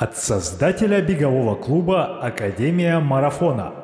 От 0.00 0.16
создателя 0.16 1.02
бегового 1.02 1.56
клуба 1.56 2.22
«Академия 2.22 3.00
марафона». 3.00 3.74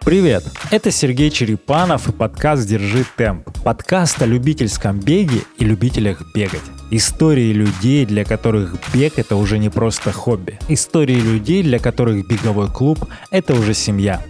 Привет! 0.00 0.44
Это 0.70 0.90
Сергей 0.90 1.28
Черепанов 1.28 2.08
и 2.08 2.12
подкаст 2.12 2.66
«Держи 2.66 3.04
темп». 3.18 3.50
Подкаст 3.62 4.22
о 4.22 4.24
любительском 4.24 4.98
беге 4.98 5.42
и 5.58 5.66
любителях 5.66 6.22
бегать. 6.34 6.62
Истории 6.90 7.52
людей, 7.52 8.06
для 8.06 8.24
которых 8.24 8.78
бег— 8.94 9.12
это 9.18 9.36
уже 9.36 9.58
не 9.58 9.68
просто 9.68 10.10
хобби. 10.10 10.58
Истории 10.70 11.20
людей, 11.20 11.62
для 11.62 11.78
которых 11.78 12.26
беговой 12.26 12.70
клуб— 12.70 13.06
это 13.30 13.52
уже 13.52 13.74
семья. 13.74 14.24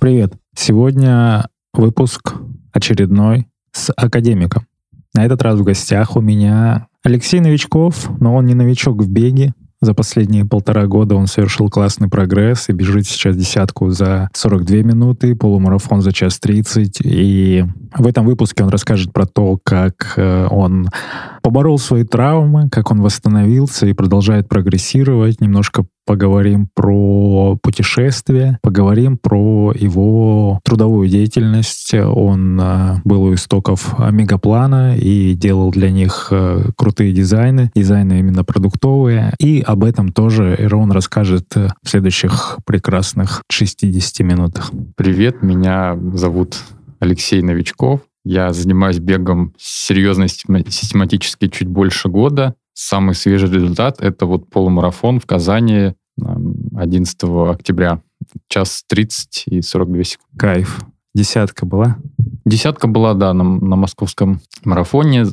Привет! 0.00 0.34
Сегодня 0.54 1.48
выпуск 1.72 2.34
очередной 2.72 3.48
с 3.72 3.92
академиком. 3.96 4.68
На 5.14 5.26
этот 5.26 5.42
раз 5.42 5.58
в 5.58 5.64
гостях 5.64 6.14
у 6.14 6.20
меня 6.20 6.86
Алексей 7.04 7.40
Новичков, 7.40 8.10
но 8.20 8.34
он 8.34 8.46
не 8.46 8.54
новичок 8.54 9.02
в 9.02 9.08
беге. 9.08 9.54
За 9.80 9.94
последние 9.94 10.44
полтора 10.44 10.86
года 10.86 11.16
он 11.16 11.26
совершил 11.26 11.68
классный 11.68 12.08
прогресс 12.08 12.68
и 12.68 12.72
бежит 12.72 13.04
сейчас 13.04 13.36
десятку 13.36 13.90
за 13.90 14.30
42 14.32 14.76
минуты, 14.82 15.34
полумарафон 15.34 16.02
за 16.02 16.12
час 16.12 16.38
30. 16.38 17.00
И 17.02 17.64
в 17.96 18.06
этом 18.06 18.24
выпуске 18.24 18.62
он 18.62 18.68
расскажет 18.68 19.12
про 19.12 19.26
то, 19.26 19.58
как 19.60 20.14
э, 20.16 20.46
он 20.48 20.88
поборол 21.42 21.78
свои 21.78 22.04
травмы, 22.04 22.68
как 22.70 22.92
он 22.92 23.02
восстановился 23.02 23.86
и 23.86 23.92
продолжает 23.92 24.48
прогрессировать. 24.48 25.40
Немножко 25.40 25.84
поговорим 26.06 26.68
про 26.74 27.56
путешествия, 27.62 28.58
поговорим 28.62 29.18
про 29.18 29.72
его 29.74 30.60
трудовую 30.64 31.08
деятельность. 31.08 31.94
Он 31.94 32.60
э, 32.60 33.00
был 33.04 33.24
у 33.24 33.34
истоков 33.34 33.94
Мегаплана 33.98 34.96
и 34.96 35.34
делал 35.34 35.70
для 35.70 35.90
них 35.90 36.28
э, 36.30 36.70
крутые 36.76 37.12
дизайны, 37.12 37.70
дизайны 37.74 38.18
именно 38.18 38.44
продуктовые. 38.44 39.34
И 39.38 39.60
об 39.60 39.84
этом 39.84 40.12
тоже 40.12 40.56
Ирон 40.58 40.92
расскажет 40.92 41.56
э, 41.56 41.68
в 41.82 41.88
следующих 41.88 42.58
прекрасных 42.66 43.42
60 43.50 44.20
минутах. 44.26 44.70
Привет, 44.96 45.42
меня 45.42 45.98
зовут 46.14 46.58
Алексей 47.00 47.42
Новичков. 47.42 48.00
Я 48.24 48.52
занимаюсь 48.52 49.00
бегом 49.00 49.52
серьезно, 49.58 50.28
систематически 50.28 51.48
чуть 51.48 51.68
больше 51.68 52.08
года. 52.08 52.54
Самый 52.74 53.14
свежий 53.14 53.50
результат— 53.50 53.96
это 54.00 54.26
вот 54.26 54.48
полумарафон 54.48 55.20
в 55.20 55.26
Казани 55.26 55.94
11 56.82 57.16
октября. 57.50 58.00
Час 58.48 58.84
30 58.88 59.44
и 59.46 59.62
42 59.62 60.04
секунды. 60.04 60.38
Кайф. 60.38 60.80
Десятка 61.14 61.66
была? 61.66 61.96
Десятка 62.44 62.86
была, 62.86 63.14
да, 63.14 63.32
на, 63.32 63.44
на 63.44 63.76
московском 63.76 64.40
марафоне. 64.64 65.26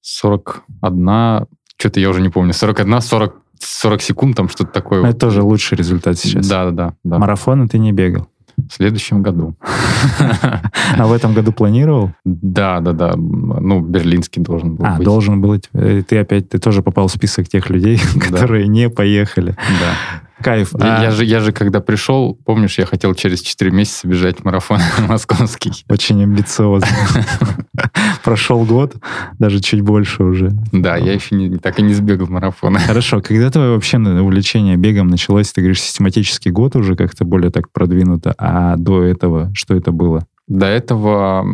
41, 0.00 1.08
э, 1.08 1.44
что-то 1.76 2.00
я 2.00 2.10
уже 2.10 2.20
не 2.20 2.28
помню, 2.28 2.52
41, 2.52 3.00
40, 3.00 3.36
40 3.58 4.02
секунд, 4.02 4.36
там 4.36 4.48
что-то 4.48 4.72
такое. 4.72 5.04
Это 5.04 5.18
тоже 5.18 5.42
лучший 5.42 5.76
результат 5.76 6.18
сейчас. 6.18 6.48
Да, 6.48 6.70
да, 6.70 6.94
да. 7.04 7.18
Марафоны 7.18 7.68
ты 7.68 7.78
не 7.78 7.92
бегал? 7.92 8.28
В 8.56 8.74
следующем 8.74 9.22
году. 9.22 9.56
А 10.96 11.06
в 11.06 11.12
этом 11.12 11.32
году 11.32 11.52
планировал? 11.52 12.10
Да, 12.24 12.80
да, 12.80 12.92
да. 12.92 13.14
Ну, 13.16 13.80
берлинский 13.80 14.42
должен 14.42 14.74
был 14.74 14.84
а, 14.84 14.96
быть. 14.96 15.04
должен 15.04 15.40
был. 15.40 15.58
Э, 15.74 16.02
ты 16.06 16.18
опять, 16.18 16.48
ты 16.48 16.58
тоже 16.58 16.82
попал 16.82 17.06
в 17.06 17.12
список 17.12 17.48
тех 17.48 17.70
людей, 17.70 18.00
которые 18.20 18.68
не 18.68 18.90
поехали. 18.90 19.56
Да. 19.80 20.22
Кайф. 20.42 20.72
Я, 20.74 20.98
а... 20.98 21.02
я, 21.04 21.10
же, 21.10 21.24
я 21.24 21.40
же 21.40 21.52
когда 21.52 21.80
пришел, 21.80 22.38
помнишь, 22.44 22.78
я 22.78 22.86
хотел 22.86 23.14
через 23.14 23.40
4 23.42 23.70
месяца 23.70 24.08
бежать 24.08 24.44
марафон 24.44 24.80
московский. 25.08 25.72
Очень 25.88 26.22
амбициозно. 26.22 26.88
Прошел 28.32 28.64
год, 28.64 28.96
даже 29.38 29.60
чуть 29.60 29.82
больше 29.82 30.24
уже. 30.24 30.52
Да, 30.72 30.96
я 30.96 31.12
еще 31.12 31.34
не, 31.34 31.58
так 31.58 31.78
и 31.78 31.82
не 31.82 31.92
сбегал 31.92 32.28
марафона. 32.28 32.78
Хорошо, 32.78 33.20
когда 33.20 33.50
твое 33.50 33.74
вообще 33.74 33.98
увлечение 33.98 34.78
бегом 34.78 35.08
началось, 35.08 35.52
ты 35.52 35.60
говоришь, 35.60 35.82
систематический 35.82 36.50
год 36.50 36.74
уже 36.74 36.96
как-то 36.96 37.26
более 37.26 37.50
так 37.50 37.70
продвинуто, 37.70 38.34
а 38.38 38.76
до 38.76 39.02
этого 39.02 39.50
что 39.52 39.74
это 39.74 39.92
было? 39.92 40.26
До 40.48 40.64
этого 40.64 41.46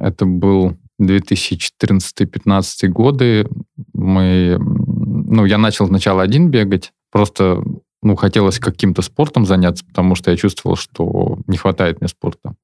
это 0.00 0.24
был 0.24 0.76
2014-2015 1.00 2.86
годы. 2.86 3.48
Мы, 3.92 4.56
ну, 4.60 5.44
я 5.46 5.58
начал 5.58 5.88
сначала 5.88 6.22
один 6.22 6.48
бегать, 6.48 6.92
просто 7.10 7.60
ну, 8.02 8.14
хотелось 8.14 8.60
каким-то 8.60 9.02
спортом 9.02 9.46
заняться, 9.46 9.84
потому 9.84 10.14
что 10.14 10.30
я 10.30 10.36
чувствовал, 10.36 10.76
что 10.76 11.38
не 11.48 11.56
хватает 11.56 12.00
мне 12.00 12.06
спорта. 12.06 12.54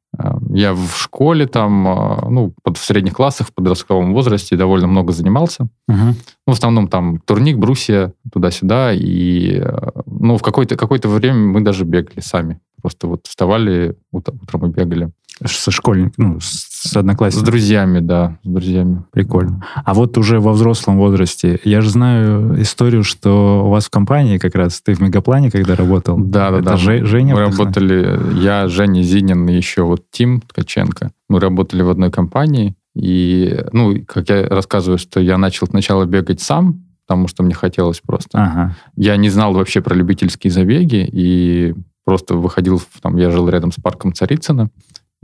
Я 0.51 0.73
в 0.73 0.97
школе 0.97 1.47
там, 1.47 1.87
э, 1.87 2.29
ну, 2.31 2.55
в 2.65 2.79
средних 2.79 3.15
классах, 3.15 3.49
в 3.49 3.55
подростковом 3.55 4.13
возрасте 4.13 4.57
довольно 4.57 4.87
много 4.87 5.13
занимался. 5.13 5.69
Uh-huh. 5.91 6.15
Ну, 6.47 6.53
в 6.53 6.53
основном 6.53 6.89
там 6.89 7.21
турник, 7.21 7.59
брусья, 7.59 8.13
туда-сюда. 8.33 8.93
И, 8.93 9.61
э, 9.61 9.91
ну, 10.07 10.37
в 10.37 10.43
какое-то 10.43 10.77
какое 10.77 11.01
время 11.03 11.39
мы 11.39 11.61
даже 11.61 11.85
бегали 11.85 12.21
сами. 12.21 12.61
Просто 12.81 13.07
вот 13.09 13.27
вставали, 13.27 13.97
утром 14.13 14.67
и 14.67 14.69
бегали. 14.69 15.11
Со 15.45 15.71
школьниками, 15.71 16.15
ну, 16.17 16.41
с 16.41 16.68
одноклассниками? 16.97 17.45
С 17.45 17.49
друзьями, 17.49 18.01
да, 18.01 18.39
с 18.43 18.49
друзьями. 18.49 19.05
Прикольно. 19.13 19.65
А 19.75 19.95
вот 19.95 20.17
уже 20.19 20.41
во 20.41 20.53
взрослом 20.53 20.99
возрасте, 20.99 21.61
я 21.65 21.81
же 21.81 21.91
знаю 21.91 22.61
историю, 22.61 23.05
что 23.05 23.65
у 23.67 23.71
вас 23.71 23.87
в 23.87 23.91
компании 23.91 24.39
как 24.39 24.55
раз, 24.55 24.81
ты 24.81 24.95
в 24.95 25.01
Мегаплане 25.01 25.51
когда 25.51 25.77
работал? 25.77 26.19
Да, 26.19 26.51
да, 26.51 26.61
да. 26.61 26.77
Ж, 26.77 27.05
Женя? 27.05 27.35
Мы 27.35 27.41
работали, 27.41 28.19
я, 28.41 28.69
Женя 28.69 29.03
Зинин 29.03 29.49
и 29.49 29.55
еще 29.55 29.83
вот 29.83 30.05
Тим 30.11 30.41
Ткаченко. 30.41 31.11
Мы 31.29 31.41
работали 31.41 31.83
в 31.83 31.91
одной 31.91 32.11
компании, 32.11 32.75
и, 32.95 33.65
ну, 33.73 33.95
как 34.07 34.29
я 34.29 34.47
рассказываю, 34.49 34.99
что 34.99 35.21
я 35.21 35.39
начал 35.39 35.67
сначала 35.67 36.05
бегать 36.05 36.41
сам, 36.41 36.85
потому 37.07 37.29
что 37.29 37.43
мне 37.43 37.55
хотелось 37.55 38.01
просто. 38.01 38.39
Ага. 38.39 38.77
Я 38.97 39.17
не 39.17 39.31
знал 39.31 39.55
вообще 39.55 39.81
про 39.81 39.95
любительские 39.95 40.51
забеги, 40.51 41.09
и 41.11 41.75
просто 42.05 42.35
выходил, 42.35 42.81
там, 43.03 43.17
я 43.19 43.31
жил 43.31 43.49
рядом 43.49 43.71
с 43.71 43.77
парком 43.77 44.15
Царицына, 44.15 44.71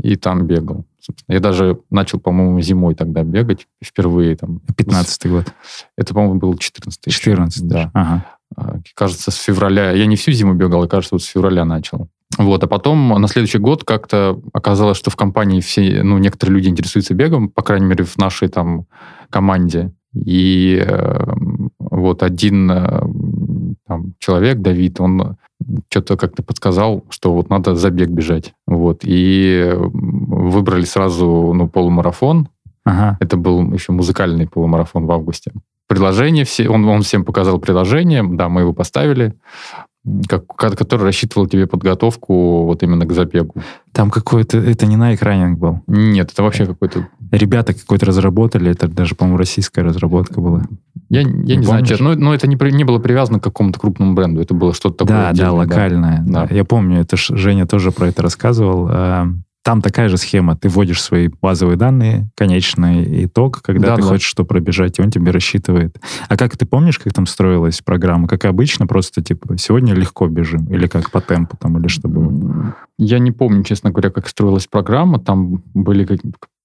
и 0.02 0.16
там 0.16 0.46
бегал. 0.46 0.84
Собственно. 1.00 1.34
Я 1.34 1.40
даже 1.40 1.80
начал, 1.90 2.18
по-моему, 2.18 2.60
зимой 2.60 2.94
тогда 2.94 3.22
бегать 3.22 3.66
впервые. 3.82 4.36
Там, 4.36 4.60
15-й 4.72 5.28
год. 5.28 5.52
Это, 5.96 6.14
по-моему, 6.14 6.40
был 6.40 6.54
14-й. 6.54 7.10
14 7.10 7.66
да. 7.66 7.90
Ага. 7.94 8.26
А, 8.56 8.78
кажется, 8.94 9.30
с 9.30 9.36
февраля. 9.36 9.92
Я 9.92 10.06
не 10.06 10.16
всю 10.16 10.32
зиму 10.32 10.54
бегал, 10.54 10.82
а 10.82 10.88
кажется, 10.88 11.14
вот 11.14 11.22
с 11.22 11.26
февраля 11.26 11.64
начал. 11.64 12.08
Вот, 12.36 12.64
а 12.64 12.66
потом 12.66 13.08
на 13.08 13.28
следующий 13.28 13.58
год 13.58 13.84
как-то 13.84 14.40
оказалось, 14.52 14.96
что 14.96 15.10
в 15.10 15.16
компании 15.16 15.60
все, 15.60 16.02
ну, 16.02 16.18
некоторые 16.18 16.56
люди 16.56 16.68
интересуются 16.68 17.14
бегом, 17.14 17.48
по 17.48 17.62
крайней 17.62 17.86
мере, 17.86 18.04
в 18.04 18.16
нашей 18.18 18.48
там 18.48 18.86
команде. 19.30 19.92
И 20.14 20.82
э, 20.84 21.26
вот 21.78 22.22
один 22.22 22.70
э, 22.70 23.02
там, 23.86 24.14
человек, 24.18 24.58
Давид, 24.58 25.00
он 25.00 25.36
что-то 25.88 26.16
как-то 26.16 26.42
подсказал, 26.42 27.04
что 27.10 27.34
вот 27.34 27.50
надо 27.50 27.74
забег 27.74 28.08
бежать. 28.08 28.54
Вот. 28.66 29.00
И 29.02 29.72
выбрали 29.74 30.84
сразу 30.84 31.52
ну, 31.54 31.68
полумарафон. 31.68 32.48
Ага. 32.84 33.16
Это 33.20 33.36
был 33.36 33.72
еще 33.72 33.92
музыкальный 33.92 34.46
полумарафон 34.46 35.06
в 35.06 35.12
августе. 35.12 35.52
Приложение, 35.86 36.44
все, 36.44 36.68
он, 36.68 36.86
он 36.88 37.02
всем 37.02 37.24
показал 37.24 37.58
приложение, 37.58 38.22
да, 38.26 38.48
мы 38.48 38.62
его 38.62 38.72
поставили 38.72 39.34
как, 40.28 40.46
который 40.46 41.02
рассчитывал 41.02 41.46
тебе 41.46 41.66
подготовку 41.66 42.64
вот 42.64 42.82
именно 42.82 43.06
к 43.06 43.12
забегу. 43.12 43.54
Там 43.92 44.10
какой-то, 44.10 44.58
это 44.58 44.86
не 44.86 44.96
на 44.96 45.14
экране 45.14 45.54
был? 45.54 45.80
Нет, 45.86 46.30
это 46.32 46.42
вообще 46.42 46.66
какой-то... 46.66 47.08
Ребята 47.30 47.72
какой-то 47.72 48.06
разработали, 48.06 48.70
это 48.70 48.86
даже, 48.88 49.14
по-моему, 49.14 49.38
российская 49.38 49.82
разработка 49.82 50.40
была. 50.40 50.64
Я, 51.14 51.20
я 51.20 51.26
не, 51.26 51.56
не 51.56 51.62
знаю, 51.62 51.84
но, 52.00 52.14
но 52.14 52.34
это 52.34 52.48
не, 52.48 52.56
не 52.72 52.84
было 52.84 52.98
привязано 52.98 53.38
к 53.38 53.44
какому-то 53.44 53.78
крупному 53.78 54.14
бренду, 54.14 54.40
это 54.40 54.54
было 54.54 54.74
что-то 54.74 55.04
такое. 55.04 55.32
Да, 55.32 55.32
да, 55.32 55.52
локальное. 55.52 56.22
Да. 56.26 56.46
Да. 56.46 56.54
Я 56.54 56.64
помню, 56.64 57.00
это 57.00 57.16
ж, 57.16 57.30
Женя 57.34 57.66
тоже 57.66 57.92
про 57.92 58.08
это 58.08 58.22
рассказывал. 58.22 58.88
А, 58.90 59.28
там 59.62 59.80
такая 59.80 60.08
же 60.08 60.18
схема. 60.18 60.56
Ты 60.56 60.68
вводишь 60.68 61.00
свои 61.00 61.28
базовые 61.40 61.76
данные, 61.76 62.28
конечный 62.34 63.24
итог, 63.24 63.62
когда 63.62 63.88
да, 63.88 63.96
ты 63.96 64.02
да. 64.02 64.08
хочешь 64.08 64.28
что 64.28 64.44
пробежать, 64.44 64.98
и 64.98 65.02
он 65.02 65.10
тебе 65.10 65.30
рассчитывает. 65.30 65.96
А 66.28 66.36
как 66.36 66.56
ты 66.56 66.66
помнишь, 66.66 66.98
как 66.98 67.12
там 67.12 67.26
строилась 67.26 67.80
программа? 67.80 68.28
Как 68.28 68.44
обычно, 68.44 68.86
просто 68.86 69.22
типа 69.22 69.56
сегодня 69.56 69.94
легко 69.94 70.26
бежим? 70.26 70.66
Или 70.66 70.86
как 70.86 71.10
по 71.10 71.20
темпу 71.20 71.56
там, 71.56 71.78
или 71.78 71.88
что 71.88 72.08
было? 72.08 72.74
Я 72.98 73.20
не 73.20 73.30
помню, 73.30 73.62
честно 73.62 73.90
говоря, 73.90 74.10
как 74.10 74.28
строилась 74.28 74.66
программа. 74.66 75.18
Там 75.18 75.62
были 75.72 76.06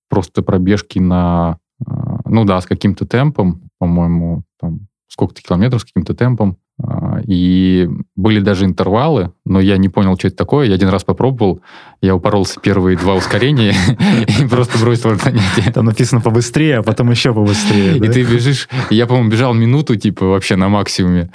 просто 0.09 0.41
пробежки 0.41 0.99
на... 0.99 1.57
А, 1.85 2.19
ну 2.25 2.43
да, 2.43 2.59
с 2.59 2.65
каким-то 2.65 3.05
темпом, 3.05 3.68
по-моему, 3.79 4.43
там 4.59 4.87
сколько-то 5.07 5.41
километров 5.41 5.81
с 5.81 5.85
каким-то 5.85 6.13
темпом. 6.13 6.57
А, 6.81 7.19
и 7.25 7.89
были 8.15 8.39
даже 8.39 8.65
интервалы, 8.65 9.33
но 9.45 9.59
я 9.59 9.77
не 9.77 9.89
понял, 9.89 10.17
что 10.17 10.27
это 10.27 10.37
такое. 10.37 10.67
Я 10.67 10.75
один 10.75 10.89
раз 10.89 11.03
попробовал, 11.03 11.61
я 12.01 12.15
упоролся 12.15 12.59
первые 12.61 12.97
два 12.97 13.15
ускорения 13.15 13.73
и 14.39 14.47
просто 14.47 14.77
бросил 14.77 15.15
занятие. 15.15 15.71
Там 15.73 15.85
написано 15.85 16.21
побыстрее, 16.21 16.77
а 16.77 16.83
потом 16.83 17.11
еще 17.11 17.33
побыстрее. 17.33 17.97
И 17.97 18.07
ты 18.07 18.23
бежишь... 18.23 18.69
Я, 18.89 19.07
по-моему, 19.07 19.29
бежал 19.29 19.53
минуту, 19.53 19.95
типа, 19.95 20.25
вообще 20.25 20.55
на 20.55 20.69
максимуме. 20.69 21.31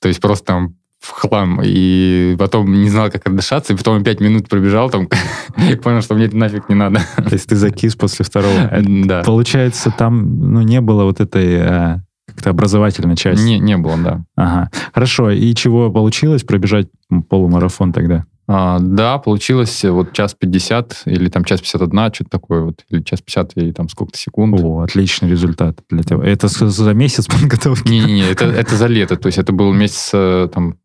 То 0.00 0.08
есть 0.08 0.20
просто 0.20 0.44
там 0.44 0.76
в 1.06 1.10
хлам. 1.12 1.60
И 1.62 2.36
потом 2.38 2.72
не 2.72 2.88
знал, 2.88 3.10
как 3.10 3.26
отдышаться, 3.28 3.72
и 3.72 3.76
потом 3.76 4.02
пять 4.02 4.20
минут 4.20 4.48
пробежал 4.48 4.90
там, 4.90 5.08
и 5.70 5.76
понял, 5.76 6.02
что 6.02 6.14
мне 6.14 6.26
это 6.26 6.36
нафиг 6.36 6.68
не 6.68 6.74
надо. 6.74 7.00
То 7.16 7.32
есть 7.32 7.48
ты 7.48 7.56
закис 7.56 7.94
после 7.96 8.24
второго. 8.24 8.56
Да. 9.06 9.22
Получается, 9.22 9.92
там 9.96 10.52
ну, 10.52 10.62
не 10.62 10.80
было 10.80 11.04
вот 11.04 11.20
этой 11.20 11.46
э, 11.46 11.96
как-то 12.26 12.50
образовательной 12.50 13.16
части. 13.16 13.44
Не, 13.44 13.58
не 13.58 13.76
было, 13.76 13.96
да. 13.96 14.24
Ага. 14.36 14.70
Хорошо. 14.92 15.30
И 15.30 15.54
чего 15.54 15.90
получилось 15.90 16.42
пробежать 16.42 16.88
полумарафон 17.28 17.92
тогда? 17.92 18.24
А, 18.48 18.78
да, 18.78 19.18
получилось 19.18 19.84
вот 19.84 20.12
час 20.12 20.34
пятьдесят 20.34 21.02
или 21.04 21.28
там 21.28 21.44
час 21.44 21.60
пятьдесят 21.60 21.82
одна, 21.82 22.12
что-то 22.12 22.30
такое 22.30 22.62
вот, 22.62 22.84
или 22.88 23.02
час 23.02 23.20
пятьдесят 23.20 23.56
и 23.56 23.72
там 23.72 23.88
сколько-то 23.88 24.18
секунд. 24.18 24.60
О, 24.60 24.80
отличный 24.80 25.28
результат 25.28 25.80
для 25.90 26.02
тебя. 26.02 26.24
Это 26.24 26.46
за 26.48 26.94
месяц 26.94 27.26
подготовки? 27.26 27.88
Не-не-не, 27.90 28.30
это, 28.30 28.44
это 28.44 28.76
за 28.76 28.86
лето, 28.86 29.16
то 29.16 29.26
есть 29.26 29.38
это 29.38 29.52
был 29.52 29.72
месяц 29.72 30.10
э, 30.12 30.48
там 30.52 30.76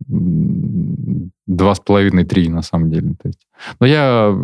два 1.45 1.75
с 1.75 1.79
половиной, 1.79 2.23
три 2.23 2.49
на 2.49 2.61
самом 2.61 2.89
деле. 2.89 3.13
То 3.21 3.27
есть. 3.27 3.39
Но 3.79 3.85
я, 3.85 4.35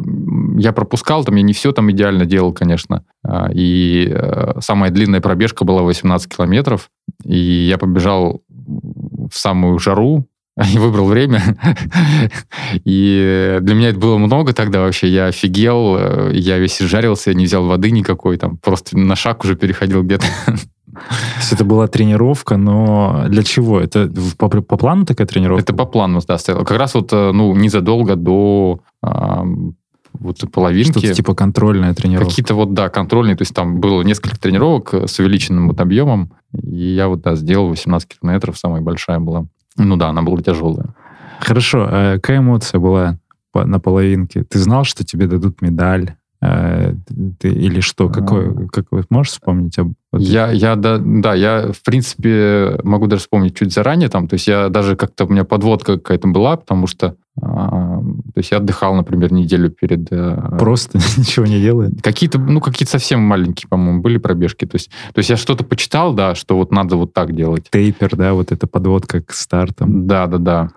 я 0.57 0.71
пропускал, 0.71 1.23
там 1.23 1.35
я 1.35 1.41
не 1.41 1.53
все 1.53 1.71
там 1.71 1.89
идеально 1.89 2.25
делал, 2.25 2.53
конечно. 2.53 3.03
А, 3.23 3.49
И 3.51 4.09
э, 4.11 4.59
самая 4.59 4.91
длинная 4.91 5.21
пробежка 5.21 5.65
была 5.65 5.81
18 5.81 6.35
километров, 6.35 6.89
и 7.23 7.37
я 7.37 7.77
побежал 7.77 8.43
в 8.49 9.33
самую 9.33 9.79
жару, 9.79 10.27
выбрал 10.75 11.05
время. 11.05 11.41
И 12.83 13.59
для 13.61 13.75
меня 13.75 13.89
это 13.89 13.99
было 13.99 14.17
много 14.17 14.53
тогда 14.53 14.79
вообще. 14.79 15.07
Я 15.07 15.27
офигел, 15.27 15.95
э, 15.97 16.31
я 16.33 16.57
весь 16.57 16.81
изжарился, 16.81 17.29
я 17.29 17.35
не 17.35 17.45
взял 17.45 17.65
воды 17.65 17.91
никакой, 17.91 18.37
там 18.37 18.57
просто 18.57 18.97
на 18.97 19.15
шаг 19.15 19.43
уже 19.43 19.55
переходил 19.55 20.03
где-то. 20.03 20.25
То 20.47 21.37
есть 21.37 21.53
это 21.53 21.63
была 21.63 21.87
тренировка, 21.87 22.57
но 22.57 23.25
для 23.27 23.43
чего? 23.43 23.79
Это 23.79 24.11
по, 24.37 24.49
по 24.49 24.77
плану 24.77 25.05
такая 25.05 25.27
тренировка? 25.27 25.61
Это 25.61 25.73
по 25.73 25.85
плану, 25.85 26.21
да, 26.27 26.39
стояло. 26.39 26.63
Как 26.63 26.77
раз 26.77 26.95
вот, 26.95 27.13
э, 27.13 27.31
ну, 27.33 27.55
незадолго 27.55 28.15
до 28.15 28.79
ам, 29.03 29.75
вот 30.13 30.37
половинки. 30.51 30.97
Что-то 30.97 31.13
типа 31.13 31.35
контрольная 31.35 31.93
тренировка. 31.93 32.29
Какие-то 32.29 32.55
вот, 32.55 32.73
да, 32.73 32.89
контрольные, 32.89 33.35
то 33.35 33.43
есть 33.43 33.53
там 33.53 33.79
было 33.79 34.01
несколько 34.01 34.39
тренировок 34.39 34.93
э, 34.95 35.07
с 35.07 35.19
увеличенным 35.19 35.67
вот 35.67 35.79
объемом, 35.79 36.31
и 36.51 36.95
я 36.95 37.09
вот, 37.09 37.21
да, 37.21 37.35
сделал 37.35 37.67
18 37.67 38.09
километров, 38.19 38.57
самая 38.57 38.81
большая 38.81 39.19
была. 39.19 39.45
Ну 39.77 39.95
да, 39.95 40.09
она 40.09 40.21
была 40.21 40.41
тяжелая. 40.41 40.93
Хорошо, 41.39 41.87
а 41.89 42.15
какая 42.15 42.39
эмоция 42.39 42.79
была 42.79 43.17
на 43.53 43.79
половинке? 43.79 44.43
Ты 44.43 44.59
знал, 44.59 44.83
что 44.83 45.03
тебе 45.03 45.27
дадут 45.27 45.61
медаль? 45.61 46.15
Э, 46.41 46.93
ты- 47.39 47.49
или 47.51 47.79
что? 47.79 48.09
Какой, 48.09 48.67
как 48.67 48.85
вы 48.91 49.03
можешь 49.09 49.31
вспомнить? 49.33 49.77
об- 49.79 49.93
Я, 50.13 50.51
я, 50.51 50.75
да, 50.75 50.99
да, 51.03 51.33
я, 51.33 51.71
в 51.71 51.81
принципе, 51.83 52.77
могу 52.83 53.07
даже 53.07 53.21
вспомнить 53.21 53.55
чуть 53.57 53.73
заранее 53.73 54.09
там, 54.09 54.27
то 54.27 54.35
есть 54.35 54.47
я 54.47 54.69
даже 54.69 54.95
как-то, 54.95 55.25
у 55.25 55.29
меня 55.29 55.43
подводка 55.45 55.93
какая-то 55.97 56.27
была, 56.27 56.55
потому 56.57 56.85
что, 56.85 57.15
то 57.39 58.03
есть 58.35 58.51
я 58.51 58.57
отдыхал, 58.57 58.95
например, 58.95 59.31
неделю 59.31 59.69
перед... 59.69 60.11
э, 60.11 60.57
Просто 60.57 60.97
ничего 61.17 61.45
не 61.45 61.61
делает? 61.61 62.01
Какие-то, 62.01 62.39
ну, 62.39 62.59
какие-то 62.61 62.91
совсем 62.91 63.21
маленькие, 63.21 63.67
по-моему, 63.69 64.01
были 64.01 64.17
пробежки. 64.17 64.65
То 64.65 64.75
есть, 64.75 64.89
то 65.13 65.19
есть 65.19 65.29
я 65.29 65.37
что-то 65.37 65.63
почитал, 65.63 66.13
да, 66.13 66.35
что 66.35 66.55
вот 66.57 66.71
надо 66.71 66.95
вот 66.95 67.13
так 67.13 67.35
делать. 67.35 67.69
Тейпер, 67.69 68.15
да, 68.15 68.33
вот 68.33 68.51
эта 68.51 68.65
подводка 68.67 69.21
к 69.21 69.33
стартам. 69.33 70.07
Да, 70.07 70.27
да, 70.27 70.37
да. 70.37 70.69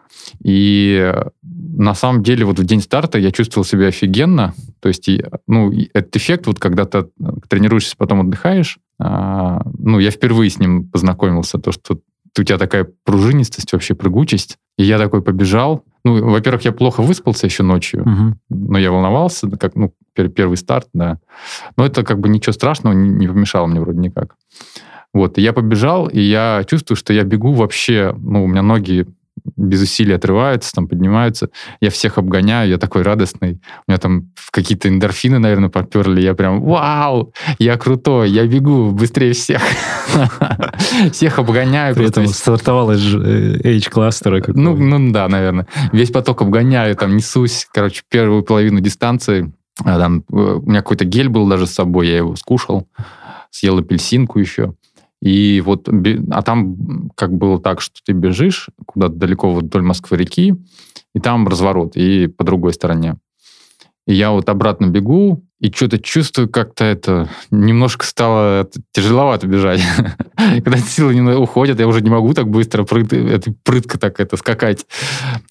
И 0.42 0.98
э, 1.00 1.28
на 1.42 1.94
самом 1.94 2.22
деле 2.22 2.44
вот 2.44 2.58
в 2.58 2.64
день 2.64 2.82
старта 2.82 3.18
я 3.18 3.32
чувствовал 3.32 3.64
себя 3.64 3.88
офигенно. 3.88 4.54
То 4.80 4.88
есть, 4.88 5.08
ну, 5.46 5.72
этот 5.94 6.16
эффект, 6.16 6.46
вот 6.46 6.58
когда 6.58 6.84
ты 6.84 6.98
э, 6.98 7.04
тренируешься, 7.48 7.96
потом 7.96 8.20
отдыхаешь, 8.20 8.78
а, 8.98 9.62
ну, 9.78 9.98
я 9.98 10.10
впервые 10.10 10.50
с 10.50 10.58
ним 10.58 10.88
познакомился, 10.88 11.58
то, 11.58 11.72
что 11.72 12.00
у 12.38 12.42
тебя 12.42 12.58
такая 12.58 12.86
пружинистость, 13.04 13.72
вообще 13.72 13.94
прыгучесть. 13.94 14.58
И 14.76 14.84
я 14.84 14.98
такой 14.98 15.22
побежал. 15.22 15.84
Ну, 16.04 16.30
во-первых, 16.30 16.64
я 16.64 16.72
плохо 16.72 17.02
выспался 17.02 17.46
еще 17.46 17.62
ночью, 17.62 18.02
Мгм. 18.08 18.38
но 18.48 18.78
я 18.78 18.90
волновался, 18.90 19.48
как, 19.50 19.74
ну, 19.76 19.92
пер- 20.16 20.28
первый 20.28 20.56
старт, 20.56 20.88
да. 20.94 21.18
Но 21.76 21.84
это 21.84 22.02
как 22.02 22.18
бы 22.20 22.28
ничего 22.28 22.52
страшного 22.52 22.94
не, 22.94 23.08
не 23.10 23.26
помешало 23.28 23.66
мне 23.66 23.80
вроде 23.80 23.98
никак. 23.98 24.36
Вот, 25.12 25.38
и 25.38 25.42
я 25.42 25.52
побежал, 25.52 26.06
и 26.08 26.20
я 26.20 26.64
чувствую, 26.68 26.96
что 26.96 27.12
я 27.12 27.24
бегу 27.24 27.52
вообще, 27.52 28.14
ну, 28.16 28.44
у 28.44 28.46
меня 28.46 28.62
ноги 28.62 29.06
без 29.56 29.82
усилий 29.82 30.14
отрываются, 30.14 30.72
там 30.72 30.88
поднимаются. 30.88 31.50
Я 31.80 31.90
всех 31.90 32.18
обгоняю, 32.18 32.70
я 32.70 32.78
такой 32.78 33.02
радостный. 33.02 33.60
У 33.86 33.90
меня 33.90 33.98
там 33.98 34.32
какие-то 34.50 34.88
эндорфины, 34.88 35.38
наверное, 35.38 35.68
поперли. 35.68 36.20
Я 36.20 36.34
прям, 36.34 36.62
вау, 36.62 37.32
я 37.58 37.76
крутой, 37.76 38.30
я 38.30 38.46
бегу 38.46 38.90
быстрее 38.90 39.32
всех. 39.32 39.62
Всех 41.12 41.38
обгоняю. 41.38 41.94
При 41.94 42.06
этом 42.06 42.26
стартовал 42.26 42.90
из 42.92 43.14
э, 43.14 43.78
H-кластера. 43.78 44.42
ну, 44.48 44.76
ну 44.76 45.12
да, 45.12 45.28
наверное. 45.28 45.66
Весь 45.92 46.10
поток 46.10 46.42
обгоняю, 46.42 46.96
там 46.96 47.16
несусь, 47.16 47.68
короче, 47.72 48.02
первую 48.08 48.42
половину 48.42 48.80
дистанции. 48.80 49.52
А 49.84 49.98
Там, 49.98 50.24
э, 50.30 50.34
у 50.34 50.68
меня 50.68 50.80
какой-то 50.80 51.04
гель 51.04 51.28
был 51.28 51.48
даже 51.48 51.66
с 51.66 51.72
собой, 51.72 52.08
я 52.08 52.18
его 52.18 52.36
скушал, 52.36 52.86
съел 53.50 53.78
апельсинку 53.78 54.38
еще. 54.38 54.74
И 55.22 55.60
вот, 55.60 55.88
а 56.30 56.42
там 56.42 57.10
как 57.14 57.32
было 57.32 57.60
так, 57.60 57.80
что 57.80 57.96
ты 58.04 58.12
бежишь 58.12 58.68
куда-то 58.86 59.14
далеко 59.14 59.50
вот 59.50 59.64
вдоль 59.64 59.82
Москвы-реки, 59.82 60.54
и 61.14 61.20
там 61.20 61.46
разворот, 61.46 61.96
и 61.96 62.26
по 62.26 62.44
другой 62.44 62.72
стороне. 62.72 63.16
И 64.06 64.14
я 64.14 64.30
вот 64.30 64.48
обратно 64.48 64.86
бегу, 64.86 65.44
и 65.60 65.70
что-то 65.70 65.98
чувствую, 65.98 66.48
как-то 66.48 66.84
это 66.84 67.28
немножко 67.50 68.06
стало 68.06 68.68
тяжеловато 68.92 69.46
бежать. 69.46 69.82
Когда 70.36 70.78
силы 70.78 71.14
немного 71.14 71.38
уходят, 71.38 71.78
я 71.78 71.86
уже 71.86 72.00
не 72.00 72.08
могу 72.08 72.32
так 72.32 72.48
быстро 72.48 72.84
прыт, 72.84 73.12
это, 73.12 73.52
прытко 73.62 73.98
так 73.98 74.20
это 74.20 74.38
скакать. 74.38 74.86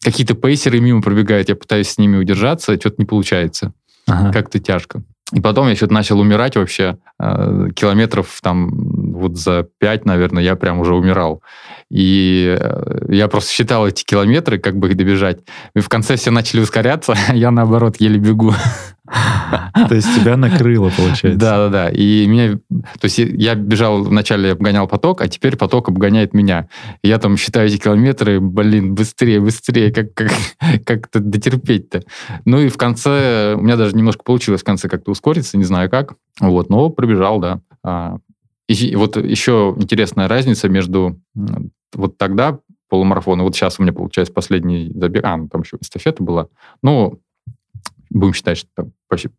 Какие-то 0.03 0.33
пейсеры 0.33 0.79
мимо 0.79 1.03
пробегают, 1.03 1.47
я 1.49 1.55
пытаюсь 1.55 1.89
с 1.89 1.99
ними 1.99 2.17
удержаться, 2.17 2.75
что-то 2.75 2.95
не 2.97 3.05
получается. 3.05 3.73
Ага. 4.07 4.33
Как-то 4.33 4.59
тяжко. 4.59 5.03
И 5.31 5.41
потом 5.41 5.67
я 5.67 5.75
что-то 5.75 5.93
начал 5.93 6.19
умирать 6.19 6.55
вообще. 6.55 6.97
Э, 7.19 7.69
Километров 7.75 8.39
там 8.41 9.13
вот 9.13 9.37
за 9.37 9.67
пять, 9.77 10.05
наверное, 10.05 10.41
я 10.41 10.55
прям 10.55 10.79
уже 10.79 10.95
умирал. 10.95 11.43
И 11.91 12.57
э, 12.59 13.05
я 13.09 13.27
просто 13.27 13.51
считал 13.51 13.87
эти 13.87 14.03
километры, 14.03 14.57
как 14.57 14.77
бы 14.77 14.89
их 14.89 14.97
добежать. 14.97 15.39
И 15.75 15.79
в 15.79 15.89
конце 15.89 16.15
все 16.15 16.31
начали 16.31 16.61
ускоряться, 16.61 17.15
а 17.27 17.33
я, 17.35 17.51
наоборот, 17.51 17.97
еле 17.99 18.17
бегу. 18.19 18.53
То 19.89 19.95
есть 19.95 20.07
тебя 20.15 20.37
накрыло, 20.37 20.89
получается. 20.89 21.39
Да, 21.39 21.57
да, 21.57 21.69
да. 21.69 21.89
И 21.89 22.27
меня, 22.27 22.59
то 22.69 23.05
есть 23.05 23.17
я 23.17 23.55
бежал 23.55 24.03
вначале 24.03 24.51
обгонял 24.51 24.87
поток, 24.87 25.21
а 25.21 25.27
теперь 25.27 25.57
поток 25.57 25.89
обгоняет 25.89 26.33
меня. 26.33 26.69
Я 27.03 27.17
там 27.17 27.37
считаю 27.37 27.67
эти 27.67 27.77
километры, 27.77 28.39
блин, 28.39 28.93
быстрее, 28.93 29.39
быстрее, 29.39 29.91
как 29.91 30.13
как 30.13 30.31
как-то 30.85 31.19
дотерпеть-то. 31.19 32.03
Ну 32.45 32.59
и 32.59 32.69
в 32.69 32.77
конце 32.77 33.55
у 33.57 33.61
меня 33.61 33.77
даже 33.77 33.95
немножко 33.95 34.23
получилось 34.23 34.61
в 34.61 34.65
конце 34.65 34.89
как-то 34.89 35.11
ускориться, 35.11 35.57
не 35.57 35.63
знаю 35.63 35.89
как. 35.89 36.15
Вот, 36.39 36.69
но 36.69 36.89
пробежал, 36.89 37.39
да. 37.39 37.61
А, 37.83 38.17
И 38.67 38.95
вот 38.95 39.17
еще 39.17 39.75
интересная 39.77 40.27
разница 40.27 40.69
между 40.69 41.19
вот 41.93 42.17
тогда 42.17 42.59
полумарафон, 42.89 43.39
и 43.39 43.43
вот 43.43 43.55
сейчас 43.55 43.79
у 43.79 43.83
меня 43.83 43.93
получается 43.93 44.33
последний 44.33 44.91
забег, 44.93 45.23
а, 45.23 45.37
ну 45.37 45.47
там 45.47 45.61
еще 45.61 45.77
эстафета 45.79 46.23
была. 46.23 46.47
Ну, 46.81 47.19
будем 48.09 48.33
считать, 48.33 48.57
что 48.57 48.89
почти, 49.07 49.29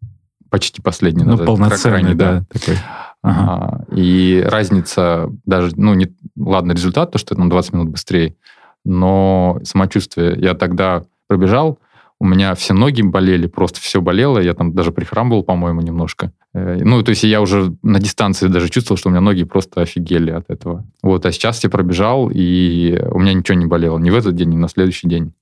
почти 0.48 0.82
последний. 0.82 1.24
Ну, 1.24 1.38
полноценный, 1.38 2.00
крайний, 2.00 2.14
да. 2.14 2.44
такой. 2.50 2.76
Ага. 3.22 3.84
А, 3.88 3.94
И 3.94 4.42
разница 4.46 5.28
даже, 5.44 5.72
ну, 5.76 5.94
не, 5.94 6.14
ладно, 6.36 6.72
результат, 6.72 7.12
то, 7.12 7.18
что 7.18 7.38
на 7.38 7.50
20 7.50 7.72
минут 7.74 7.88
быстрее, 7.90 8.36
но 8.84 9.60
самочувствие. 9.62 10.36
Я 10.38 10.54
тогда 10.54 11.02
пробежал, 11.26 11.78
у 12.18 12.26
меня 12.26 12.54
все 12.54 12.74
ноги 12.74 13.00
болели, 13.00 13.46
просто 13.46 13.80
все 13.80 14.02
болело, 14.02 14.38
я 14.38 14.52
там 14.52 14.74
даже 14.74 14.92
прихрамывал, 14.92 15.42
по-моему, 15.42 15.80
немножко. 15.80 16.32
Э, 16.52 16.78
Ну, 16.82 17.02
то 17.02 17.10
есть 17.10 17.24
я 17.24 17.40
уже 17.40 17.74
на 17.82 17.98
дистанции 17.98 18.48
даже 18.48 18.68
чувствовал, 18.68 18.98
что 18.98 19.08
у 19.08 19.12
меня 19.12 19.22
ноги 19.22 19.44
просто 19.44 19.80
офигели 19.80 20.30
от 20.30 20.50
этого. 20.50 20.86
Вот, 21.02 21.24
а 21.24 21.32
сейчас 21.32 21.64
я 21.64 21.70
пробежал, 21.70 22.30
и 22.32 23.00
у 23.10 23.18
меня 23.18 23.32
ничего 23.32 23.56
не 23.56 23.66
болело 23.66 23.98
ни 23.98 24.10
в 24.10 24.14
этот 24.14 24.34
день, 24.34 24.50
ни 24.50 24.56
на 24.56 24.68
следующий 24.68 25.08
день. 25.08 25.32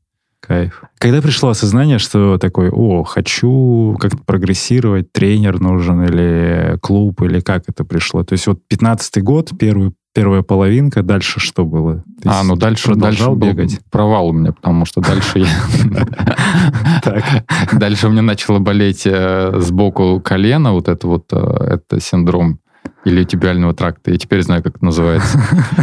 Кайф. 0.49 0.83
Когда 0.99 1.21
пришло 1.21 1.51
осознание, 1.51 1.99
что 1.99 2.39
такой, 2.39 2.71
о, 2.71 3.05
хочу 3.05 3.95
как-то 4.01 4.17
прогрессировать, 4.25 5.13
тренер 5.13 5.61
нужен 5.61 6.03
или 6.05 6.79
клуб, 6.81 7.21
или 7.21 7.41
как 7.41 7.65
это 7.69 7.85
пришло? 7.85 8.25
То 8.25 8.33
есть 8.33 8.47
вот 8.47 8.61
15-й 8.73 9.21
год, 9.21 9.51
первый, 9.59 9.93
первая 10.15 10.41
половинка, 10.41 11.03
дальше 11.03 11.39
что 11.39 11.67
было? 11.67 12.03
Ты 12.23 12.31
а, 12.31 12.43
ну 12.45 12.57
дальше, 12.57 12.95
дальше 12.95 13.31
бегать? 13.33 13.79
провал 13.91 14.29
у 14.29 14.33
меня, 14.33 14.53
потому 14.53 14.87
что 14.87 15.03
дальше 15.03 15.41
я... 15.41 15.49
Дальше 17.79 18.07
у 18.07 18.11
меня 18.11 18.23
начало 18.23 18.59
болеть 18.59 19.03
э, 19.05 19.53
сбоку 19.59 20.19
колено, 20.25 20.73
вот 20.73 20.89
это 20.89 21.07
вот, 21.07 21.27
э, 21.31 21.37
это 21.75 22.01
синдром 22.01 22.59
илиотибиального 23.05 23.75
тракта. 23.75 24.11
Я 24.11 24.19
теперь 24.19 24.43
знаю, 24.43 24.63
как 24.63 24.77
это 24.77 24.85
называется. 24.85 25.41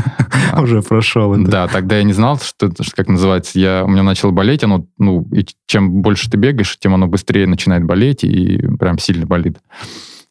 Уже 0.62 0.82
прошел 0.82 1.34
это. 1.34 1.50
Да, 1.50 1.68
тогда 1.68 1.98
я 1.98 2.04
не 2.04 2.14
знал, 2.14 2.40
что 2.40 2.70
как 2.96 3.08
называется. 3.08 3.60
Я, 3.60 3.84
у 3.86 3.88
меня 3.88 4.04
начало 4.04 4.32
болеть, 4.32 4.64
оно, 4.64 4.86
ну, 4.98 5.28
и 5.32 5.46
чем 5.66 6.02
больше 6.02 6.30
ты 6.30 6.38
бегаешь, 6.38 6.78
тем 6.80 6.94
оно 6.94 7.08
быстрее 7.08 7.48
начинает 7.48 7.84
болеть, 7.84 8.24
и 8.24 8.58
прям 8.80 8.98
сильно 9.00 9.26
болит. 9.26 9.58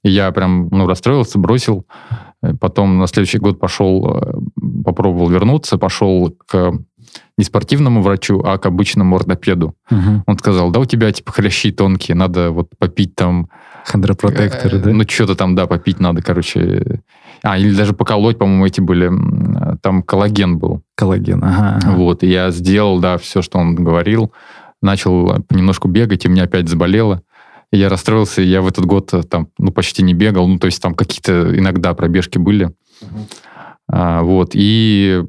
И 0.02 0.10
я 0.10 0.30
прям, 0.32 0.68
ну, 0.70 0.86
расстроился, 0.86 1.38
бросил. 1.38 1.86
Э, 2.42 2.54
Потом 2.54 2.98
на 2.98 3.06
следующий 3.06 3.38
год 3.38 3.58
пошел, 3.58 4.20
э, 4.20 4.34
попробовал 4.84 5.30
вернуться, 5.30 5.78
пошел 5.78 6.36
к 6.46 6.78
не 7.36 7.44
спортивному 7.44 8.02
врачу, 8.02 8.40
а 8.44 8.58
к 8.58 8.66
обычному 8.66 9.16
ортопеду. 9.16 9.74
Мгм. 9.90 10.24
Он 10.26 10.38
сказал, 10.38 10.70
да, 10.70 10.80
у 10.80 10.84
тебя 10.84 11.10
типа 11.12 11.32
хрящи 11.32 11.72
тонкие, 11.72 12.14
надо 12.14 12.50
вот 12.50 12.70
попить 12.78 13.14
там... 13.14 13.48
Хондропротекторы, 13.84 14.78
э, 14.78 14.80
да? 14.80 14.90
Ну, 14.90 15.04
что-то 15.06 15.34
там, 15.34 15.54
да, 15.54 15.66
попить 15.66 16.00
надо, 16.00 16.22
короче. 16.22 17.00
А, 17.42 17.58
или 17.58 17.74
даже 17.74 17.92
поколоть, 17.92 18.38
по-моему, 18.38 18.66
эти 18.66 18.80
были... 18.80 19.10
Там 19.82 20.02
коллаген 20.02 20.58
был. 20.58 20.82
Коллаген, 20.94 21.42
ага. 21.44 21.80
ага. 21.82 21.96
Вот, 21.96 22.22
и 22.22 22.28
я 22.28 22.50
сделал, 22.50 23.00
да, 23.00 23.18
все, 23.18 23.42
что 23.42 23.58
он 23.58 23.74
говорил. 23.74 24.32
Начал 24.80 25.42
понемножку 25.48 25.88
бегать, 25.88 26.24
и 26.24 26.28
меня 26.28 26.44
опять 26.44 26.68
заболело. 26.68 27.22
И 27.70 27.78
я 27.78 27.88
расстроился, 27.88 28.40
и 28.40 28.46
я 28.46 28.62
в 28.62 28.68
этот 28.68 28.86
год 28.86 29.12
э, 29.12 29.22
там, 29.22 29.48
ну, 29.58 29.70
почти 29.72 30.02
не 30.02 30.14
бегал. 30.14 30.48
Ну, 30.48 30.58
то 30.58 30.66
есть 30.66 30.80
там 30.80 30.94
какие-то 30.94 31.56
иногда 31.58 31.92
пробежки 31.92 32.38
были. 32.38 32.72
А, 33.88 34.22
вот, 34.22 34.50
и, 34.54 35.22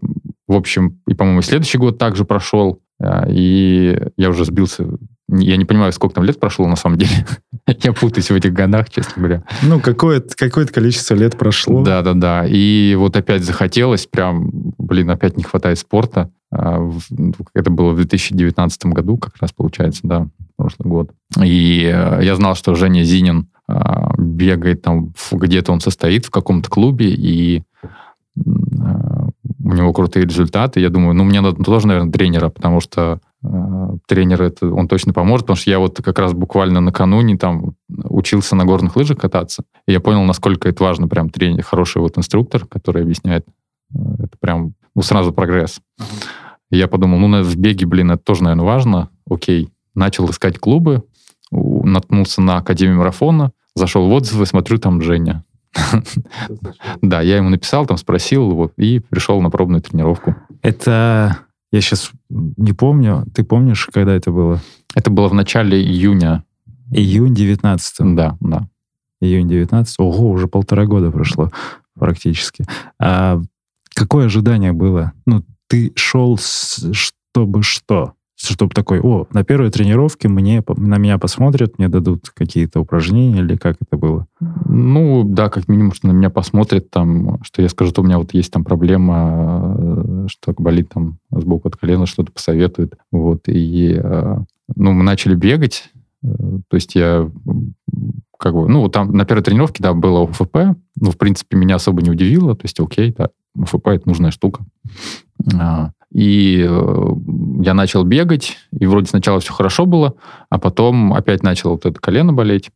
в 0.47 0.55
общем, 0.55 1.01
и, 1.07 1.13
по-моему, 1.13 1.41
следующий 1.41 1.77
год 1.77 1.97
также 1.97 2.23
прошел. 2.23 2.79
А, 3.01 3.25
и 3.27 3.99
я 4.15 4.29
уже 4.29 4.45
сбился. 4.45 4.85
Я 5.27 5.57
не 5.57 5.65
понимаю, 5.65 5.91
сколько 5.91 6.15
там 6.15 6.23
лет 6.23 6.39
прошло 6.39 6.67
на 6.67 6.75
самом 6.75 6.97
деле. 6.97 7.25
я 7.67 7.93
путаюсь 7.93 8.29
в 8.29 8.35
этих 8.35 8.53
годах, 8.53 8.89
честно 8.89 9.13
говоря. 9.15 9.43
Ну, 9.63 9.79
какое-то 9.79 10.35
какое 10.35 10.67
количество 10.67 11.15
лет 11.15 11.37
прошло. 11.37 11.83
Да, 11.83 12.01
да, 12.03 12.13
да. 12.13 12.45
И 12.47 12.95
вот 12.95 13.15
опять 13.17 13.43
захотелось, 13.43 14.05
прям, 14.05 14.51
блин, 14.77 15.09
опять 15.09 15.37
не 15.37 15.43
хватает 15.43 15.79
спорта. 15.79 16.29
А, 16.51 16.79
Это 17.53 17.71
было 17.71 17.91
в 17.91 17.95
2019 17.95 18.85
году, 18.87 19.17
как 19.17 19.33
раз 19.39 19.51
получается, 19.51 20.01
да, 20.03 20.27
прошлый 20.57 20.89
год. 20.89 21.11
И 21.43 21.83
э, 21.83 22.19
я 22.23 22.35
знал, 22.35 22.55
что 22.55 22.75
Женя 22.75 23.03
Зинин 23.03 23.47
а, 23.67 24.13
бегает 24.17 24.83
там, 24.83 25.13
где-то 25.31 25.71
он 25.71 25.79
состоит 25.79 26.25
в 26.25 26.29
каком-то 26.29 26.69
клубе, 26.69 27.09
и 27.09 27.63
а, 28.37 29.29
у 29.63 29.73
него 29.73 29.91
крутые 29.91 30.25
результаты. 30.25 30.79
Я 30.79 30.89
думаю, 30.89 31.15
ну, 31.15 31.23
мне 31.23 31.41
надо 31.41 31.63
тоже, 31.63 31.87
наверное, 31.87 32.11
тренера, 32.11 32.49
потому 32.49 32.79
что 32.79 33.19
тренер 34.07 34.41
это 34.43 34.67
он 34.71 34.87
точно 34.87 35.13
поможет, 35.13 35.45
потому 35.45 35.57
что 35.57 35.69
я 35.69 35.79
вот 35.79 36.01
как 36.03 36.19
раз 36.19 36.33
буквально 36.33 36.81
накануне 36.81 37.37
там 37.37 37.75
учился 37.89 38.55
на 38.55 38.65
горных 38.65 38.95
лыжах 38.95 39.17
кататься, 39.17 39.63
и 39.87 39.91
я 39.91 39.99
понял, 39.99 40.23
насколько 40.23 40.69
это 40.69 40.83
важно, 40.83 41.07
прям 41.07 41.29
тренер, 41.29 41.63
хороший 41.63 42.01
вот 42.01 42.17
инструктор, 42.17 42.65
который 42.65 43.03
объясняет, 43.03 43.45
э, 43.93 43.97
это 44.19 44.37
прям, 44.39 44.73
ну, 44.95 45.01
сразу 45.01 45.31
прогресс. 45.33 45.79
И 46.71 46.77
я 46.77 46.87
подумал, 46.87 47.19
ну, 47.19 47.27
на- 47.27 47.43
в 47.43 47.55
беге, 47.57 47.85
блин, 47.85 48.11
это 48.11 48.23
тоже, 48.23 48.43
наверное, 48.43 48.65
важно. 48.65 49.09
Окей. 49.29 49.69
Начал 49.93 50.29
искать 50.29 50.57
клубы, 50.59 51.03
наткнулся 51.51 52.41
на 52.41 52.57
Академию 52.57 52.97
марафона, 52.97 53.51
зашел 53.75 54.09
в 54.09 54.11
отзывы, 54.13 54.45
смотрю, 54.45 54.77
там 54.79 55.01
Женя. 55.01 55.43
Да, 57.01 57.21
я 57.21 57.37
ему 57.37 57.49
написал, 57.49 57.85
там 57.85 57.97
спросил, 57.97 58.51
вот, 58.51 58.73
и 58.77 58.99
пришел 58.99 59.41
на 59.41 59.49
пробную 59.49 59.81
тренировку. 59.81 60.35
Это, 60.61 61.37
я 61.71 61.81
сейчас 61.81 62.11
не 62.29 62.73
помню, 62.73 63.25
ты 63.33 63.43
помнишь, 63.43 63.87
когда 63.93 64.13
это 64.13 64.31
было? 64.31 64.61
Это 64.93 65.09
было 65.09 65.27
в 65.27 65.33
начале 65.33 65.81
июня. 65.81 66.43
Июнь 66.91 67.33
19 67.33 68.15
Да, 68.15 68.37
да. 68.39 68.67
Июнь 69.21 69.47
19 69.47 69.95
Ого, 69.99 70.29
уже 70.29 70.47
полтора 70.47 70.85
года 70.85 71.11
прошло 71.11 71.49
практически. 71.97 72.65
А 72.99 73.41
какое 73.93 74.25
ожидание 74.27 74.73
было? 74.73 75.13
Ну, 75.25 75.43
ты 75.67 75.91
шел, 75.95 76.37
с- 76.37 76.91
чтобы 76.93 77.63
что? 77.63 78.13
Чтобы 78.37 78.73
такой, 78.75 78.99
о, 78.99 79.25
на 79.31 79.45
первой 79.45 79.71
тренировке 79.71 80.27
мне, 80.27 80.61
на 80.75 80.97
меня 80.97 81.17
посмотрят, 81.17 81.79
мне 81.79 81.87
дадут 81.87 82.29
какие-то 82.35 82.81
упражнения, 82.81 83.39
или 83.39 83.55
как 83.55 83.77
это 83.81 83.95
было? 83.97 84.27
Ну, 84.65 85.23
да, 85.23 85.49
как 85.49 85.69
минимум, 85.69 85.93
что 85.93 86.07
на 86.07 86.11
меня 86.11 86.29
посмотрят, 86.29 86.89
там, 86.91 87.41
что 87.43 87.61
я 87.61 87.69
скажу, 87.69 87.91
что 87.91 88.01
у 88.01 88.05
меня 88.05 88.17
вот 88.17 88.33
есть 88.33 88.51
там 88.51 88.65
проблема, 88.65 90.03
что 90.27 90.53
болит 90.57 90.89
там 90.93 91.17
сбоку 91.31 91.67
от 91.67 91.77
колена, 91.77 92.05
что-то 92.05 92.31
посоветуют. 92.31 92.95
Вот, 93.11 93.47
и, 93.47 93.99
э, 94.01 94.37
ну, 94.75 94.91
мы 94.91 95.03
начали 95.03 95.35
бегать, 95.35 95.91
э, 96.23 96.27
то 96.67 96.75
есть 96.75 96.95
я 96.95 97.29
как 98.37 98.53
бы, 98.53 98.67
ну, 98.67 98.87
там 98.89 99.11
на 99.11 99.25
первой 99.25 99.43
тренировке, 99.43 99.81
да, 99.81 99.93
было 99.93 100.19
УФП, 100.19 100.57
ну, 100.99 101.11
в 101.11 101.17
принципе, 101.17 101.57
меня 101.57 101.75
особо 101.75 102.01
не 102.01 102.09
удивило, 102.09 102.55
то 102.55 102.65
есть, 102.65 102.79
окей, 102.79 103.13
да, 103.17 103.29
УФП— 103.55 103.87
это 103.89 104.07
нужная 104.07 104.31
штука. 104.31 104.65
А, 105.57 105.91
И 106.11 106.65
э, 106.67 107.07
я 107.61 107.73
начал 107.73 108.03
бегать, 108.03 108.57
и 108.77 108.85
вроде 108.85 109.07
сначала 109.07 109.39
все 109.39 109.53
хорошо 109.53 109.85
было, 109.85 110.15
а 110.49 110.59
потом 110.59 111.13
опять 111.13 111.43
начало 111.43 111.73
вот 111.73 111.85
это 111.85 111.99
колено 111.99 112.33
болеть. 112.33 112.71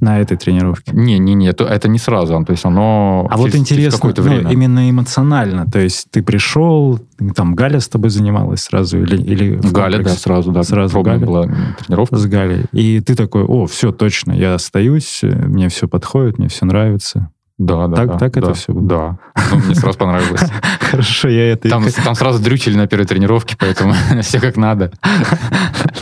На 0.00 0.20
этой 0.20 0.36
тренировке? 0.36 0.92
Не, 0.92 1.18
не, 1.18 1.34
не, 1.34 1.48
это, 1.48 1.64
это 1.64 1.88
не 1.88 1.98
сразу, 1.98 2.42
то 2.44 2.50
есть 2.52 2.64
оно 2.66 3.26
А 3.30 3.36
вот 3.36 3.46
через- 3.50 3.52
через 3.66 3.70
интересно, 3.70 3.98
какое-то 3.98 4.22
ну, 4.22 4.28
время. 4.28 4.50
именно 4.52 4.90
эмоционально, 4.90 5.66
то 5.70 5.78
есть 5.78 6.08
ты 6.10 6.22
пришел, 6.22 7.00
там 7.34 7.54
Галя 7.54 7.80
с 7.80 7.88
тобой 7.88 8.10
занималась 8.10 8.60
сразу 8.62 8.98
или, 9.00 9.16
или 9.16 9.56
Галя, 9.56 9.70
да, 9.72 9.94
комплексе? 10.04 10.18
сразу, 10.18 10.52
да, 10.52 10.62
Сразу 10.64 11.00
Галя? 11.00 11.24
была 11.24 11.42
тренировка. 11.78 12.16
с 12.16 12.26
Галей. 12.26 12.64
И 12.72 13.00
ты 13.00 13.14
такой, 13.14 13.44
о, 13.44 13.66
все, 13.66 13.90
точно, 13.90 14.32
я 14.32 14.54
остаюсь, 14.54 15.20
мне 15.22 15.68
все 15.70 15.88
подходит, 15.88 16.38
мне 16.38 16.48
все 16.48 16.66
нравится. 16.66 17.30
Да, 17.58 17.86
да, 17.86 17.96
Так- 17.96 18.08
да, 18.08 18.18
так 18.18 18.36
это 18.36 18.46
да, 18.48 18.52
всё 18.52 18.74
было? 18.74 18.86
Да, 18.86 19.18
Ну, 19.50 19.56
мне 19.64 19.74
сразу 19.74 19.96
понравилось. 19.98 20.42
Хорошо, 20.80 21.28
я 21.28 21.52
это... 21.52 21.70
Там, 21.70 21.84
там 22.04 22.14
сразу 22.14 22.42
дрючили 22.42 22.76
на 22.76 22.86
первой 22.86 23.06
тренировке, 23.06 23.56
поэтому 23.58 23.94
все 24.22 24.40
как 24.40 24.56
надо. 24.58 24.92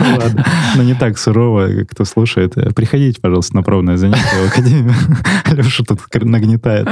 Ну 0.01 0.17
ладно, 0.21 0.45
но 0.77 0.83
не 0.83 0.95
так 0.95 1.17
сурово, 1.17 1.85
кто 1.89 2.05
слушает. 2.05 2.55
Приходите, 2.75 3.21
пожалуйста, 3.21 3.55
на 3.55 3.63
пробное 3.63 3.97
занятие 3.97 4.45
в 4.45 4.49
Академию. 4.49 4.95
Леша 5.53 5.85
тут 5.85 6.01
нагнетает. 6.25 6.89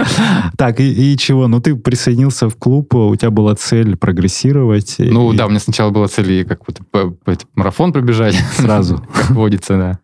Так, 0.56 0.78
и, 0.78 1.12
и 1.12 1.16
чего? 1.18 1.48
Ну, 1.48 1.60
ты 1.60 1.74
присоединился 1.74 2.48
в 2.48 2.54
клуб, 2.56 2.94
у 2.94 3.16
тебя 3.16 3.30
была 3.30 3.56
цель 3.56 3.96
прогрессировать. 3.96 4.96
Ну 4.98 5.32
и 5.32 5.36
да, 5.36 5.46
у 5.46 5.48
меня 5.50 5.58
сначала 5.58 5.90
была 5.90 6.06
цель 6.06 6.44
как 6.44 6.60
вот 6.68 6.78
по- 6.92 7.16
марафон 7.56 7.92
пробежать. 7.92 8.36
Сразу. 8.56 9.04
Как 9.12 9.30
водится, 9.30 9.76
да. 9.76 9.98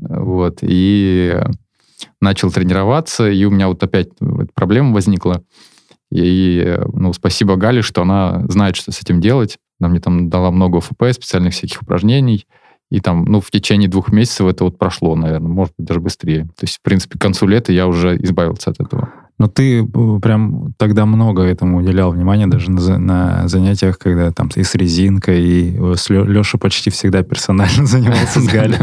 Вот. 0.00 0.58
И 0.62 1.36
начал 2.20 2.50
тренироваться, 2.50 3.28
и 3.30 3.44
у 3.44 3.50
меня 3.50 3.68
вот 3.68 3.82
опять 3.82 4.08
вот 4.20 4.52
проблема 4.54 4.94
возникла. 4.94 5.42
И, 6.12 6.78
ну, 6.92 7.12
спасибо 7.12 7.56
Гале, 7.56 7.82
что 7.82 8.02
она 8.02 8.44
знает, 8.48 8.76
что 8.76 8.90
с 8.90 9.00
этим 9.00 9.20
делать. 9.20 9.58
Она 9.78 9.90
мне 9.90 10.00
там 10.00 10.28
дала 10.28 10.50
много 10.50 10.78
ОФП, 10.78 11.04
специальных 11.12 11.54
всяких 11.54 11.82
упражнений. 11.82 12.46
И 12.90 13.00
там, 13.00 13.24
ну, 13.24 13.40
в 13.40 13.50
течение 13.50 13.88
двух 13.88 14.10
месяцев 14.10 14.48
это 14.48 14.64
вот 14.64 14.76
прошло, 14.76 15.14
наверное, 15.14 15.48
может 15.48 15.74
быть, 15.78 15.86
даже 15.86 16.00
быстрее. 16.00 16.44
То 16.56 16.62
есть, 16.62 16.78
в 16.78 16.82
принципе, 16.82 17.18
к 17.18 17.22
концу 17.22 17.46
лета 17.46 17.72
я 17.72 17.86
уже 17.86 18.16
избавился 18.16 18.70
от 18.70 18.80
этого. 18.80 19.12
Но 19.40 19.48
ты 19.48 19.80
э, 19.80 20.18
прям 20.20 20.74
тогда 20.76 21.06
много 21.06 21.40
этому 21.40 21.78
уделял 21.78 22.10
внимания, 22.10 22.46
даже 22.46 22.70
на, 22.70 22.98
на 22.98 23.48
занятиях, 23.48 23.98
когда 23.98 24.30
там 24.32 24.50
и 24.54 24.62
с 24.62 24.74
резинкой, 24.74 25.42
и 25.42 25.94
с 25.96 26.10
Леша 26.10 26.58
почти 26.58 26.90
всегда 26.90 27.22
персонально 27.22 27.86
занимался 27.86 28.40
с 28.40 28.46
Галей. 28.46 28.76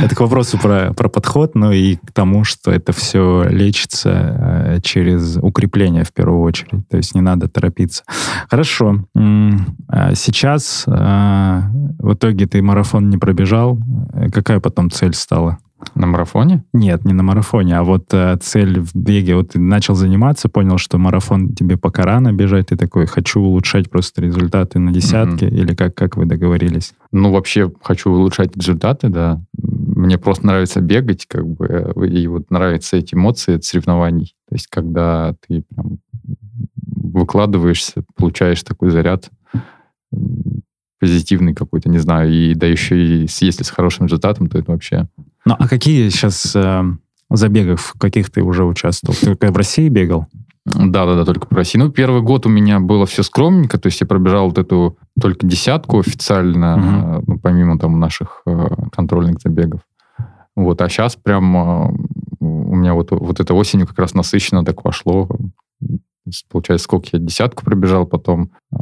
Это 0.00 0.14
к 0.14 0.20
вопросу 0.20 0.56
про, 0.56 0.92
про 0.94 1.08
подход, 1.08 1.56
но 1.56 1.72
и 1.72 1.96
к 1.96 2.12
тому, 2.12 2.44
что 2.44 2.70
это 2.70 2.92
все 2.92 3.42
лечится 3.48 4.10
э, 4.10 4.80
через 4.84 5.36
укрепление 5.36 6.04
в 6.04 6.12
первую 6.12 6.42
очередь. 6.42 6.88
То 6.88 6.96
есть 6.96 7.16
не 7.16 7.20
надо 7.20 7.48
торопиться. 7.48 8.04
Хорошо. 8.48 9.04
А 9.16 10.14
Сейчас 10.14 10.84
э, 10.86 10.90
в 11.98 12.14
итоге 12.14 12.46
ты 12.46 12.62
марафон 12.62 13.10
не 13.10 13.18
пробежал. 13.18 13.80
Какая 14.32 14.60
потом 14.60 14.92
цель 14.92 15.14
стала? 15.14 15.58
На 15.94 16.06
марафоне? 16.06 16.64
Нет, 16.72 17.04
не 17.04 17.12
на 17.12 17.22
марафоне, 17.22 17.78
а 17.78 17.84
вот 17.84 18.12
э, 18.12 18.36
цель 18.40 18.80
в 18.80 18.94
беге. 18.94 19.36
Вот 19.36 19.50
ты 19.50 19.60
начал 19.60 19.94
заниматься, 19.94 20.48
понял, 20.48 20.78
что 20.78 20.98
марафон 20.98 21.54
тебе 21.54 21.76
пока 21.76 22.02
рано 22.04 22.32
бежать, 22.32 22.68
ты 22.68 22.76
такой, 22.76 23.06
хочу 23.06 23.40
улучшать 23.40 23.88
просто 23.90 24.22
результаты 24.22 24.78
на 24.80 24.92
десятки, 24.92 25.44
или 25.44 25.74
как, 25.74 25.94
как 25.94 26.16
вы 26.16 26.26
договорились? 26.26 26.94
Ну, 27.12 27.30
вообще, 27.30 27.70
хочу 27.82 28.10
улучшать 28.10 28.56
результаты, 28.56 29.08
да. 29.08 29.40
Мне 29.56 30.18
просто 30.18 30.46
нравится 30.46 30.80
бегать, 30.80 31.26
как 31.26 31.46
бы, 31.46 31.92
и 32.08 32.26
вот 32.26 32.50
нравятся 32.50 32.96
эти 32.96 33.14
эмоции 33.14 33.56
от 33.56 33.64
соревнований. 33.64 34.34
То 34.48 34.54
есть, 34.54 34.66
когда 34.68 35.34
ты 35.46 35.62
прям 35.62 35.98
выкладываешься, 36.86 38.04
получаешь 38.16 38.62
такой 38.62 38.90
заряд 38.90 39.30
позитивный 41.00 41.54
какой-то, 41.54 41.88
не 41.88 41.98
знаю, 41.98 42.32
и 42.32 42.54
да 42.54 42.66
еще 42.66 43.22
и 43.22 43.26
с- 43.28 43.42
если 43.42 43.62
с 43.62 43.70
хорошим 43.70 44.06
результатом, 44.06 44.48
то 44.48 44.58
это 44.58 44.72
вообще... 44.72 45.08
Ну, 45.48 45.56
а 45.58 45.66
какие 45.66 46.10
сейчас 46.10 46.54
э, 46.54 46.82
забегов, 47.30 47.94
в 47.94 47.98
каких 47.98 48.28
ты 48.28 48.42
уже 48.42 48.64
участвовал? 48.64 49.16
Ты 49.18 49.34
только 49.34 49.50
в 49.50 49.56
России 49.56 49.88
бегал? 49.88 50.26
Да-да-да, 50.66 51.24
только 51.24 51.46
по 51.46 51.56
России. 51.56 51.78
Ну, 51.78 51.90
первый 51.90 52.20
год 52.20 52.44
у 52.44 52.50
меня 52.50 52.80
было 52.80 53.06
все 53.06 53.22
скромненько, 53.22 53.78
то 53.78 53.86
есть 53.86 53.98
я 54.02 54.06
пробежал 54.06 54.48
вот 54.48 54.58
эту 54.58 54.98
только 55.18 55.46
десятку 55.46 56.00
официально, 56.00 56.76
э, 56.76 57.22
ну, 57.26 57.38
помимо 57.38 57.78
там 57.78 57.98
наших 57.98 58.42
э, 58.44 58.68
контрольных 58.92 59.40
забегов. 59.40 59.80
Вот, 60.54 60.82
а 60.82 60.88
сейчас 60.90 61.16
прям 61.16 61.56
э, 61.56 61.96
у 62.40 62.76
меня 62.76 62.92
вот, 62.92 63.10
вот 63.12 63.40
эта 63.40 63.54
осенью 63.54 63.86
как 63.86 63.98
раз 64.00 64.12
насыщенно 64.12 64.66
так 64.66 64.82
пошло. 64.82 65.30
Получается, 66.50 66.84
сколько 66.84 67.08
я 67.12 67.18
десятку 67.18 67.64
пробежал, 67.64 68.06
потом 68.06 68.50
э, 68.72 68.76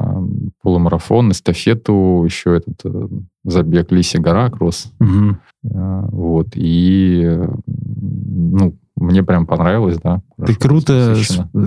полумарафон, 0.62 1.30
эстафету, 1.32 2.22
еще 2.24 2.56
этот 2.56 2.80
э, 2.84 3.08
забег 3.44 3.92
Лисия 3.92 4.20
гора, 4.20 4.50
кросс. 4.50 4.92
Мгм. 4.98 5.40
Э, 5.64 6.02
Вот, 6.10 6.48
и, 6.54 7.22
э, 7.24 7.48
ну, 7.66 8.78
мне 8.96 9.22
прям 9.22 9.46
понравилось, 9.46 9.98
да. 10.02 10.22
Ты 10.44 10.54
круто, 10.54 11.16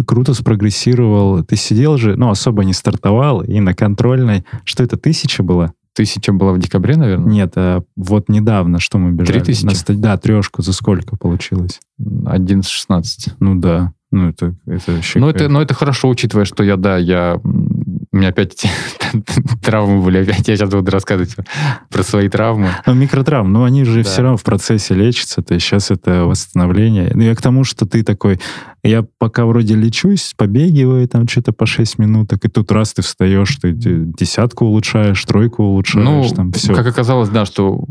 круто 0.07 0.33
спрогрессировал. 0.33 1.43
Ты 1.43 1.55
сидел 1.55 1.97
же, 1.97 2.15
ну, 2.15 2.29
особо 2.29 2.63
не 2.63 2.73
стартовал, 2.73 3.41
и 3.41 3.59
на 3.59 3.75
контрольной... 3.75 4.45
Что 4.63 4.83
это, 4.83 4.97
тысяча 4.97 5.43
была? 5.43 5.73
Тысяча 5.93 6.31
была 6.33 6.53
в 6.53 6.59
декабре, 6.59 6.95
наверное? 6.95 7.31
Нет, 7.31 7.53
а 7.55 7.83
вот 7.95 8.29
недавно, 8.29 8.79
что 8.79 8.97
мы 8.97 9.11
бежали. 9.11 9.39
Три 9.39 9.53
тысячи? 9.53 9.93
Да, 9.93 10.17
трешку. 10.17 10.61
За 10.61 10.73
сколько 10.73 11.17
получилось? 11.17 11.79
11-16. 11.99 13.33
Ну 13.39 13.55
да. 13.55 13.93
Ну, 14.11 14.29
это, 14.29 14.55
это 14.65 14.91
вообще... 14.91 15.19
Ну, 15.19 15.29
это, 15.29 15.47
но 15.49 15.61
это 15.61 15.73
хорошо, 15.73 16.09
учитывая, 16.09 16.45
что 16.45 16.63
я, 16.63 16.77
да, 16.77 16.97
я 16.97 17.39
у 18.11 18.17
меня 18.17 18.29
опять 18.29 18.65
травмы 19.61 20.01
были, 20.01 20.19
опять 20.19 20.47
я 20.47 20.55
сейчас 20.55 20.69
буду 20.69 20.89
рассказывать 20.89 21.35
про 21.89 22.03
свои 22.03 22.27
травмы. 22.27 22.69
Ну, 22.87 22.95
микротравмы, 22.95 23.51
но 23.51 23.63
они 23.65 23.83
же 23.83 24.03
да. 24.03 24.09
все 24.09 24.23
равно 24.23 24.37
в 24.37 24.43
процессе 24.43 24.95
лечатся, 24.95 25.43
то 25.43 25.53
есть 25.53 25.65
сейчас 25.65 25.91
это 25.91 26.25
восстановление. 26.25 27.11
Ну, 27.13 27.21
я 27.21 27.35
к 27.35 27.41
тому, 27.41 27.63
что 27.63 27.85
ты 27.85 28.03
такой, 28.03 28.39
я 28.83 29.05
пока 29.19 29.45
вроде 29.45 29.75
лечусь, 29.75 30.33
побегиваю 30.35 31.07
там 31.07 31.27
что-то 31.27 31.53
по 31.53 31.67
6 31.67 31.99
минуток, 31.99 32.43
и 32.45 32.49
тут 32.49 32.71
раз 32.71 32.93
ты 32.93 33.03
встаешь, 33.03 33.55
ты 33.57 33.73
десятку 33.73 34.65
улучшаешь, 34.65 35.23
тройку 35.25 35.63
улучшаешь, 35.63 36.31
ну, 36.31 36.35
там 36.35 36.51
все. 36.51 36.73
как 36.73 36.87
оказалось, 36.87 37.29
да, 37.29 37.45
что 37.45 37.85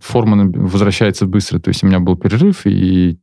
форма 0.00 0.50
возвращается 0.54 1.26
быстро, 1.26 1.58
то 1.58 1.68
есть 1.68 1.82
у 1.82 1.86
меня 1.88 1.98
был 1.98 2.16
перерыв, 2.16 2.64
и 2.64 3.18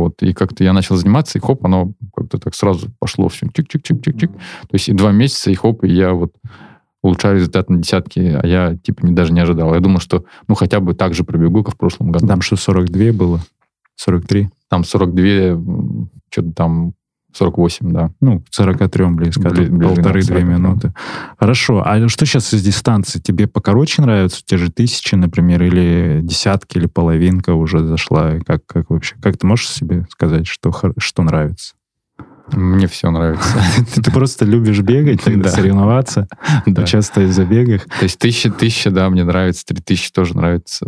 вот, 0.00 0.22
и 0.22 0.32
как-то 0.32 0.64
я 0.64 0.72
начал 0.72 0.96
заниматься, 0.96 1.38
и 1.38 1.40
хоп, 1.40 1.64
оно 1.64 1.92
как-то 2.14 2.38
так 2.38 2.54
сразу 2.54 2.90
пошло 2.98 3.28
все 3.28 3.46
чик-чик-чик-чик-чик. 3.46 4.32
То 4.32 4.72
есть 4.72 4.88
и 4.88 4.92
два 4.92 5.12
месяца, 5.12 5.50
и 5.50 5.54
хоп, 5.54 5.84
и 5.84 5.88
я 5.88 6.12
вот 6.12 6.32
улучшаю 7.02 7.36
результат 7.36 7.70
на 7.70 7.78
десятки, 7.78 8.18
а 8.20 8.46
я 8.46 8.76
типа 8.76 9.04
не, 9.06 9.12
даже 9.12 9.32
не 9.32 9.40
ожидал. 9.40 9.74
Я 9.74 9.80
думал, 9.80 10.00
что 10.00 10.24
ну 10.48 10.54
хотя 10.54 10.80
бы 10.80 10.94
так 10.94 11.14
же 11.14 11.24
пробегу, 11.24 11.64
как 11.64 11.74
в 11.74 11.78
прошлом 11.78 12.12
году. 12.12 12.26
Там 12.26 12.40
что, 12.40 12.56
42 12.56 13.12
было? 13.12 13.40
43? 13.96 14.50
Там 14.68 14.84
42, 14.84 15.62
что-то 16.30 16.52
там 16.52 16.92
48, 17.32 17.92
да. 17.92 18.10
Ну, 18.20 18.40
к 18.40 18.44
43 18.50 19.04
близко, 19.06 19.50
Бли, 19.50 19.66
полторы-две 19.66 20.42
минуты. 20.42 20.92
Хорошо. 21.38 21.82
А 21.84 22.08
что 22.08 22.26
сейчас 22.26 22.52
из 22.52 22.62
дистанции? 22.62 23.20
Тебе 23.20 23.46
покороче 23.46 24.02
нравятся 24.02 24.42
те 24.44 24.56
же 24.56 24.70
тысячи, 24.70 25.14
например, 25.14 25.62
или 25.62 26.20
десятки, 26.22 26.78
или 26.78 26.86
половинка 26.86 27.54
уже 27.54 27.84
зашла? 27.84 28.38
Как, 28.46 28.66
как 28.66 28.90
вообще? 28.90 29.16
Как 29.22 29.36
ты 29.36 29.46
можешь 29.46 29.68
себе 29.68 30.06
сказать, 30.10 30.46
что, 30.46 30.72
что 30.98 31.22
нравится? 31.22 31.74
Мне 32.52 32.86
все 32.88 33.10
нравится. 33.10 33.62
Ты 33.94 34.10
просто 34.10 34.44
любишь 34.44 34.80
бегать, 34.80 35.22
тогда 35.22 35.50
соревноваться, 35.50 36.26
участвовать 36.66 37.30
в 37.30 37.32
забегах. 37.32 37.84
То 37.84 38.02
есть 38.02 38.18
тысяча, 38.18 38.50
тысяча, 38.50 38.90
да, 38.90 39.08
мне 39.08 39.24
нравится, 39.24 39.64
три 39.64 39.80
тысячи 39.80 40.10
тоже 40.10 40.36
нравится. 40.36 40.84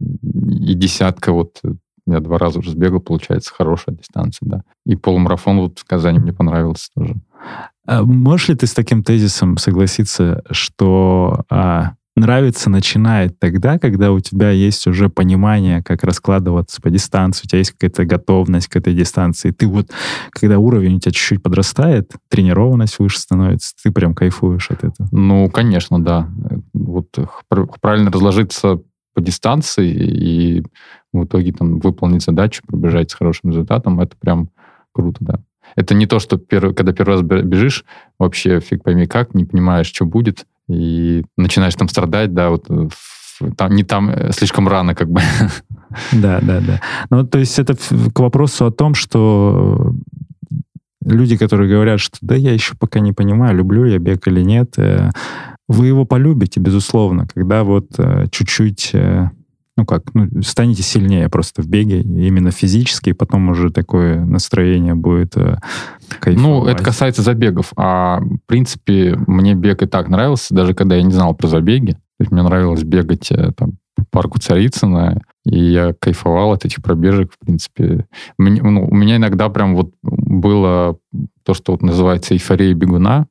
И 0.00 0.74
десятка 0.74 1.32
вот 1.32 1.60
я 2.06 2.20
два 2.20 2.38
раза 2.38 2.58
уже 2.58 2.70
сбегал, 2.70 3.00
получается, 3.00 3.52
хорошая 3.54 3.96
дистанция, 3.96 4.48
да. 4.48 4.62
И 4.84 4.96
полумарафон 4.96 5.60
вот 5.60 5.78
в 5.78 5.84
Казани 5.84 6.18
мне 6.18 6.32
понравился 6.32 6.88
тоже. 6.94 7.14
А 7.86 8.02
можешь 8.02 8.48
ли 8.48 8.54
ты 8.54 8.66
с 8.66 8.74
таким 8.74 9.02
тезисом 9.02 9.56
согласиться, 9.56 10.42
что 10.50 11.44
а, 11.50 11.92
нравится 12.16 12.70
начинает 12.70 13.38
тогда, 13.38 13.78
когда 13.78 14.12
у 14.12 14.20
тебя 14.20 14.50
есть 14.50 14.86
уже 14.86 15.08
понимание, 15.08 15.82
как 15.82 16.04
раскладываться 16.04 16.80
по 16.80 16.90
дистанции, 16.90 17.44
у 17.44 17.48
тебя 17.48 17.58
есть 17.58 17.72
какая-то 17.72 18.04
готовность 18.04 18.68
к 18.68 18.76
этой 18.76 18.94
дистанции. 18.94 19.50
Ты 19.50 19.66
вот, 19.66 19.90
когда 20.30 20.58
уровень 20.58 20.96
у 20.96 21.00
тебя 21.00 21.12
чуть-чуть 21.12 21.42
подрастает, 21.42 22.12
тренированность 22.28 22.98
выше 22.98 23.18
становится, 23.18 23.74
ты 23.82 23.90
прям 23.90 24.14
кайфуешь 24.14 24.70
от 24.70 24.84
этого. 24.84 25.08
Ну, 25.10 25.48
конечно, 25.50 26.02
да. 26.02 26.28
Вот 26.72 27.08
правильно 27.80 28.10
разложиться 28.10 28.80
по 29.14 29.20
дистанции 29.20 29.88
и 29.88 30.62
в 31.12 31.24
итоге 31.24 31.52
там 31.52 31.78
выполнить 31.78 32.22
задачу, 32.22 32.62
пробежать 32.66 33.10
с 33.10 33.14
хорошим 33.14 33.50
результатом, 33.50 34.00
это 34.00 34.16
прям 34.16 34.50
круто, 34.92 35.18
да. 35.20 35.40
Это 35.76 35.94
не 35.94 36.06
то, 36.06 36.18
что 36.18 36.38
первый, 36.38 36.74
когда 36.74 36.92
первый 36.92 37.12
раз 37.12 37.22
бежишь, 37.22 37.84
вообще 38.18 38.60
фиг 38.60 38.82
пойми 38.82 39.06
как, 39.06 39.34
не 39.34 39.44
понимаешь, 39.44 39.86
что 39.86 40.04
будет, 40.04 40.46
и 40.68 41.24
начинаешь 41.36 41.74
там 41.74 41.88
страдать, 41.88 42.34
да, 42.34 42.50
вот 42.50 42.68
там, 43.56 43.74
не 43.74 43.82
там 43.82 44.10
э, 44.10 44.32
слишком 44.32 44.68
рано 44.68 44.94
как 44.94 45.10
бы. 45.10 45.20
Да, 46.12 46.40
да, 46.40 46.60
да. 46.60 46.80
Ну, 47.10 47.26
то 47.26 47.38
есть 47.38 47.58
это 47.58 47.74
к 47.76 48.18
вопросу 48.18 48.64
о 48.64 48.70
том, 48.70 48.94
что 48.94 49.92
люди, 51.04 51.36
которые 51.36 51.68
говорят, 51.68 52.00
что 52.00 52.16
да, 52.22 52.34
я 52.34 52.52
еще 52.52 52.74
пока 52.78 53.00
не 53.00 53.12
понимаю, 53.12 53.56
люблю 53.56 53.84
я 53.84 53.98
бег 53.98 54.26
или 54.26 54.40
нет, 54.40 54.78
э, 54.78 55.10
вы 55.72 55.86
его 55.86 56.04
полюбите, 56.04 56.60
безусловно, 56.60 57.26
когда 57.32 57.64
вот 57.64 57.88
э, 57.98 58.26
чуть-чуть 58.30 58.92
ну 59.76 59.86
как, 59.86 60.14
ну, 60.14 60.28
станете 60.42 60.82
сильнее 60.82 61.28
просто 61.28 61.62
в 61.62 61.66
беге, 61.66 62.02
именно 62.02 62.50
физически, 62.50 63.10
и 63.10 63.14
потом 63.14 63.48
уже 63.48 63.70
такое 63.70 64.24
настроение 64.24 64.94
будет 64.94 65.36
э, 65.36 65.56
Ну, 66.26 66.66
это 66.66 66.84
касается 66.84 67.22
забегов. 67.22 67.72
А, 67.76 68.20
в 68.20 68.46
принципе, 68.46 69.16
мне 69.26 69.54
бег 69.54 69.82
и 69.82 69.86
так 69.86 70.08
нравился, 70.08 70.54
даже 70.54 70.74
когда 70.74 70.96
я 70.96 71.02
не 71.02 71.12
знал 71.12 71.34
про 71.34 71.48
забеги. 71.48 71.92
То 71.92 72.24
есть 72.24 72.32
мне 72.32 72.42
нравилось 72.42 72.84
бегать 72.84 73.32
э, 73.32 73.52
там, 73.56 73.78
по 73.96 74.04
парку 74.04 74.38
Царицына, 74.38 75.22
и 75.44 75.58
я 75.58 75.94
кайфовал 75.98 76.52
от 76.52 76.64
этих 76.64 76.82
пробежек, 76.82 77.32
в 77.32 77.38
принципе. 77.44 78.06
Мне, 78.38 78.62
ну, 78.62 78.86
у 78.86 78.94
меня 78.94 79.16
иногда 79.16 79.48
прям 79.48 79.74
вот 79.74 79.92
было 80.02 80.98
то, 81.44 81.54
что 81.54 81.72
вот 81.72 81.82
называется 81.82 82.34
эйфория 82.34 82.74
бегуна, 82.74 83.26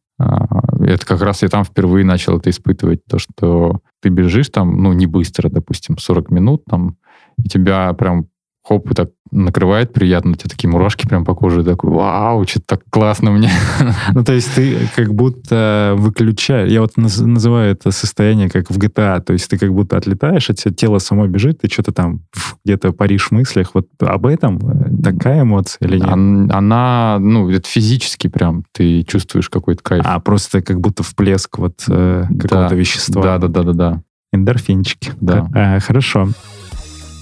это 0.79 1.05
как 1.05 1.21
раз 1.21 1.41
я 1.43 1.49
там 1.49 1.63
впервые 1.63 2.05
начал 2.05 2.38
это 2.38 2.49
испытывать, 2.49 3.05
то, 3.05 3.19
что 3.19 3.81
ты 4.01 4.10
бежишь 4.10 4.49
там, 4.49 4.81
ну, 4.81 4.93
не 4.93 5.05
быстро, 5.05 5.49
допустим, 5.49 5.97
40 5.97 6.31
минут 6.31 6.63
там, 6.65 6.97
и 7.38 7.47
тебя 7.47 7.93
прям 7.93 8.27
хоп, 8.63 8.91
и 8.91 8.93
так 8.93 9.10
накрывает 9.32 9.93
приятно, 9.93 10.32
у 10.32 10.36
тебя 10.36 10.50
такие 10.50 10.69
мурашки 10.69 11.08
прям 11.08 11.24
по 11.24 11.34
коже, 11.34 11.63
такой, 11.63 11.89
вау, 11.91 12.45
что-то 12.45 12.65
так 12.67 12.82
классно 12.89 13.32
мне. 13.32 13.50
Ну, 14.13 14.24
то 14.24 14.34
есть 14.34 14.54
ты 14.56 14.78
как 14.95 15.13
будто 15.13 15.95
выключаешь, 15.97 16.69
я 16.69 16.82
вот 16.82 16.97
называю 16.97 17.71
это 17.71 17.91
состояние 17.91 18.50
как 18.50 18.69
в 18.69 18.78
GTA, 18.78 19.21
то 19.21 19.34
есть 19.34 19.50
ты 19.50 19.58
как 19.58 19.74
будто 19.74 19.97
отлетаешь, 19.97 20.50
от 20.50 20.58
тебя 20.58 20.74
тело 20.74 21.00
само 21.00 21.28
бежит, 21.28 21.62
ты 21.62 21.69
что-то 21.69 21.93
там 21.93 22.21
где-то 22.65 22.91
паришь 22.91 23.28
в 23.28 23.32
мыслях, 23.32 23.71
вот 23.74 23.88
об 24.00 24.26
этом 24.26 24.58
э, 24.58 25.04
такая 25.04 25.43
эмоция 25.43 25.88
или 25.88 25.97
нет? 25.97 26.10
Она, 26.10 27.17
ну, 27.19 27.50
это 27.50 27.67
физически 27.67 28.28
прям, 28.28 28.65
ты 28.74 29.04
чувствуешь 29.04 29.50
какой-то 29.50 29.82
кайф. 29.82 30.04
А, 30.06 30.19
просто 30.19 30.62
как 30.62 30.82
будто 30.82 31.04
вплеск 31.04 31.58
вот 31.58 31.84
э, 31.88 32.26
какого-то 32.39 32.76
вещества. 32.76 33.24
Да, 33.24 33.38
да, 33.38 33.47
да, 33.47 33.63
да, 33.63 33.74
да. 33.74 34.02
Эндорфинчики. 34.34 35.12
Да. 35.19 35.47
А, 35.54 35.80
хорошо. 35.80 36.30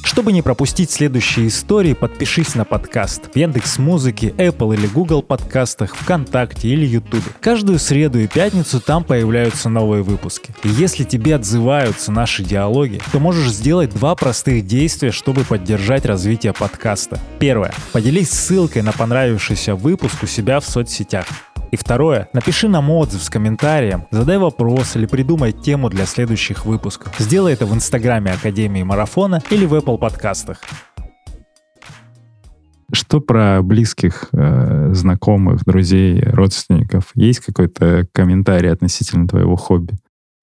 Чтобы 0.10 0.32
не 0.32 0.41
пропустить 0.41 0.89
следующие 0.89 1.50
истории, 1.50 1.93
подпишись 1.93 2.56
на 2.56 2.65
подкаст 2.65 3.30
в 3.32 3.38
Яндекс 3.38 3.78
Музыке, 3.78 4.30
Apple 4.30 4.74
или 4.74 4.88
Google 4.88 5.22
подкастах, 5.22 5.95
ВКонтакте 5.95 6.67
или 6.67 6.84
Ютубе. 6.84 7.28
Каждую 7.39 7.78
среду 7.78 8.17
и 8.17 8.26
пятницу 8.26 8.82
там 8.82 9.04
появляются 9.04 9.69
новые 9.69 10.02
выпуски. 10.02 10.52
И 10.63 10.67
если 10.67 11.04
тебе 11.04 11.36
отзываются 11.36 12.12
наши 12.12 12.43
диалоги, 12.43 13.00
то 13.12 13.19
можешь 13.19 13.52
сделать 13.52 13.91
два 13.91 14.15
простых 14.15 14.65
действия, 14.65 15.12
чтобы 15.12 15.43
поддержать 15.43 16.08
развитие 16.08 16.54
подкаста. 16.54 17.19
Первое. 17.38 17.76
Поделись 17.91 18.32
ссылкой 18.32 18.82
на 18.82 18.93
понравившийся 18.93 19.76
выпуск 19.76 20.24
у 20.24 20.26
себя 20.26 20.60
в 20.60 20.65
соцсетях. 20.65 21.28
И 21.71 21.77
второе, 21.77 22.29
напиши 22.34 22.67
нам 22.67 22.89
отзыв 22.89 23.21
с 23.21 23.29
комментарием, 23.29 24.08
задай 24.12 24.38
вопрос 24.38 24.95
или 24.95 25.05
придумай 25.05 25.51
тему 25.51 25.89
для 25.89 26.05
следующих 26.05 26.65
выпусков. 26.65 27.13
Сделай 27.19 27.53
это 27.53 27.65
в 27.65 27.73
инстаграме 27.75 28.32
Академии 28.32 28.82
Марафона 28.82 29.41
или 29.51 29.65
в 29.65 29.75
Apple 29.75 29.99
подкастах. 29.99 30.62
Что 32.91 33.19
про 33.19 33.62
близких, 33.62 34.29
э, 34.32 34.93
знакомых, 34.93 35.63
друзей, 35.63 36.21
родственников? 36.21 37.12
Есть 37.13 37.41
какой-то 37.41 38.08
комментарий 38.13 38.71
относительно 38.71 39.27
твоего 39.27 39.55
хобби? 39.55 39.93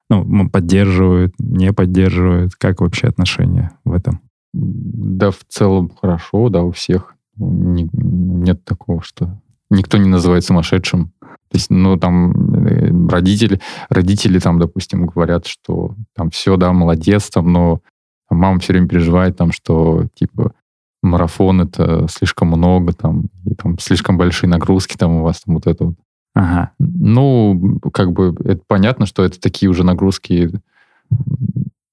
Ну, 0.09 0.49
поддерживают, 0.49 1.35
не 1.41 1.73
поддерживают? 1.73 2.55
Как 2.55 2.81
вообще 2.81 3.09
отношения 3.09 3.73
в 3.85 3.93
этом? 3.93 4.21
Да, 4.53 5.33
в 5.33 5.41
целом 5.49 5.91
хорошо, 6.01 6.49
да, 6.49 6.63
у 6.63 6.71
всех. 6.71 7.17
Не, 7.37 7.89
нет 7.93 8.65
такого, 8.65 9.03
что 9.03 9.41
никто 9.71 9.99
не 9.99 10.09
называет 10.09 10.45
сумасшедшим. 10.45 11.13
То 11.57 11.59
есть, 11.59 11.71
ну, 11.71 11.97
там 11.97 12.67
э, 12.67 13.09
родители, 13.09 13.63
родители 13.89 14.39
там, 14.39 14.59
допустим, 14.59 15.07
говорят, 15.07 15.47
что 15.47 15.95
там 16.15 16.29
все, 16.29 16.59
да, 16.59 16.71
молодец, 16.75 17.31
там, 17.31 17.51
но 17.51 17.81
мама 18.29 18.61
все 18.61 18.75
время 18.75 18.89
переживает 18.89 19.39
там, 19.39 19.53
что, 19.53 20.05
типа, 20.13 20.53
марафон 21.03 21.63
это 21.63 22.09
слишком 22.11 22.49
много, 22.49 22.93
там, 22.93 23.31
и 23.47 23.55
там 23.55 23.79
слишком 23.79 24.19
большие 24.19 24.51
нагрузки 24.51 24.99
там 24.99 25.13
у 25.13 25.23
вас, 25.23 25.41
там 25.47 25.55
вот 25.55 25.67
это 25.67 25.85
вот. 25.87 25.95
Ага. 26.35 26.73
Ну, 26.79 27.81
как 27.91 28.13
бы, 28.13 28.37
это 28.45 28.61
понятно, 28.67 29.07
что 29.07 29.25
это 29.25 29.41
такие 29.41 29.71
уже 29.71 29.83
нагрузки 29.83 30.61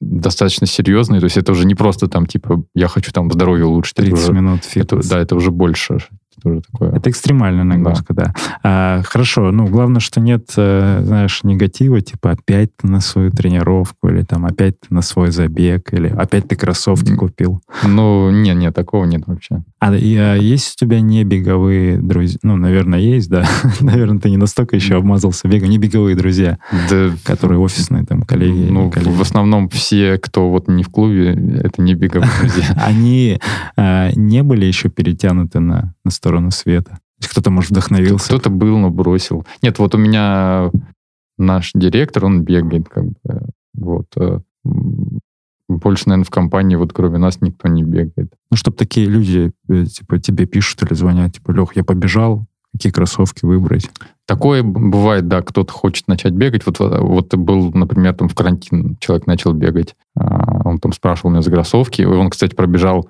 достаточно 0.02 0.68
серьезные, 0.68 1.22
то 1.22 1.26
есть 1.28 1.38
это 1.38 1.54
уже 1.54 1.66
не 1.66 1.76
просто 1.76 2.10
там, 2.10 2.26
типа, 2.26 2.66
я 2.76 2.90
хочу 2.90 3.14
там 3.14 3.32
здоровье 3.32 3.66
улучшить. 3.66 3.96
30 3.96 4.14
уже, 4.14 4.34
минут 4.34 4.66
фитнес. 4.66 5.06
Это, 5.06 5.10
да, 5.10 5.20
это 5.20 5.38
уже 5.38 5.52
больше 5.52 6.00
тоже 6.42 6.62
такое. 6.72 6.92
Это 6.92 7.10
экстремальная 7.10 7.64
нагрузка, 7.64 8.14
да. 8.14 8.26
да. 8.26 8.34
А, 8.64 9.02
хорошо, 9.04 9.52
ну, 9.52 9.68
главное, 9.68 10.00
что 10.00 10.20
нет, 10.20 10.52
э, 10.58 11.02
знаешь, 11.04 11.42
негатива, 11.44 12.02
типа 12.02 12.32
опять 12.32 12.76
ты 12.78 12.88
на 12.88 13.00
свою 13.02 13.32
тренировку, 13.32 14.10
или 14.10 14.24
там 14.24 14.46
опять 14.46 14.80
ты 14.80 14.94
на 14.94 15.02
свой 15.02 15.32
забег, 15.32 15.94
или 15.94 16.08
опять 16.08 16.48
ты 16.48 16.56
кроссовки 16.56 17.16
купил. 17.16 17.62
Ну, 17.84 18.32
не, 18.32 18.54
не, 18.54 18.72
такого 18.72 19.06
нет 19.06 19.24
вообще. 19.28 19.64
А, 19.80 19.94
и, 19.96 20.16
а 20.16 20.36
есть 20.36 20.76
у 20.76 20.86
тебя 20.86 21.02
не 21.02 21.24
беговые 21.24 21.98
друзья? 21.98 22.40
Ну, 22.44 22.56
наверное, 22.58 23.00
есть, 23.00 23.30
да. 23.30 23.46
наверное, 23.82 24.20
ты 24.20 24.30
не 24.30 24.38
настолько 24.38 24.76
еще 24.76 24.96
обмазался 24.96 25.48
бегом. 25.48 25.70
Не 25.70 25.78
беговые 25.78 26.16
друзья, 26.16 26.58
Да, 26.90 27.12
которые 27.26 27.60
офисные 27.60 28.06
там 28.06 28.22
коллеги. 28.22 28.70
ну, 28.70 28.90
коллеги. 28.90 29.14
в 29.14 29.22
основном 29.22 29.70
все, 29.70 30.18
кто 30.18 30.50
вот 30.50 30.68
не 30.68 30.84
в 30.84 30.90
клубе, 30.90 31.32
это 31.64 31.82
не 31.82 31.96
беговые 31.96 32.32
друзья. 32.40 32.66
Они 32.78 33.40
а, 33.76 34.12
не 34.16 34.44
были 34.44 34.66
еще 34.66 34.90
перетянуты 34.90 35.60
на, 35.60 35.94
на 36.04 36.12
сторону 36.24 36.52
света? 36.52 37.00
Кто-то, 37.22 37.52
может, 37.52 37.72
вдохновился? 37.72 38.28
Кто-то 38.28 38.50
был, 38.50 38.78
но 38.78 38.90
бросил. 38.90 39.46
Нет, 39.62 39.78
вот 39.80 39.94
у 39.94 39.98
меня 39.98 40.72
наш 41.38 41.72
директор, 41.74 42.26
он 42.26 42.44
бегает, 42.44 42.88
как 42.88 43.06
бы. 43.06 43.48
Вот. 43.74 44.06
э, 44.16 44.40
Больше, 45.68 46.04
наверное, 46.08 46.26
в 46.26 46.30
компании, 46.30 46.76
вот 46.76 46.94
кроме 46.94 47.18
нас, 47.18 47.42
никто 47.42 47.68
не 47.68 47.84
бегает. 47.84 48.34
Ну, 48.52 48.58
чтобы 48.58 48.78
такие 48.78 49.08
люди, 49.08 49.52
э, 49.68 49.86
типа, 49.86 50.20
тебе 50.20 50.46
пишут 50.46 50.84
или 50.84 50.94
звонят, 50.94 51.34
типа, 51.34 51.52
Лех, 51.52 51.76
я 51.76 51.84
побежал, 51.84 52.46
какие 52.72 52.92
кроссовки 52.92 53.46
выбрать? 53.46 53.90
Такое 54.26 54.64
бывает, 54.64 55.28
да, 55.28 55.42
кто-то 55.42 55.74
хочет 55.74 56.08
начать 56.08 56.34
бегать. 56.34 56.66
Вот, 56.66 56.80
э, 56.80 57.00
вот 57.00 57.36
был, 57.36 57.72
например, 57.74 58.14
там 58.14 58.30
в 58.30 58.36
карантин 58.36 58.98
человек 59.00 59.28
начал 59.28 59.54
бегать. 59.54 59.96
А, 60.16 60.62
Он 60.64 60.80
там 60.80 60.94
спрашивал 60.94 61.32
меня 61.32 61.42
за 61.42 61.52
кроссовки. 61.52 62.04
Он, 62.04 62.30
кстати, 62.30 62.56
пробежал 62.56 63.10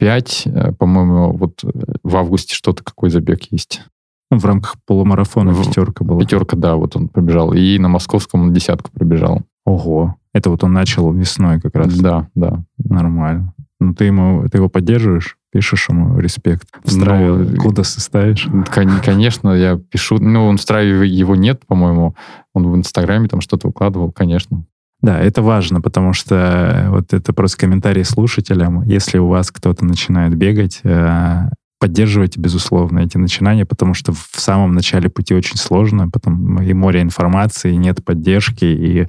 5, 0.00 0.48
по-моему, 0.78 1.32
вот 1.32 1.62
э, 1.62 1.68
в 2.02 2.16
августе 2.16 2.54
что-то, 2.54 2.82
какой 2.82 3.10
забег 3.10 3.44
есть. 3.52 3.82
Ну, 4.30 4.38
в 4.38 4.44
рамках 4.44 4.76
полумарафона 4.86 5.52
В- 5.52 5.64
пятерка 5.66 6.04
была. 6.04 6.20
Пятерка, 6.20 6.56
да, 6.56 6.76
вот 6.76 6.96
он 6.96 7.08
пробежал. 7.08 7.52
И 7.52 7.78
на 7.78 7.88
московском 7.88 8.42
он 8.42 8.52
десятку 8.52 8.90
пробежал. 8.90 9.42
Ого. 9.64 10.16
Это 10.32 10.50
вот 10.50 10.64
он 10.64 10.72
начал 10.72 11.12
весной 11.12 11.60
как 11.60 11.74
раз. 11.74 11.92
Да, 11.98 12.28
да. 12.34 12.64
Нормально. 12.78 13.52
Ну, 13.80 13.94
ты 13.94 14.04
ему, 14.04 14.46
ты 14.48 14.58
его 14.58 14.68
поддерживаешь, 14.68 15.36
пишешь 15.52 15.88
ему 15.88 16.18
респект. 16.18 16.68
В 16.84 16.90
Страве 16.90 17.32
Ну, 17.32 17.56
кудосы 17.56 18.00
ставишь. 18.00 18.46
Кон- 18.72 19.00
Конечно, 19.04 19.50
я 19.50 19.76
пишу. 19.76 20.18
Ну, 20.18 20.46
он 20.46 20.58
в 20.58 20.62
Страве 20.62 21.08
его 21.08 21.34
нет, 21.34 21.66
по-моему. 21.66 22.14
Он 22.54 22.70
в 22.70 22.76
Инстаграме 22.76 23.26
там 23.28 23.40
что-то 23.40 23.66
выкладывал, 23.68 24.12
конечно. 24.12 24.64
Да, 25.02 25.18
это 25.18 25.40
важно, 25.40 25.80
потому 25.80 26.12
что 26.12 26.34
э, 26.34 26.90
вот 26.90 27.14
это 27.14 27.32
просто 27.32 27.58
комментарий 27.58 28.04
слушателям. 28.04 28.82
Если 28.82 29.18
у 29.18 29.28
вас 29.28 29.50
кто-то 29.50 29.84
начинает 29.84 30.36
бегать, 30.36 30.80
э, 30.84 31.48
поддерживайте, 31.78 32.38
безусловно, 32.38 32.98
эти 32.98 33.16
начинания, 33.16 33.64
потому 33.64 33.94
что 33.94 34.12
в 34.12 34.28
самом 34.34 34.72
начале 34.74 35.08
пути 35.08 35.34
очень 35.34 35.56
сложно, 35.56 36.10
потом 36.10 36.60
и 36.62 36.72
море 36.74 37.00
информации, 37.00 37.72
и 37.72 37.78
нет 37.78 38.04
поддержки, 38.04 38.66
и 38.66 39.08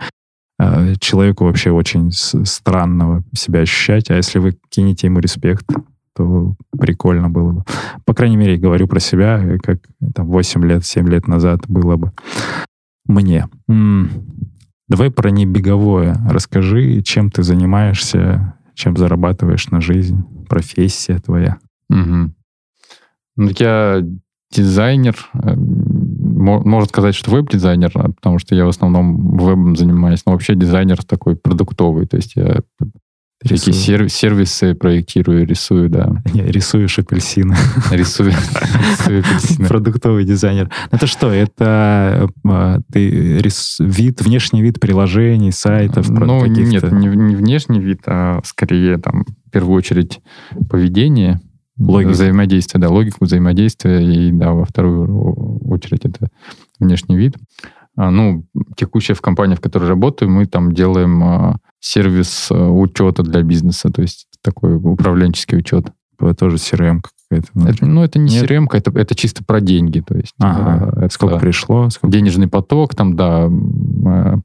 э, 0.60 0.94
человеку 1.00 1.44
вообще 1.44 1.72
очень 1.72 2.12
с- 2.12 2.46
странно 2.46 3.26
себя 3.36 3.60
ощущать. 3.62 4.10
А 4.10 4.16
если 4.16 4.40
вы 4.40 4.58
кинете 4.70 5.08
ему 5.08 5.20
респект, 5.20 5.66
то 6.16 6.56
прикольно 6.78 7.30
было 7.30 7.52
бы. 7.52 7.64
По 8.06 8.14
крайней 8.14 8.38
мере, 8.38 8.56
говорю 8.58 8.88
про 8.88 9.02
себя, 9.02 9.58
как 9.62 9.80
там 10.16 10.28
8 10.28 10.64
лет, 10.66 10.86
7 10.86 11.10
лет 11.10 11.28
назад 11.28 11.62
было 11.68 11.98
бы 11.98 12.14
мне. 13.06 13.48
Давай 14.92 15.10
про 15.10 15.32
небеговое. 15.32 16.18
Расскажи, 16.30 17.02
чем 17.02 17.32
ты 17.32 17.44
занимаешься, 17.44 18.56
чем 18.74 18.98
зарабатываешь 18.98 19.70
на 19.70 19.80
жизнь, 19.80 20.22
профессия 20.50 21.18
твоя. 21.20 21.60
Мгм. 21.88 22.36
Ну, 23.38 23.52
я 23.58 24.04
дизайнер. 24.52 25.16
мо- 25.34 26.60
Можно 26.60 26.90
сказать, 26.90 27.16
что 27.16 27.32
веб-дизайнер, 27.32 27.90
а, 27.96 28.10
потому 28.10 28.38
что 28.38 28.54
я 28.54 28.66
в 28.66 28.68
основном 28.68 29.38
вебом 29.38 29.78
занимаюсь. 29.78 30.24
Но 30.26 30.34
вообще 30.34 30.56
дизайнер 30.56 31.02
такой 31.06 31.38
продуктовый. 31.38 32.06
То 32.06 32.18
есть 32.18 32.34
я 32.36 32.60
всякие 33.44 33.56
Рисую. 33.58 33.74
сер- 33.74 34.10
сервисы 34.10 34.74
проектирую, 34.76 35.46
рисую, 35.46 35.90
да. 35.90 36.22
Не, 36.34 36.44
рисуешь 36.44 37.00
апельсины. 37.00 37.56
Рисую, 37.92 38.32
рисую 38.32 39.20
апельсины. 39.22 39.68
Продуктовый 39.68 40.24
дизайнер. 40.26 40.70
Это 40.92 41.08
что? 41.08 41.32
Это 41.32 42.30
э, 42.46 42.80
ты 42.92 43.40
рис- 43.40 43.78
вид, 43.80 44.22
внешний 44.22 44.62
вид 44.62 44.80
приложений, 44.80 45.52
сайтов, 45.52 46.10
Ну, 46.10 46.46
нет, 46.46 46.92
не, 46.92 47.08
не 47.08 47.36
внешний 47.36 47.80
вид, 47.80 48.02
а 48.06 48.40
скорее 48.44 48.98
там 48.98 49.26
в 49.48 49.50
первую 49.52 49.76
очередь 49.76 50.20
поведение, 50.70 51.42
Логика. 51.78 52.12
взаимодействие, 52.12 52.80
да, 52.82 52.90
логику 52.90 53.26
взаимодействия, 53.26 54.00
и 54.02 54.32
да, 54.32 54.52
во 54.52 54.66
вторую 54.66 55.60
очередь 55.68 56.06
это 56.06 56.28
внешний 56.80 57.18
вид. 57.18 57.36
А, 57.98 58.10
ну, 58.10 58.46
текущая 58.78 59.14
в 59.14 59.22
компании, 59.22 59.56
в 59.56 59.62
которой 59.62 59.90
работаю, 59.90 60.30
мы 60.30 60.46
там 60.46 60.72
делаем 60.72 61.24
а, 61.24 61.58
сервис 61.80 62.50
а, 62.50 62.70
учета 62.70 63.24
для 63.24 63.42
бизнеса, 63.44 63.90
то 63.90 64.02
есть 64.02 64.28
такой 64.42 64.76
управленческий 64.76 65.58
учет. 65.58 65.92
Это 66.20 66.36
тоже 66.36 66.58
CRM 66.58 67.02
какая-то. 67.02 67.70
Это, 67.70 67.86
ну, 67.86 68.04
это 68.04 68.20
не 68.20 68.32
Нет. 68.32 68.50
CRM, 68.50 68.68
это, 68.72 68.98
это 68.98 69.16
чисто 69.16 69.44
про 69.44 69.60
деньги, 69.60 70.00
то 70.00 70.16
есть 70.16 70.34
Ага. 70.40 70.94
это 70.98 71.14
Сколько 71.14 71.38
пришло, 71.38 71.90
сколько 71.90 72.16
денежный 72.16 72.48
поток, 72.48 72.96
там, 72.96 73.16
да, 73.16 73.50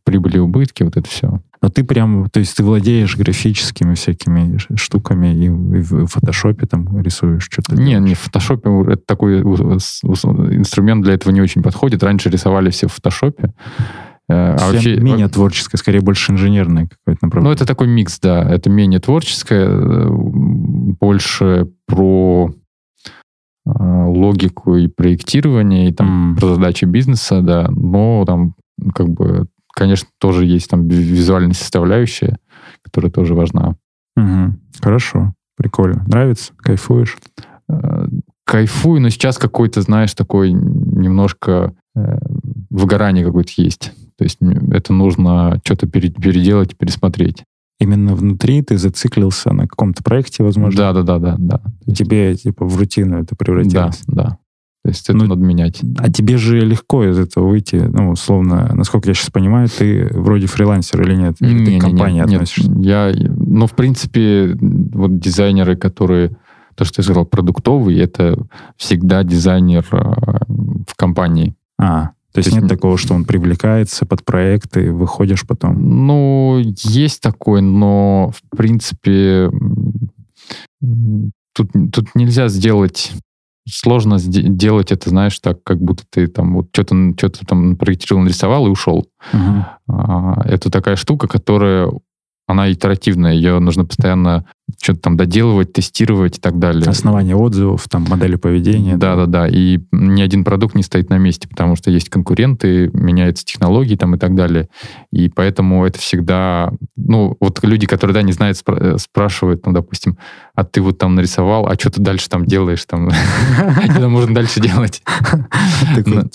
прибыли, 0.04 0.38
убытки, 0.38 0.82
вот 0.82 0.96
это 0.96 1.08
все. 1.08 1.40
Но 1.62 1.68
ты 1.68 1.84
прям, 1.84 2.28
то 2.30 2.40
есть 2.40 2.56
ты 2.56 2.62
владеешь 2.62 3.16
графическими 3.16 3.94
всякими 3.94 4.58
штуками 4.76 5.34
и 5.34 5.48
в 5.48 5.74
и 5.74 5.80
в 5.80 6.06
фотошопе 6.06 6.66
там 6.66 7.00
рисуешь 7.00 7.48
что-то? 7.50 7.74
Не, 7.76 7.98
не 8.00 8.14
в 8.14 8.18
фотошопе 8.20 8.68
это 8.92 9.02
такой 9.06 9.40
инструмент 9.40 11.02
для 11.02 11.14
этого 11.14 11.32
не 11.32 11.40
очень 11.40 11.62
подходит. 11.62 12.02
Раньше 12.02 12.28
рисовали 12.30 12.70
все 12.70 12.88
в 12.88 12.92
фотошопе. 12.92 13.52
Э, 14.28 14.56
А 14.58 14.72
вообще, 14.72 14.96
менее 15.00 15.28
творческое, 15.28 15.76
скорее 15.78 16.00
больше 16.00 16.32
инженерное 16.32 16.88
какое-то 16.88 17.20
ну, 17.22 17.26
направление. 17.28 17.54
это 17.54 17.64
такой 17.66 17.86
микс, 17.86 18.18
да. 18.20 18.42
Это 18.42 18.68
менее 18.70 18.98
творческое, 19.00 19.66
э, 19.68 20.08
больше 20.10 21.68
про 21.86 22.52
э, 23.66 23.70
логику 23.72 24.76
и 24.76 24.88
проектирование, 24.88 25.88
и 25.88 25.92
там 25.92 26.30
М. 26.30 26.36
про 26.36 26.54
задачи 26.54 26.84
бизнеса, 26.86 27.40
да. 27.40 27.68
Но 27.70 28.24
там, 28.26 28.54
как 28.94 29.08
бы, 29.08 29.46
конечно, 29.76 30.08
тоже 30.18 30.44
есть 30.46 30.68
там 30.70 30.88
ви- 30.88 31.02
визуальная 31.02 31.52
составляющая, 31.54 32.38
которая 32.82 33.10
тоже 33.12 33.34
важна. 33.34 33.76
Мгм. 34.16 34.60
Хорошо, 34.80 35.34
прикольно. 35.56 36.04
Нравится? 36.08 36.52
Кайфуешь? 36.56 37.16
Э, 37.68 38.06
Кайфую, 38.44 39.00
но 39.02 39.10
сейчас 39.10 39.38
какой-то, 39.38 39.82
знаешь, 39.82 40.14
такой 40.14 40.52
немножко 40.52 41.74
э, 41.96 42.18
выгорание 42.70 43.24
какое-то 43.24 43.50
есть. 43.56 43.92
То 44.18 44.24
есть 44.24 44.38
это 44.70 44.92
нужно 44.92 45.60
что-то 45.64 45.86
пере- 45.86 46.10
переделать, 46.10 46.76
пересмотреть. 46.76 47.42
Именно 47.80 48.14
внутри 48.14 48.62
ты 48.62 48.78
зациклился 48.78 49.52
на 49.52 49.66
каком-то 49.66 50.02
проекте, 50.02 50.42
возможно? 50.42 50.76
Да, 50.78 50.92
да, 50.92 51.02
да, 51.02 51.18
да, 51.18 51.36
да. 51.38 51.60
И 51.86 51.92
тебе 51.92 52.34
типа 52.36 52.64
в 52.64 52.76
рутину 52.78 53.16
это 53.18 53.30
Да, 53.30 53.36
превратилось? 53.36 54.02
да. 54.06 54.38
То 54.86 54.90
есть 54.90 55.08
это 55.08 55.18
Ну, 55.18 55.24
надо 55.26 55.40
менять. 55.40 55.80
А 55.98 56.12
тебе 56.12 56.36
же 56.36 56.60
легко 56.60 57.02
из 57.02 57.18
этого 57.18 57.48
выйти, 57.48 57.74
ну, 57.74 58.10
условно, 58.12 58.70
насколько 58.72 59.08
я 59.08 59.14
сейчас 59.14 59.30
понимаю, 59.30 59.66
ты 59.66 60.08
вроде 60.12 60.46
фрилансер 60.46 61.02
или 61.02 61.16
нет? 61.16 61.34
Или 61.40 61.48
ты 61.48 61.54
Не-не-не, 61.56 61.78
к 61.80 61.82
компании 61.82 62.20
нет, 62.20 62.26
относишься? 62.26 62.70
Я, 62.78 63.12
ну, 63.36 63.66
в 63.66 63.72
принципе, 63.72 64.56
вот 64.60 65.18
дизайнеры, 65.18 65.74
которые, 65.74 66.36
то, 66.76 66.84
что 66.84 67.00
я 67.00 67.02
сказал, 67.02 67.26
продуктовый, 67.26 67.98
это 67.98 68.38
всегда 68.76 69.24
дизайнер 69.24 69.84
э, 69.90 69.96
в 70.46 70.94
компании. 70.94 71.56
А, 71.80 72.10
то 72.32 72.38
есть 72.38 72.46
есть 72.46 72.54
нет 72.54 72.62
не- 72.62 72.68
такого, 72.68 72.96
что 72.96 73.14
он 73.14 73.24
привлекается 73.24 74.06
под 74.06 74.24
проект, 74.24 74.76
и 74.76 74.88
выходишь 74.90 75.44
потом? 75.44 76.06
Ну, 76.06 76.62
есть 76.84 77.20
такой, 77.20 77.60
но, 77.60 78.30
в 78.30 78.56
принципе, 78.56 79.50
тут, 80.80 81.72
тут 81.92 82.14
нельзя 82.14 82.46
сделать... 82.46 83.14
Сложно 83.68 84.18
делать 84.20 84.92
это, 84.92 85.10
знаешь, 85.10 85.38
так, 85.40 85.62
как 85.64 85.80
будто 85.80 86.04
ты 86.08 86.28
там 86.28 86.54
вот 86.54 86.68
что-то 86.72 86.94
что 87.16 87.46
там 87.46 87.76
проектировал, 87.76 88.22
нарисовал 88.22 88.66
и 88.66 88.70
ушел. 88.70 89.08
Мгм. 89.32 89.66
А, 89.88 90.42
Это 90.44 90.70
такая 90.70 90.96
штука, 90.96 91.26
которая, 91.26 91.90
она 92.46 92.72
итеративная, 92.72 93.32
ее 93.32 93.58
нужно 93.58 93.84
постоянно 93.84 94.44
что-то 94.80 95.00
там 95.00 95.16
доделывать, 95.16 95.72
тестировать 95.72 96.38
и 96.38 96.40
так 96.40 96.58
далее. 96.58 96.84
Основание 96.88 97.36
отзывов, 97.36 97.88
там, 97.88 98.04
модели 98.08 98.34
поведения. 98.34 98.96
Да, 98.96 99.14
да, 99.14 99.26
да. 99.26 99.48
И 99.48 99.78
ни 99.92 100.20
один 100.20 100.44
продукт 100.44 100.74
не 100.74 100.82
стоит 100.82 101.08
на 101.08 101.18
месте, 101.18 101.48
потому 101.48 101.76
что 101.76 101.90
есть 101.90 102.08
конкуренты, 102.08 102.90
меняются 102.92 103.44
технологии 103.44 103.94
там 103.94 104.16
и 104.16 104.18
так 104.18 104.34
далее. 104.34 104.68
И 105.12 105.28
поэтому 105.28 105.86
это 105.86 105.98
всегда... 105.98 106.72
Ну, 106.96 107.36
вот 107.40 107.62
люди, 107.62 107.86
которые, 107.86 108.14
да, 108.14 108.22
не 108.22 108.32
знают, 108.32 108.58
спра- 108.58 108.94
э, 108.94 108.98
спрашивают, 108.98 109.64
ну, 109.66 109.72
допустим, 109.72 110.18
а 110.54 110.64
ты 110.64 110.80
вот 110.80 110.98
там 110.98 111.14
нарисовал, 111.14 111.66
а 111.68 111.74
что 111.74 111.90
ты 111.90 112.00
дальше 112.00 112.28
там 112.28 112.44
делаешь? 112.44 112.84
Там, 112.86 113.08
можно 114.10 114.34
дальше 114.34 114.60
делать? 114.60 115.02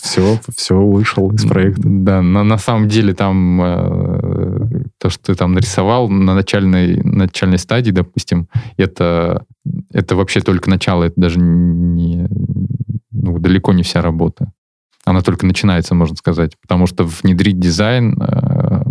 Все, 0.01 0.39
все, 0.55 0.75
вышел 0.75 1.29
из 1.31 1.45
проекта. 1.45 1.81
Да, 1.83 2.21
но 2.21 2.43
на 2.43 2.57
самом 2.57 2.87
деле 2.87 3.13
там 3.13 3.61
э, 3.61 4.30
то, 5.01 5.09
что 5.09 5.23
ты 5.23 5.35
там 5.35 5.53
нарисовал 5.53 6.09
на 6.09 6.35
начальной, 6.35 7.01
начальной 7.03 7.57
стадии, 7.57 7.89
допустим, 7.89 8.47
это, 8.77 9.45
это 9.91 10.15
вообще 10.15 10.41
только 10.41 10.69
начало, 10.69 11.05
это 11.05 11.19
даже 11.19 11.39
не, 11.39 12.27
ну, 13.11 13.39
далеко 13.39 13.73
не 13.73 13.81
вся 13.81 14.03
работа. 14.03 14.51
она 15.03 15.21
только 15.21 15.47
начинается, 15.47 15.95
можно 15.95 16.15
сказать. 16.15 16.51
Потому 16.61 16.85
что 16.85 17.03
внедрить 17.03 17.59
дизайн, 17.59 18.15
э, 18.21 18.83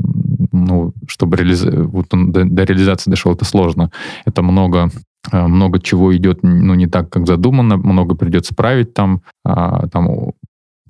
ну, 0.51 0.93
чтобы 1.07 1.37
реализ... 1.37 1.65
вот 1.65 2.13
он 2.13 2.33
до, 2.33 2.45
до 2.45 2.65
реализации 2.65 3.09
дошел, 3.09 3.33
это 3.33 3.45
сложно. 3.45 3.93
Это 4.25 4.43
много 4.43 4.91
э, 5.31 5.47
много 5.47 5.79
чего 5.79 6.17
идет 6.17 6.41
ну, 6.43 6.75
не 6.75 6.89
так, 6.89 7.09
как 7.09 7.29
задумано, 7.29 7.77
много 7.77 8.17
придется 8.17 8.53
править 8.53 8.95
там, 8.95 9.23
а, 9.45 9.87
там 9.87 10.33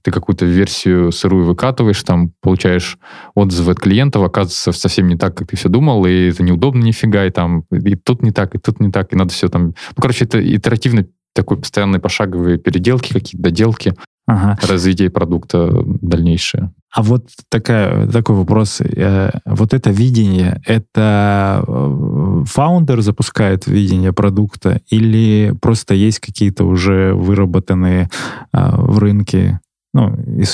ты 0.02 0.10
какую-то 0.10 0.44
версию 0.44 1.12
сырую 1.12 1.46
выкатываешь, 1.46 2.02
там 2.02 2.32
получаешь 2.40 2.98
отзывы 3.34 3.72
от 3.72 3.80
клиентов, 3.80 4.22
оказывается 4.22 4.72
совсем 4.72 5.08
не 5.08 5.16
так, 5.16 5.36
как 5.36 5.48
ты 5.48 5.56
все 5.56 5.68
думал, 5.68 6.06
и 6.06 6.28
это 6.28 6.42
неудобно 6.42 6.82
нифига, 6.82 7.24
и 7.26 7.30
там 7.30 7.64
и 7.70 7.94
тут 7.96 8.22
не 8.22 8.30
так, 8.30 8.54
и 8.54 8.58
тут 8.58 8.80
не 8.80 8.90
так, 8.90 9.12
и 9.12 9.16
надо 9.16 9.32
все 9.32 9.48
там... 9.48 9.66
Ну, 9.68 10.00
короче, 10.00 10.24
это 10.24 10.40
итеративно 10.40 11.06
такой 11.34 11.58
постоянные 11.58 12.00
пошаговые 12.00 12.58
переделки, 12.58 13.12
какие-то 13.12 13.42
доделки, 13.42 13.94
ага. 14.26 14.58
развитие 14.66 15.10
продукта 15.10 15.70
дальнейшее. 15.84 16.72
А 16.92 17.02
вот 17.02 17.28
такая, 17.48 18.08
такой 18.08 18.36
вопрос. 18.36 18.80
Э, 18.80 19.30
вот 19.44 19.74
это 19.74 19.90
видение, 19.90 20.60
это 20.66 21.64
э, 21.66 22.44
фаундер 22.46 23.00
запускает 23.00 23.66
видение 23.66 24.12
продукта 24.12 24.80
или 24.88 25.54
просто 25.60 25.94
есть 25.94 26.18
какие-то 26.18 26.64
уже 26.64 27.14
выработанные 27.14 28.10
э, 28.52 28.70
в 28.76 28.98
рынке 28.98 29.60
ну, 29.92 30.08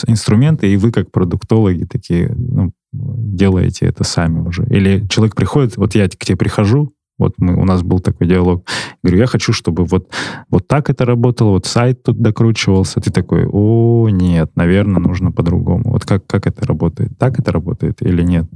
инструменты, 0.07 0.73
и 0.73 0.77
вы 0.77 0.93
как 0.93 1.11
продуктологи 1.11 1.85
такие 1.85 2.35
ну, 2.37 2.73
делаете 2.93 3.87
это 3.87 4.05
сами 4.05 4.41
уже? 4.41 4.65
Или 4.67 5.07
человек 5.09 5.35
приходит, 5.35 5.77
вот 5.77 5.95
я 5.95 6.09
к 6.09 6.17
тебе 6.17 6.37
прихожу, 6.37 6.93
вот 7.19 7.35
мы, 7.39 7.57
у 7.57 7.65
нас 7.65 7.83
был 7.83 8.01
такой 8.01 8.27
диалог. 8.27 8.67
Говорю, 9.03 9.21
я 9.21 9.27
хочу, 9.27 9.53
чтобы 9.53 9.85
вот, 9.85 10.11
вот 10.51 10.69
так 10.69 10.91
это 10.91 11.05
работало, 11.07 11.51
вот 11.51 11.67
сайт 11.67 12.03
тут 12.03 12.21
докручивался. 12.21 13.01
Ты 13.01 13.11
такой, 13.11 13.47
о, 13.51 14.09
нет, 14.11 14.51
наверное, 14.55 15.01
нужно 15.01 15.33
по-другому. 15.33 15.93
Вот 15.93 16.05
как, 16.05 16.27
как 16.27 16.47
это 16.47 16.67
работает? 16.67 17.17
Так 17.19 17.39
это 17.39 17.53
работает 17.53 18.03
или 18.03 18.23
нет? 18.23 18.47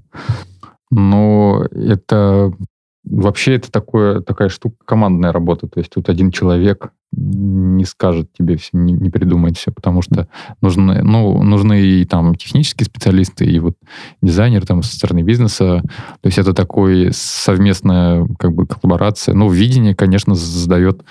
Ну, 0.91 1.63
это 1.71 2.53
Вообще 3.05 3.55
это 3.55 3.73
такое, 3.73 4.21
такая 4.21 4.49
штука, 4.51 4.77
командная 4.85 5.33
работа. 5.33 5.67
То 5.67 5.81
есть 5.81 5.91
тут 5.91 6.09
один 6.09 6.31
человек 6.31 6.93
не 7.13 7.85
скажет 7.85 8.33
тебе 8.33 8.57
все, 8.57 8.71
не, 8.73 8.93
не 8.93 9.11
придумает 9.11 9.57
все, 9.57 9.73
потому 9.73 10.03
что 10.03 10.29
нужны, 10.61 11.03
ну, 11.03 11.43
нужны 11.43 11.81
и 11.81 12.05
там 12.05 12.35
технические 12.35 12.87
специалисты, 12.87 13.45
и 13.45 13.59
вот 13.59 13.77
дизайнер 14.23 14.65
там 14.65 14.83
со 14.83 14.95
стороны 14.95 15.23
бизнеса. 15.23 15.83
То 16.21 16.27
есть 16.27 16.39
это 16.39 16.55
такой 16.55 17.11
совместная 17.13 18.27
как 18.39 18.53
бы 18.55 18.67
коллаборация. 18.67 19.35
Ну, 19.35 19.49
видение, 19.49 19.95
конечно, 19.95 20.35
задает 20.35 21.05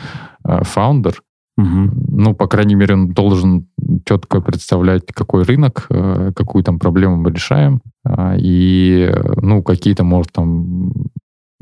э, 0.46 0.64
фаундер. 0.64 1.22
Угу. 1.58 1.92
Ну, 2.08 2.34
по 2.34 2.48
крайней 2.48 2.76
мере, 2.76 2.94
он 2.94 3.10
должен 3.12 3.68
четко 4.06 4.40
представлять, 4.40 5.08
какой 5.14 5.44
рынок, 5.44 5.88
э, 5.90 6.32
какую 6.34 6.64
там 6.64 6.80
проблему 6.80 7.18
мы 7.18 7.32
решаем, 7.32 7.82
э, 8.06 8.38
и, 8.40 9.14
ну, 9.42 9.62
какие-то, 9.62 10.06
может, 10.06 10.32
там 10.32 10.94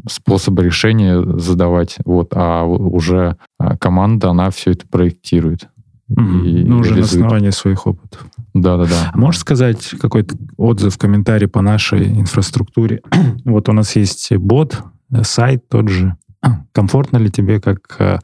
способы 0.07 0.63
решения 0.63 1.19
задавать, 1.39 1.97
вот, 2.05 2.29
а 2.35 2.63
уже 2.63 3.37
команда, 3.79 4.29
она 4.29 4.49
все 4.51 4.71
это 4.71 4.87
проектирует. 4.87 5.69
Mm-hmm. 6.09 6.63
ну, 6.65 6.79
уже 6.79 6.95
на 6.95 7.01
основании 7.01 7.49
своих 7.49 7.85
опытов. 7.85 8.27
Да-да-да. 8.53 9.11
А 9.13 9.17
можешь 9.17 9.41
сказать 9.41 9.89
какой-то 9.99 10.37
отзыв, 10.55 10.97
комментарий 10.97 11.49
по 11.49 11.61
нашей 11.61 12.07
инфраструктуре? 12.07 13.01
вот 13.45 13.67
у 13.67 13.73
нас 13.73 13.95
есть 13.97 14.33
бот, 14.37 14.81
сайт 15.23 15.67
тот 15.67 15.89
же. 15.89 16.15
Комфортно 16.71 17.17
ли 17.17 17.29
тебе 17.29 17.59
как 17.59 17.79
э, 17.99 18.19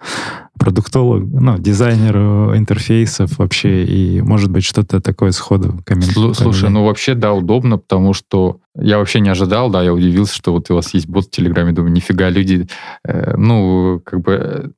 продуктолог, 0.57 1.23
ну, 1.25 1.57
дизайнеру 1.57 2.55
интерфейсов 2.55 3.37
вообще, 3.37 3.83
и, 3.83 4.21
может 4.21 4.49
быть, 4.49 4.63
что-то 4.63 5.01
такое 5.01 5.31
сходу 5.31 5.81
комментируешь? 5.83 6.37
Слушай, 6.37 6.69
ну, 6.69 6.85
вообще, 6.85 7.15
да, 7.15 7.33
удобно, 7.33 7.77
потому 7.77 8.13
что 8.13 8.59
я 8.75 8.99
вообще 8.99 9.19
не 9.19 9.29
ожидал, 9.29 9.69
да, 9.69 9.83
я 9.83 9.93
удивился, 9.93 10.35
что 10.35 10.53
вот 10.53 10.69
у 10.71 10.75
вас 10.75 10.93
есть 10.93 11.07
бот 11.07 11.25
в 11.25 11.31
Телеграме, 11.31 11.73
думаю, 11.73 11.91
нифига, 11.91 12.29
люди, 12.29 12.67
э, 13.03 13.35
ну, 13.35 13.99
как 14.05 14.21
бы 14.21 14.71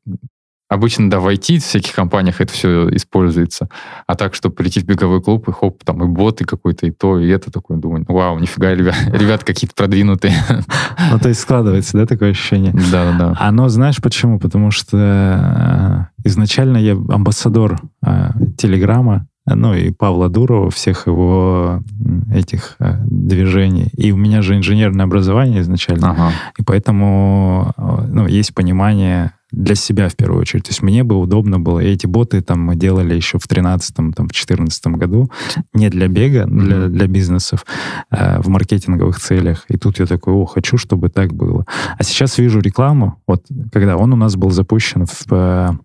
Обычно, 0.68 1.12
да, 1.12 1.20
в 1.20 1.28
IT, 1.28 1.60
всяких 1.60 1.94
компаниях 1.94 2.42
это 2.42 2.52
все 2.52 2.90
используется. 2.90 3.70
А 4.08 4.16
так, 4.16 4.34
чтобы 4.34 4.56
прийти 4.56 4.80
в 4.80 4.86
беговой 4.86 5.22
клуб, 5.22 5.48
и 5.48 5.52
хоп, 5.52 5.84
там 5.84 6.04
и 6.04 6.08
боты 6.08 6.44
какой-то, 6.44 6.88
и 6.88 6.92
то, 6.92 7.20
и 7.20 7.28
это, 7.28 7.52
такое, 7.52 7.78
думаю, 7.78 8.04
вау, 8.08 8.40
нифига, 8.40 8.74
ребят, 8.74 8.96
ребят 9.14 9.44
какие-то 9.44 9.76
продвинутые. 9.76 10.34
Ну, 11.12 11.20
то 11.20 11.30
есть 11.30 11.42
складывается, 11.42 11.98
да, 11.98 12.06
такое 12.06 12.32
ощущение? 12.32 12.74
Да, 12.92 13.12
да, 13.12 13.18
да. 13.18 13.38
Оно, 13.40 13.70
знаешь, 13.70 14.02
почему? 14.02 14.40
Потому 14.40 14.72
что 14.72 16.10
э, 16.24 16.28
изначально 16.28 16.78
я 16.78 16.94
амбассадор 16.94 17.80
э, 18.06 18.32
Телеграма, 18.58 19.28
ну 19.46 19.74
и 19.76 19.92
Павла 19.92 20.30
Дурова, 20.30 20.72
всех 20.72 21.06
его 21.06 21.84
этих 22.34 22.76
э, 22.80 22.98
движений. 23.06 23.90
И 23.96 24.12
у 24.12 24.18
меня 24.18 24.42
же 24.42 24.56
инженерное 24.56 25.06
образование 25.06 25.62
изначально, 25.62 26.12
ага. 26.12 26.32
и 26.58 26.64
поэтому 26.64 27.72
ну, 28.08 28.26
есть 28.26 28.56
понимание 28.56 29.34
для 29.56 29.76
себя 29.76 30.10
в 30.10 30.16
первую 30.16 30.42
очередь. 30.42 30.66
То 30.66 30.70
есть 30.70 30.82
мне 30.82 31.04
бы 31.04 31.18
удобно 31.18 31.60
было. 31.60 31.80
И 31.80 31.88
эти 31.88 32.06
боты 32.06 32.42
там 32.42 32.60
мы 32.62 32.76
делали 32.76 33.16
еще 33.16 33.40
в 33.40 33.48
13-м, 33.48 34.14
там, 34.14 34.28
в 34.28 34.32
14 34.32 34.88
году. 34.88 35.32
Не 35.74 35.90
для 35.90 36.08
бега, 36.08 36.46
для, 36.46 36.88
для 36.88 37.08
бизнесов, 37.08 37.66
э, 38.12 38.42
в 38.42 38.50
маркетинговых 38.50 39.20
целях. 39.20 39.66
И 39.70 39.78
тут 39.78 40.00
я 40.00 40.06
такой, 40.06 40.34
о, 40.34 40.46
хочу, 40.46 40.78
чтобы 40.78 41.10
так 41.10 41.34
было. 41.34 41.66
А 41.98 42.04
сейчас 42.04 42.38
вижу 42.38 42.60
рекламу. 42.60 43.22
Вот 43.28 43.46
когда 43.72 43.98
он 43.98 44.14
у 44.14 44.18
нас 44.18 44.36
был 44.36 44.52
запущен 44.52 45.06
в 45.06 45.80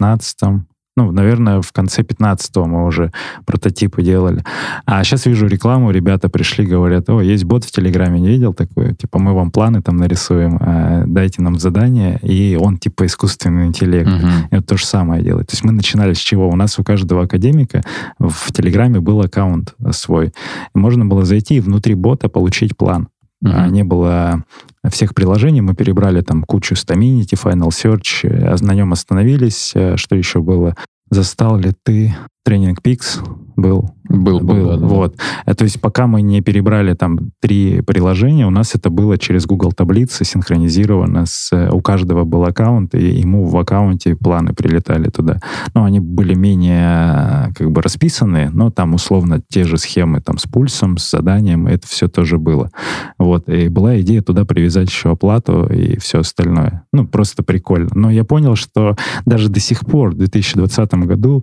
15-м, 0.00 0.66
ну, 0.96 1.10
наверное, 1.10 1.60
в 1.60 1.72
конце 1.72 2.02
15-го 2.02 2.66
мы 2.66 2.86
уже 2.86 3.12
прототипы 3.46 4.02
делали. 4.02 4.44
А 4.86 5.02
сейчас 5.02 5.26
вижу 5.26 5.46
рекламу, 5.46 5.90
ребята 5.90 6.28
пришли, 6.28 6.64
говорят, 6.64 7.10
о, 7.10 7.20
есть 7.20 7.44
бот 7.44 7.64
в 7.64 7.72
Телеграме, 7.72 8.20
не 8.20 8.28
видел 8.28 8.54
такое? 8.54 8.94
Типа, 8.94 9.18
мы 9.18 9.34
вам 9.34 9.50
планы 9.50 9.82
там 9.82 9.96
нарисуем, 9.96 10.56
э, 10.60 11.04
дайте 11.06 11.42
нам 11.42 11.58
задание, 11.58 12.18
и 12.22 12.56
он 12.60 12.78
типа 12.78 13.06
искусственный 13.06 13.66
интеллект. 13.66 14.08
Uh-huh. 14.08 14.48
И 14.52 14.56
вот 14.56 14.66
то 14.66 14.76
же 14.76 14.86
самое 14.86 15.22
делает. 15.22 15.48
То 15.48 15.54
есть 15.54 15.64
мы 15.64 15.72
начинали 15.72 16.12
с 16.12 16.18
чего? 16.18 16.48
У 16.48 16.54
нас 16.54 16.78
у 16.78 16.84
каждого 16.84 17.24
академика 17.24 17.82
в 18.20 18.52
Телеграме 18.52 19.00
был 19.00 19.20
аккаунт 19.20 19.74
свой. 19.90 20.32
Можно 20.74 21.06
было 21.06 21.24
зайти 21.24 21.56
и 21.56 21.60
внутри 21.60 21.94
бота 21.94 22.28
получить 22.28 22.76
план. 22.76 23.08
Uh-huh. 23.44 23.68
Не 23.68 23.82
было 23.82 24.44
всех 24.90 25.14
приложений. 25.14 25.62
Мы 25.62 25.74
перебрали 25.74 26.20
там 26.20 26.42
кучу 26.42 26.74
Staminity, 26.74 27.34
Final 27.40 27.68
Search, 27.68 28.28
э, 28.28 28.56
на 28.60 28.74
нем 28.74 28.92
остановились. 28.92 29.72
Э, 29.74 29.96
что 29.96 30.16
еще 30.16 30.40
было? 30.40 30.74
Застал 31.10 31.58
ли 31.58 31.72
ты 31.82 32.14
тренинг 32.44 32.80
Pix? 32.80 33.20
Был. 33.56 33.90
Был, 34.08 34.40
был. 34.40 34.66
Да, 34.66 34.76
да, 34.76 34.86
вот. 34.86 35.16
Да. 35.46 35.54
То 35.54 35.64
есть 35.64 35.80
пока 35.80 36.06
мы 36.06 36.22
не 36.22 36.40
перебрали 36.40 36.94
там 36.94 37.30
три 37.40 37.80
приложения, 37.80 38.46
у 38.46 38.50
нас 38.50 38.74
это 38.74 38.90
было 38.90 39.16
через 39.16 39.46
Google 39.46 39.72
таблицы 39.72 40.24
синхронизировано. 40.24 41.24
С, 41.26 41.70
у 41.72 41.80
каждого 41.80 42.24
был 42.24 42.44
аккаунт, 42.44 42.94
и 42.94 43.20
ему 43.20 43.46
в 43.46 43.56
аккаунте 43.56 44.16
планы 44.16 44.52
прилетали 44.52 45.08
туда. 45.08 45.40
Ну, 45.74 45.84
они 45.84 46.00
были 46.00 46.34
менее 46.34 47.52
как 47.54 47.70
бы 47.70 47.80
расписаны, 47.80 48.50
но 48.52 48.70
там 48.70 48.94
условно 48.94 49.40
те 49.48 49.64
же 49.64 49.78
схемы 49.78 50.20
там 50.20 50.38
с 50.38 50.44
пульсом, 50.44 50.98
с 50.98 51.10
заданием, 51.10 51.66
это 51.66 51.86
все 51.86 52.08
тоже 52.08 52.38
было. 52.38 52.70
Вот. 53.18 53.48
И 53.48 53.68
была 53.68 54.00
идея 54.00 54.20
туда 54.20 54.44
привязать 54.44 54.88
еще 54.88 55.12
оплату 55.12 55.66
и 55.66 55.98
все 55.98 56.20
остальное. 56.20 56.84
Ну, 56.92 57.06
просто 57.06 57.42
прикольно. 57.42 57.90
Но 57.94 58.10
я 58.10 58.24
понял, 58.24 58.56
что 58.56 58.96
даже 59.24 59.48
до 59.48 59.60
сих 59.60 59.80
пор, 59.80 60.10
в 60.10 60.18
2020 60.18 60.94
году, 60.94 61.42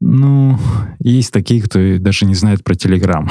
ну, 0.00 0.58
есть 0.98 1.32
такие, 1.32 1.62
кто 1.62 1.98
даже 1.98 2.26
не 2.26 2.34
знает 2.34 2.62
про 2.62 2.74
Телеграм, 2.74 3.28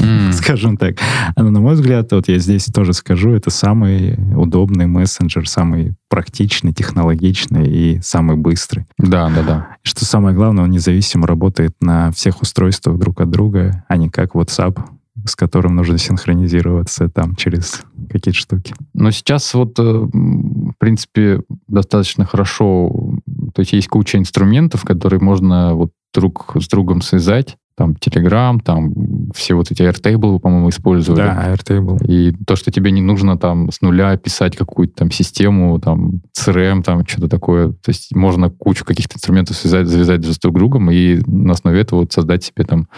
mm. 0.00 0.32
скажем 0.32 0.76
так. 0.76 0.96
Но, 1.36 1.50
на 1.50 1.60
мой 1.60 1.74
взгляд, 1.74 2.10
вот 2.10 2.28
я 2.28 2.38
здесь 2.38 2.66
тоже 2.66 2.92
скажу, 2.92 3.30
это 3.30 3.50
самый 3.50 4.18
удобный 4.36 4.86
мессенджер, 4.86 5.48
самый 5.48 5.94
практичный, 6.08 6.72
технологичный 6.72 7.68
и 7.68 8.00
самый 8.02 8.36
быстрый. 8.36 8.86
Да, 8.98 9.28
да, 9.28 9.42
да. 9.42 9.68
Что 9.82 10.04
самое 10.04 10.34
главное, 10.34 10.64
он 10.64 10.70
независимо 10.70 11.26
работает 11.26 11.74
на 11.80 12.10
всех 12.10 12.42
устройствах 12.42 12.98
друг 12.98 13.20
от 13.20 13.30
друга, 13.30 13.84
а 13.88 13.96
не 13.96 14.10
как 14.10 14.34
WhatsApp, 14.34 14.78
с 15.26 15.36
которым 15.36 15.76
нужно 15.76 15.98
синхронизироваться 15.98 17.08
там 17.08 17.36
через 17.36 17.82
какие-то 18.10 18.38
штуки. 18.38 18.74
Но 18.94 19.10
сейчас 19.10 19.52
вот, 19.54 19.78
э, 19.78 19.82
в 19.82 20.74
принципе, 20.78 21.42
достаточно 21.66 22.24
хорошо, 22.24 23.18
то 23.54 23.60
есть 23.60 23.72
есть 23.72 23.88
куча 23.88 24.18
инструментов, 24.18 24.84
которые 24.84 25.20
можно 25.20 25.74
вот 25.74 25.90
друг 26.14 26.56
с 26.58 26.68
другом 26.68 27.02
связать. 27.02 27.56
Там 27.76 27.92
Telegram, 27.92 28.58
там 28.60 28.92
все 29.32 29.54
вот 29.54 29.70
эти 29.70 29.82
Airtable, 29.82 30.40
по-моему, 30.40 30.68
использовали. 30.70 31.20
Да, 31.20 31.54
Airtable. 31.54 32.04
И 32.08 32.34
то, 32.44 32.56
что 32.56 32.72
тебе 32.72 32.90
не 32.90 33.00
нужно 33.00 33.38
там 33.38 33.70
с 33.70 33.80
нуля 33.82 34.16
писать 34.16 34.56
какую-то 34.56 34.94
там 34.94 35.12
систему, 35.12 35.78
там 35.78 36.22
CRM, 36.36 36.82
там 36.82 37.06
что-то 37.06 37.28
такое. 37.28 37.68
То 37.68 37.90
есть 37.90 38.16
можно 38.16 38.50
кучу 38.50 38.84
каких-то 38.84 39.14
инструментов 39.14 39.56
связать, 39.56 39.86
завязать 39.86 40.24
с 40.24 40.38
друг 40.40 40.56
другом 40.56 40.90
и 40.90 41.20
на 41.26 41.52
основе 41.52 41.80
этого 41.80 42.00
вот 42.00 42.12
создать 42.12 42.42
себе 42.42 42.64
там 42.64 42.88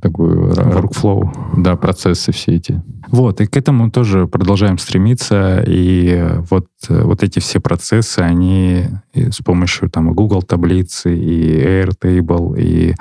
такую... 0.00 0.52
Workflow. 0.52 1.30
Да, 1.56 1.76
процессы 1.76 2.32
все 2.32 2.56
эти. 2.56 2.82
Вот, 3.08 3.40
и 3.40 3.46
к 3.46 3.56
этому 3.56 3.90
тоже 3.90 4.26
продолжаем 4.26 4.78
стремиться, 4.78 5.64
и 5.66 6.40
вот, 6.50 6.66
вот 6.88 7.22
эти 7.22 7.38
все 7.38 7.58
процессы, 7.58 8.18
они 8.18 8.84
с 9.14 9.38
помощью 9.38 9.88
там 9.88 10.12
Google 10.12 10.42
таблицы, 10.42 11.16
и 11.16 11.58
Airtable, 11.58 12.60
и 12.60 12.94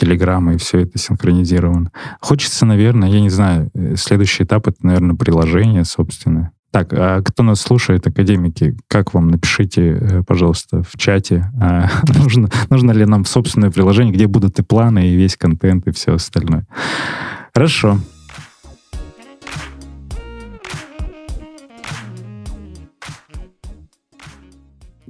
Telegram, 0.00 0.54
и 0.54 0.58
все 0.58 0.80
это 0.80 0.98
синхронизировано. 0.98 1.92
Хочется, 2.20 2.66
наверное, 2.66 3.08
я 3.08 3.20
не 3.20 3.30
знаю, 3.30 3.70
следующий 3.96 4.44
этап— 4.44 4.66
это, 4.68 4.84
наверное, 4.84 5.14
приложение 5.16 5.84
собственное. 5.84 6.52
Так, 6.72 6.94
а 6.94 7.20
кто 7.20 7.42
нас 7.42 7.60
слушает, 7.60 8.06
академики, 8.06 8.74
как 8.88 9.12
вам? 9.12 9.28
Напишите, 9.28 9.90
э, 9.90 10.22
пожалуйста, 10.22 10.82
в 10.82 10.96
чате, 10.96 11.52
а, 11.60 11.86
нужно, 12.18 12.48
нужно 12.70 12.92
ли 12.92 13.04
нам 13.04 13.26
собственное 13.26 13.70
приложение, 13.70 14.14
где 14.14 14.26
будут 14.26 14.58
и 14.58 14.62
планы, 14.62 15.06
и 15.06 15.14
весь 15.14 15.36
контент, 15.36 15.86
и 15.86 15.92
все 15.92 16.14
остальное. 16.14 16.66
Хорошо. 17.54 17.98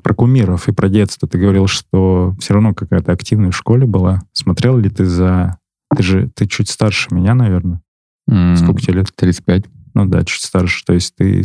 Про 0.02 0.14
кумиров 0.14 0.68
и 0.68 0.72
про 0.72 0.88
детство. 0.88 1.28
Ты 1.28 1.38
говорил, 1.38 1.68
что 1.68 2.34
все 2.40 2.54
равно 2.54 2.74
какая-то 2.74 3.12
активная 3.12 3.52
в 3.52 3.56
школе 3.56 3.86
была. 3.86 4.22
Смотрел 4.32 4.76
ли 4.76 4.90
ты 4.90 5.04
за... 5.04 5.58
Ты 5.96 6.02
же 6.02 6.28
ты 6.34 6.48
чуть 6.48 6.68
старше 6.68 7.14
меня, 7.14 7.34
наверное. 7.34 7.82
М, 8.28 8.56
Сколько 8.56 8.80
тебе 8.80 8.94
лет? 8.94 9.14
35. 9.14 9.66
Ну 9.94 10.06
да, 10.06 10.24
чуть 10.24 10.42
старше. 10.42 10.84
То 10.84 10.92
есть 10.92 11.14
ты 11.16 11.42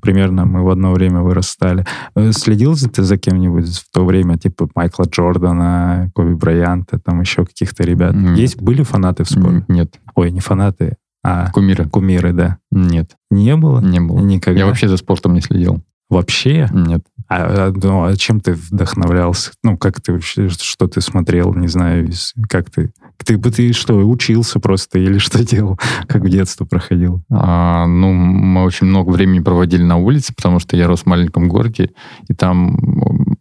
примерно 0.00 0.44
мы 0.46 0.62
в 0.64 0.70
одно 0.70 0.92
время 0.92 1.20
вырастали. 1.20 1.84
Э, 2.14 2.32
Следил 2.32 2.74
ли 2.74 2.88
ты 2.88 3.02
за 3.02 3.18
кем-нибудь 3.18 3.68
в 3.78 3.90
то 3.92 4.04
время, 4.04 4.38
типа 4.38 4.68
Майкла 4.74 5.04
Джордана, 5.04 6.10
Коби 6.14 6.34
Брайанта, 6.34 6.98
там 6.98 7.20
еще 7.20 7.44
каких-то 7.44 7.82
ребят? 7.84 8.14
Нет. 8.14 8.38
Есть, 8.38 8.60
были 8.62 8.82
фанаты 8.82 9.24
в 9.24 9.30
спорте? 9.30 9.64
Нет. 9.68 9.98
Ой, 10.14 10.30
не 10.30 10.40
фанаты, 10.40 10.96
а 11.24 11.50
Кумиры? 11.50 11.88
кумиры, 11.88 12.32
да. 12.32 12.58
Нет, 12.70 13.16
Не 13.30 13.56
было? 13.56 13.80
не 13.80 14.00
было. 14.00 14.20
Никогда? 14.20 14.60
Я 14.60 14.66
вообще 14.66 14.88
за 14.88 14.96
спортом 14.96 15.34
не 15.34 15.40
следил. 15.40 15.82
Вообще? 16.08 16.68
Нет. 16.72 17.02
А, 17.32 17.68
а, 17.68 17.72
ну, 17.72 18.04
а 18.06 18.16
чем 18.16 18.40
ты 18.40 18.54
вдохновлялся? 18.54 19.52
Ну, 19.62 19.78
как 19.78 20.00
ты 20.00 20.12
вообще, 20.12 20.48
что 20.48 20.88
ты 20.88 21.00
смотрел, 21.00 21.54
не 21.54 21.68
знаю, 21.68 22.08
как 22.48 22.70
ты... 22.70 22.90
Ты, 23.24 23.38
ты 23.38 23.72
что, 23.72 23.94
учился 23.94 24.58
просто 24.58 24.98
или 24.98 25.18
что 25.18 25.44
делал? 25.44 25.78
Как 26.08 26.22
в 26.22 26.28
детство 26.28 26.64
проходил? 26.64 27.22
А, 27.30 27.86
ну, 27.86 28.12
мы 28.12 28.64
очень 28.64 28.88
много 28.88 29.10
времени 29.10 29.38
проводили 29.38 29.84
на 29.84 29.96
улице, 29.96 30.34
потому 30.34 30.58
что 30.58 30.76
я 30.76 30.88
рос 30.88 31.02
в 31.02 31.06
маленьком 31.06 31.48
городе, 31.48 31.90
и 32.28 32.34
там 32.34 32.76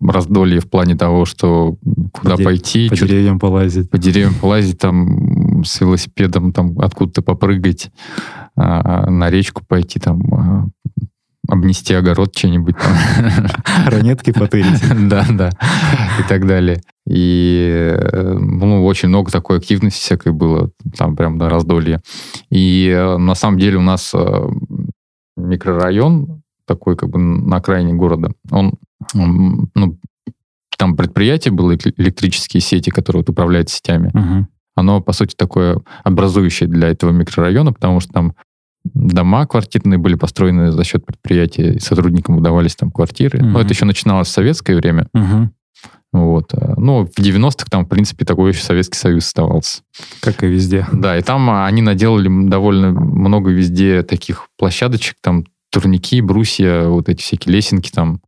раздолье 0.08 0.60
в 0.60 0.70
плане 0.70 0.96
того, 0.96 1.26
что 1.26 1.76
куда 2.14 2.38
По 2.38 2.44
пойти, 2.44 2.90
По 2.90 2.96
чё- 2.96 3.08
деревьям 3.08 3.40
полазить? 3.40 3.90
по 3.90 3.98
деревьям 3.98 4.36
полазить, 4.36 4.78
там 4.78 5.64
с 5.66 5.82
велосипедом 5.82 6.52
там 6.54 6.78
откуда-то 6.78 7.24
попрыгать, 7.24 7.90
а, 8.56 9.10
на 9.10 9.32
речку 9.32 9.64
пойти, 9.68 10.00
там 10.00 10.22
а, 10.34 10.66
обнести 11.50 11.94
огород 11.94 12.36
что-нибудь 12.38 12.76
там. 12.78 12.94
Ранетки 13.88 14.32
потырить? 14.32 14.82
Да, 15.10 15.26
да. 15.30 15.50
И 16.20 16.28
так 16.28 16.46
далее. 16.46 16.82
И 17.08 17.96
э, 17.96 18.38
ну, 18.40 18.86
очень 18.86 19.10
много 19.10 19.32
такой 19.32 19.58
активности 19.58 20.00
всякой 20.00 20.32
было, 20.32 20.70
там 20.98 21.16
прям 21.16 21.38
до 21.38 21.50
раздолья. 21.50 22.02
И 22.52 22.88
э, 22.88 23.18
на 23.18 23.36
самом 23.36 23.58
деле 23.58 23.78
у 23.78 23.82
нас 23.82 24.12
э, 24.14 24.48
микрорайон 25.36 26.42
такой 26.66 26.96
как 26.96 27.10
бы 27.10 27.18
на 27.20 27.58
окраине 27.58 27.94
города, 27.94 28.32
он, 28.52 28.74
ну, 29.16 29.98
там 30.78 30.96
предприятие 30.96 31.52
было, 31.52 31.72
эле- 31.72 31.94
электрические 31.98 32.62
сети, 32.62 32.92
которые 32.92 33.22
вот 33.22 33.30
управляют 33.30 33.70
сетями. 33.70 34.12
Мгм. 34.14 34.48
Оно, 34.76 35.02
по 35.02 35.12
сути, 35.12 35.36
такое 35.36 35.82
образующее 36.04 36.70
для 36.70 36.90
этого 36.90 37.12
микрорайона, 37.12 37.74
потому 37.74 38.00
что 38.00 38.14
там 38.14 38.34
дома 38.94 39.46
квартирные 39.46 39.98
были 39.98 40.16
построены 40.16 40.72
за 40.72 40.84
счет 40.84 41.06
предприятия, 41.06 41.74
и 41.74 41.80
сотрудникам 41.80 42.36
выдавались 42.36 42.76
там 42.76 42.92
квартиры. 42.92 43.40
Мгм. 43.40 43.54
Но 43.54 43.62
это 43.62 43.74
еще 43.74 43.86
начиналось 43.86 44.28
в 44.28 44.32
советское 44.32 44.76
время. 44.76 45.08
Мгм. 45.14 45.52
Вот. 46.12 46.54
Ну, 46.78 47.06
в 47.06 47.20
90-х 47.20 47.68
там, 47.70 47.86
в 47.86 47.90
принципе, 47.90 48.26
такой 48.26 48.52
еще 48.52 48.64
Советский 48.64 48.98
Союз 48.98 49.26
оставался. 49.28 49.82
Как 50.22 50.44
и 50.44 50.48
везде. 50.48 50.88
Да, 50.92 51.16
и 51.18 51.22
там 51.22 51.48
а, 51.52 51.68
они 51.68 51.82
наделали 51.84 52.28
довольно 52.50 52.92
много 52.92 53.52
везде 53.52 54.02
таких 54.02 54.48
площадочек, 54.58 55.18
там 55.22 55.46
турники, 55.72 56.20
брусья, 56.22 56.86
вот 56.88 57.10
эти 57.10 57.22
всякие 57.22 57.56
лесенки 57.56 57.92
там. 57.92 58.22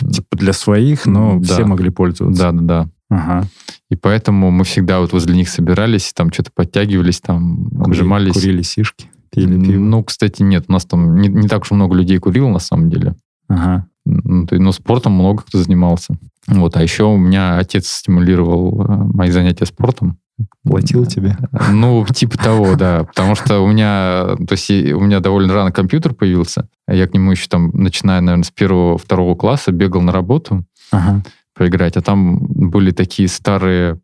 Типа 0.00 0.36
для 0.36 0.52
своих, 0.52 1.06
но 1.06 1.38
Да. 1.38 1.54
все 1.54 1.64
могли 1.64 1.90
пользоваться. 1.90 2.42
Да, 2.42 2.52
да, 2.52 2.62
да. 2.62 2.88
Ага. 3.10 3.46
И 3.90 3.96
поэтому 3.96 4.50
мы 4.50 4.64
всегда 4.64 4.98
вот 5.00 5.12
возле 5.12 5.34
них 5.36 5.48
собирались, 5.48 6.12
там 6.14 6.32
что-то 6.32 6.50
подтягивались, 6.54 7.20
там 7.20 7.68
Кури- 7.70 7.84
обжимались. 7.84 8.32
Курили 8.34 8.62
сишки, 8.62 9.07
пили 9.30 9.60
пиво. 9.62 9.80
Ну, 9.80 10.04
кстати, 10.04 10.42
нет, 10.42 10.64
у 10.68 10.72
нас 10.72 10.84
там 10.84 11.16
не, 11.16 11.28
не 11.28 11.48
так 11.48 11.62
уж 11.62 11.70
много 11.70 11.94
людей 11.94 12.18
курило, 12.18 12.48
на 12.48 12.58
самом 12.58 12.90
деле. 12.90 13.14
Ага. 13.48 13.86
Ну, 14.04 14.46
то 14.46 14.54
есть, 14.54 14.62
но 14.64 14.72
спортом 14.72 15.12
много 15.12 15.42
кто 15.42 15.58
занимался. 15.58 16.16
Вот, 16.46 16.76
а 16.76 16.82
еще 16.82 17.04
у 17.04 17.16
меня 17.16 17.58
отец 17.58 17.88
стимулировал 17.88 18.82
э, 18.82 18.96
мои 19.12 19.30
занятия 19.30 19.66
спортом. 19.66 20.18
Платил 20.62 21.04
тебе? 21.04 21.36
Ну, 21.72 22.06
типа 22.06 22.38
того, 22.38 22.76
да. 22.76 23.04
Потому 23.04 23.34
что 23.34 23.60
у 23.60 23.66
меня, 23.68 24.36
то 24.46 24.52
есть 24.52 24.70
у 24.70 25.00
меня 25.00 25.20
довольно 25.20 25.52
рано 25.52 25.72
компьютер 25.72 26.14
появился. 26.14 26.68
а 26.86 26.94
Я 26.94 27.06
к 27.08 27.14
нему 27.14 27.32
еще 27.32 27.48
там, 27.48 27.70
начиная, 27.74 28.20
наверное, 28.20 28.44
с 28.44 28.50
первого-второго 28.50 29.34
класса, 29.34 29.72
бегал 29.72 30.00
на 30.00 30.12
работу 30.12 30.64
Ага. 30.92 31.22
поиграть. 31.54 31.96
А 31.96 32.02
там 32.02 32.38
были 32.38 32.92
такие 32.92 33.28
старые 33.28 34.00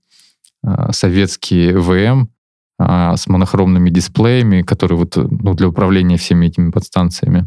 а, 0.63 0.93
советские 0.93 1.79
ВМ 1.79 2.29
а, 2.79 3.17
с 3.17 3.29
монохромными 3.29 3.91
дисплеями, 3.91 4.63
которые 4.63 4.99
вот, 4.99 5.17
ну, 5.17 5.55
для 5.55 5.69
управления 5.69 6.17
всеми 6.17 6.47
этими 6.47 6.71
подстанциями. 6.71 7.47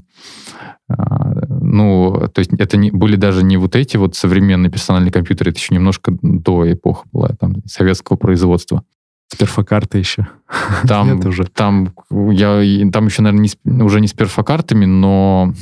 А, 0.90 1.34
Ну, 1.50 2.30
то 2.34 2.40
есть 2.40 2.52
это 2.58 2.78
не, 2.78 2.92
были 2.92 3.18
даже 3.18 3.44
не 3.44 3.58
вот 3.58 3.76
эти 3.76 3.98
вот 3.98 4.16
современные 4.16 4.72
персональные 4.72 5.12
компьютеры, 5.12 5.52
это 5.52 5.60
еще 5.60 5.76
немножко 5.76 6.14
до 6.22 6.72
эпохи 6.72 7.02
была, 7.12 7.30
там, 7.40 7.56
советского 7.66 8.16
производства. 8.16 8.84
С 9.30 9.36
перфокарты 9.36 9.98
еще. 9.98 10.28
Там, 10.88 11.08
Нет 11.18 11.26
уже. 11.26 11.44
там, 11.44 11.94
я, 12.10 12.62
там 12.92 13.08
еще, 13.08 13.22
наверное, 13.22 13.50
не 13.66 13.84
уже 13.84 14.00
не 14.00 14.08
с 14.08 14.14
перфокартами, 14.14 14.86
но, 14.86 15.54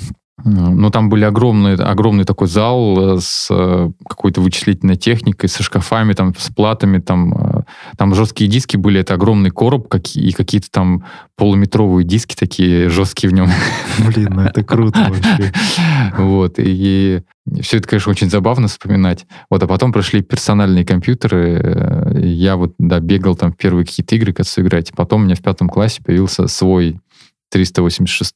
но 0.43 0.89
там 0.89 1.09
были 1.09 1.23
огромный, 1.23 1.75
огромный 1.75 2.25
такой 2.25 2.47
зал 2.47 3.15
э, 3.15 3.19
с 3.21 3.47
э, 3.49 3.89
какой-то 4.07 4.41
вычислительной 4.41 4.97
техникой, 4.97 5.47
со 5.47 5.63
шкафами, 5.63 6.13
там, 6.13 6.33
с 6.37 6.53
платами, 6.53 6.99
там, 6.99 7.63
там 7.97 8.13
жесткие 8.13 8.49
диски 8.49 8.75
были, 8.75 8.99
это 8.99 9.13
огромный 9.13 9.49
короб 9.49 9.87
какие- 9.87 10.27
и 10.27 10.31
какие-то 10.33 10.69
там 10.69 11.05
полуметровые 11.37 12.05
диски 12.05 12.35
такие 12.35 12.89
жесткие 12.89 13.29
в 13.29 13.33
нем. 13.33 13.49
Блин, 14.05 14.33
ну 14.33 14.41
это 14.41 14.63
круто 14.63 14.99
вообще. 15.09 15.53
Вот, 16.17 16.55
и 16.57 17.21
все 17.61 17.77
это, 17.77 17.87
конечно, 17.87 18.11
очень 18.11 18.29
забавно 18.29 18.67
вспоминать. 18.67 19.25
Вот, 19.49 19.63
а 19.63 19.67
потом 19.67 19.93
пришли 19.93 20.21
персональные 20.21 20.85
компьютеры, 20.85 22.11
я 22.21 22.57
вот, 22.57 22.73
да, 22.77 22.99
бегал 22.99 23.35
там 23.35 23.53
в 23.53 23.57
первые 23.57 23.85
какие-то 23.85 24.15
игры, 24.15 24.33
как 24.33 24.45
сыграть. 24.47 24.91
Потом 24.95 25.21
у 25.21 25.25
меня 25.25 25.35
в 25.35 25.41
пятом 25.41 25.69
классе 25.69 26.01
появился 26.03 26.47
свой 26.47 26.99
386 27.51 28.35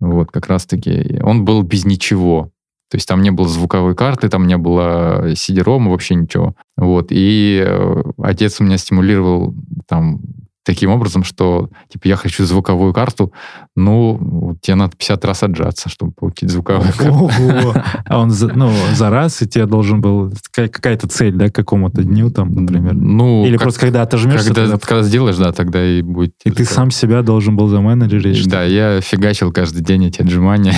вот, 0.00 0.30
как 0.30 0.46
раз-таки. 0.46 1.20
Он 1.22 1.44
был 1.44 1.62
без 1.62 1.84
ничего. 1.84 2.50
То 2.90 2.96
есть 2.96 3.06
там 3.06 3.22
не 3.22 3.30
было 3.30 3.46
звуковой 3.46 3.94
карты, 3.94 4.30
там 4.30 4.46
не 4.46 4.56
было 4.56 5.32
CD-ROM, 5.32 5.88
вообще 5.90 6.14
ничего. 6.14 6.54
Вот, 6.76 7.08
и 7.10 7.62
э, 7.66 8.02
отец 8.22 8.60
у 8.60 8.64
меня 8.64 8.78
стимулировал 8.78 9.54
там 9.86 10.20
таким 10.68 10.90
образом, 10.90 11.24
что, 11.24 11.70
типа, 11.88 12.06
я 12.08 12.16
хочу 12.16 12.44
звуковую 12.44 12.92
карту, 12.92 13.32
ну, 13.74 14.56
тебе 14.60 14.74
надо 14.74 14.92
50 14.98 15.24
раз 15.24 15.42
отжаться, 15.42 15.88
чтобы 15.88 16.12
получить 16.12 16.50
звуковую 16.50 16.92
карту. 16.92 17.30
А 18.04 18.18
он 18.20 18.30
за, 18.30 18.48
ну, 18.48 18.70
за 18.94 19.08
раз, 19.08 19.40
и 19.42 19.46
тебе 19.48 19.64
должен 19.64 20.00
был 20.02 20.30
какая- 20.52 20.68
какая-то 20.68 21.08
цель, 21.08 21.32
да, 21.34 21.48
к 21.48 21.54
какому-то 21.54 22.02
дню 22.04 22.30
там, 22.30 22.52
например. 22.54 22.92
Ну, 22.94 23.44
Или 23.46 23.54
как- 23.56 23.62
просто 23.62 23.80
когда 23.80 24.02
отожмешься, 24.02 24.48
когда, 24.48 24.62
тогда- 24.68 24.86
когда 24.86 25.02
сделаешь, 25.02 25.36
да, 25.36 25.52
тогда 25.52 25.82
и 25.84 26.02
будет. 26.02 26.34
и 26.44 26.50
ты 26.50 26.64
сам 26.66 26.90
себя 26.90 27.22
должен 27.22 27.56
был 27.56 27.68
заменеджерить, 27.68 28.46
Да, 28.48 28.62
я 28.64 29.00
фигачил 29.00 29.52
каждый 29.52 29.82
день 29.82 30.04
эти 30.04 30.20
отжимания. 30.20 30.74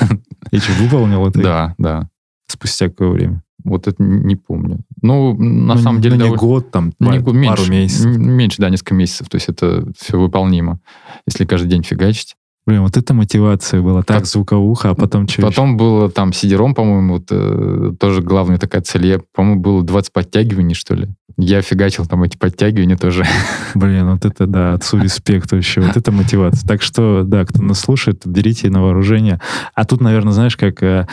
и 0.50 0.58
что, 0.58 0.72
выполнил 0.72 1.26
это 1.28 1.40
Да, 1.42 1.74
да. 1.78 2.08
спустя 2.48 2.88
какое 2.88 3.10
время? 3.10 3.42
Вот 3.64 3.88
это 3.88 4.02
не 4.02 4.36
помню. 4.36 4.80
Ну, 5.02 5.34
на 5.36 5.74
Ну, 5.74 5.80
самом 5.80 5.96
не- 5.96 6.02
деле... 6.02 6.16
ну, 6.16 6.26
не 6.28 6.36
год, 6.36 6.70
там, 6.70 6.92
Ну, 7.00 7.06
не 7.10 7.16
пар- 7.18 7.22
год, 7.24 7.34
меньше, 7.34 7.56
пару 7.56 7.70
месяцев. 7.72 8.16
Меньше, 8.16 8.56
да, 8.60 8.70
несколько 8.70 8.94
месяцев. 8.94 9.28
То 9.28 9.36
есть 9.36 9.48
это 9.48 9.86
все 9.98 10.18
выполнимо, 10.20 10.80
если 11.26 11.44
каждый 11.46 11.68
день 11.68 11.82
фигачить. 11.82 12.34
Блин, 12.66 12.80
вот 12.82 12.96
это 12.96 13.12
мотивация 13.12 13.82
была. 13.82 14.02
Так, 14.02 14.20
Пот- 14.20 14.28
звуковуха, 14.28 14.90
а 14.90 14.94
потом 14.94 15.28
что 15.28 15.42
Потом 15.42 15.76
было 15.76 16.10
там 16.10 16.32
сидером, 16.32 16.74
по-моему, 16.74 17.14
вот, 17.14 17.26
э, 17.30 17.92
тоже 18.00 18.22
главная 18.22 18.56
такая 18.58 18.80
цель. 18.82 19.06
Я, 19.06 19.20
по-моему, 19.34 19.60
было 19.60 19.82
20 19.82 20.12
подтягиваний, 20.14 20.74
что 20.74 20.94
ли. 20.94 21.08
Я 21.36 21.60
фигачил 21.62 22.06
там 22.06 22.22
эти 22.22 22.36
подтягивания 22.38 22.96
тоже. 22.96 23.24
Блин, 23.74 24.10
вот 24.12 24.24
это, 24.24 24.46
да, 24.46 24.74
отцу 24.74 24.98
респект 24.98 25.52
вообще. 25.52 25.80
Вот 25.82 25.96
это 25.96 26.10
мотивация. 26.12 26.66
Так 26.66 26.80
что, 26.80 27.22
да, 27.24 27.44
кто 27.44 27.62
нас 27.62 27.80
слушает, 27.80 28.22
берите 28.24 28.70
на 28.70 28.82
вооружение. 28.82 29.40
А 29.74 29.84
тут, 29.84 30.00
наверное, 30.00 30.32
знаешь, 30.32 30.56
как 30.56 30.82
э, 30.82 31.06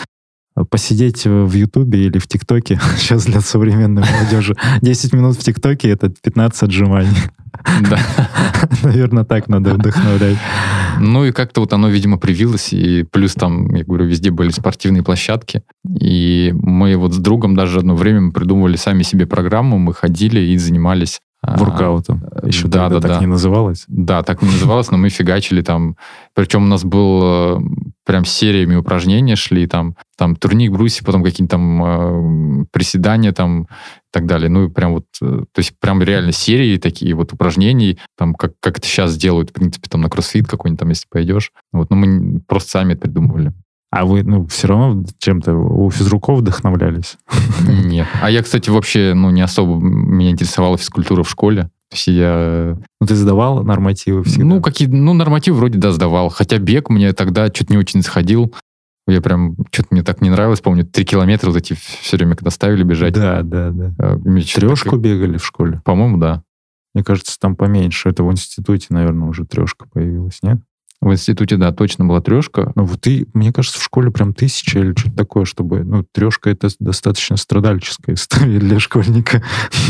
посидеть 0.65 1.26
в 1.26 1.53
Ютубе 1.53 2.05
или 2.05 2.18
в 2.18 2.28
ТикТоке, 2.28 2.80
сейчас 2.97 3.26
для 3.26 3.41
современной 3.41 4.03
молодежи. 4.03 4.55
10 4.82 5.14
минут 5.14 5.38
в 5.38 5.43
ТикТоке— 5.43 5.89
это 5.91 6.09
15 6.09 6.64
отжиманий. 6.64 7.09
Да. 7.89 7.99
Наверное, 8.84 9.24
так 9.24 9.47
надо 9.49 9.74
вдохновлять. 9.74 10.38
Ну 10.99 11.26
и 11.26 11.32
как-то 11.32 11.62
вот 11.62 11.74
оно, 11.74 11.89
видимо, 11.89 12.18
привилось. 12.18 12.74
И 12.74 13.03
плюс 13.03 13.34
там, 13.34 13.74
я 13.76 13.84
говорю, 13.84 14.05
везде 14.05 14.32
были 14.32 14.49
спортивные 14.51 15.03
площадки. 15.03 15.64
И 15.99 16.53
мы 16.53 16.95
вот 16.95 17.14
с 17.14 17.18
другом 17.18 17.55
даже 17.55 17.80
одно 17.80 17.95
время 17.95 18.22
мы 18.22 18.32
придумывали 18.32 18.76
сами 18.76 19.03
себе 19.03 19.26
программу. 19.26 19.78
Мы 19.78 19.93
ходили 19.93 20.39
и 20.39 20.57
занимались 20.57 21.20
Воркаутом. 21.43 22.23
Еще 22.43 22.67
да, 22.67 22.87
да, 22.87 23.01
так 23.01 23.11
да. 23.11 23.19
не 23.19 23.25
называлось. 23.25 23.85
Да, 23.87 24.21
так 24.21 24.43
не 24.43 24.49
называлось, 24.49 24.91
но 24.91 24.97
мы 24.97 25.09
фигачили 25.09 25.63
там. 25.63 25.97
Причем 26.35 26.63
у 26.63 26.67
нас 26.67 26.83
был 26.83 27.21
э, 27.23 27.59
прям 28.05 28.25
сериями 28.25 28.75
упражнения 28.75 29.35
шли, 29.35 29.65
там, 29.65 29.95
там 30.17 30.35
турник 30.35 30.71
бруси, 30.71 31.03
потом 31.03 31.23
какие-то 31.23 31.51
там 31.51 31.83
э, 31.83 32.65
приседания 32.71 33.31
там 33.31 33.63
и 33.63 33.67
так 34.11 34.27
далее. 34.27 34.49
Ну, 34.49 34.65
и 34.65 34.69
прям 34.69 34.93
вот, 34.93 35.05
э, 35.19 35.25
то 35.51 35.59
есть 35.59 35.73
прям 35.79 36.03
реально 36.03 36.31
серии 36.31 36.77
такие 36.77 37.15
вот 37.15 37.33
упражнений, 37.33 37.97
там, 38.17 38.35
как, 38.35 38.53
как 38.59 38.77
это 38.77 38.87
сейчас 38.87 39.17
делают, 39.17 39.49
в 39.49 39.53
принципе, 39.53 39.89
там 39.89 40.01
на 40.01 40.09
кроссфит 40.09 40.47
какой-нибудь 40.47 40.79
там, 40.79 40.89
если 40.89 41.07
пойдешь. 41.09 41.51
Вот, 41.73 41.89
но 41.89 41.95
мы 41.95 42.39
просто 42.41 42.69
сами 42.69 42.93
это 42.93 43.01
придумывали. 43.01 43.51
А 43.91 44.05
вы, 44.05 44.23
ну, 44.23 44.47
все 44.47 44.67
равно 44.67 45.03
чем-то 45.19 45.53
у 45.53 45.91
физруков 45.91 46.39
вдохновлялись? 46.39 47.17
Нет. 47.67 48.07
А 48.21 48.31
я, 48.31 48.41
кстати, 48.41 48.69
вообще, 48.69 49.13
ну, 49.13 49.29
не 49.31 49.41
особо 49.41 49.75
меня 49.75 50.31
интересовала 50.31 50.77
физкультура 50.77 51.23
в 51.23 51.29
школе. 51.29 51.63
То 51.89 51.95
есть 51.95 52.07
я... 52.07 52.77
Ну, 53.01 53.07
ты 53.07 53.15
сдавал 53.15 53.65
нормативы 53.65 54.23
всегда? 54.23 54.45
Ну, 54.45 54.61
какие, 54.61 54.87
ну, 54.87 55.13
норматив 55.13 55.55
вроде, 55.55 55.77
да, 55.77 55.91
сдавал. 55.91 56.29
Хотя 56.29 56.57
бег 56.57 56.89
мне 56.89 57.11
тогда 57.11 57.47
что-то 57.47 57.73
не 57.73 57.77
очень 57.77 58.01
заходил. 58.01 58.55
Я 59.07 59.19
прям, 59.19 59.57
что-то 59.71 59.89
мне 59.91 60.03
так 60.03 60.21
не 60.21 60.29
нравилось. 60.29 60.61
Помню, 60.61 60.85
три 60.85 61.03
километра 61.03 61.47
вот 61.49 61.57
эти 61.57 61.73
все 61.73 62.15
время, 62.15 62.35
когда 62.35 62.49
ставили 62.49 62.83
бежать. 62.83 63.13
Да, 63.13 63.41
да, 63.41 63.71
да. 63.71 63.93
э, 63.99 64.15
мне 64.23 64.41
Трешку 64.43 64.91
так- 64.91 64.99
бегали 65.01 65.37
в 65.37 65.45
школе? 65.45 65.81
По-моему, 65.83 66.15
да. 66.15 66.43
Мне 66.93 67.03
кажется, 67.03 67.37
там 67.37 67.57
поменьше. 67.57 68.07
Это 68.07 68.23
в 68.23 68.31
институте, 68.31 68.87
наверное, 68.91 69.27
уже 69.27 69.45
трешка 69.45 69.85
появилась, 69.91 70.39
нет? 70.43 70.61
В 71.02 71.12
институте, 71.12 71.58
да, 71.58 71.72
точно 71.72 72.06
была 72.06 72.22
трешка. 72.22 72.72
Ну, 72.76 72.84
вот 72.86 73.02
ты, 73.02 73.26
мне 73.34 73.52
кажется, 73.52 73.80
в 73.80 73.84
школе 73.84 74.12
прям 74.12 74.36
тысяча 74.36 74.80
или 74.80 74.93
что-то 74.95 75.16
такое, 75.18 75.45
чтобы... 75.45 75.84
Ну, 75.84 76.06
трешка— 76.14 76.49
это 76.52 76.70
достаточно 76.80 77.38
страдальческая 77.38 78.14
история 78.18 78.60
для 78.60 78.80
школьника. 78.80 79.41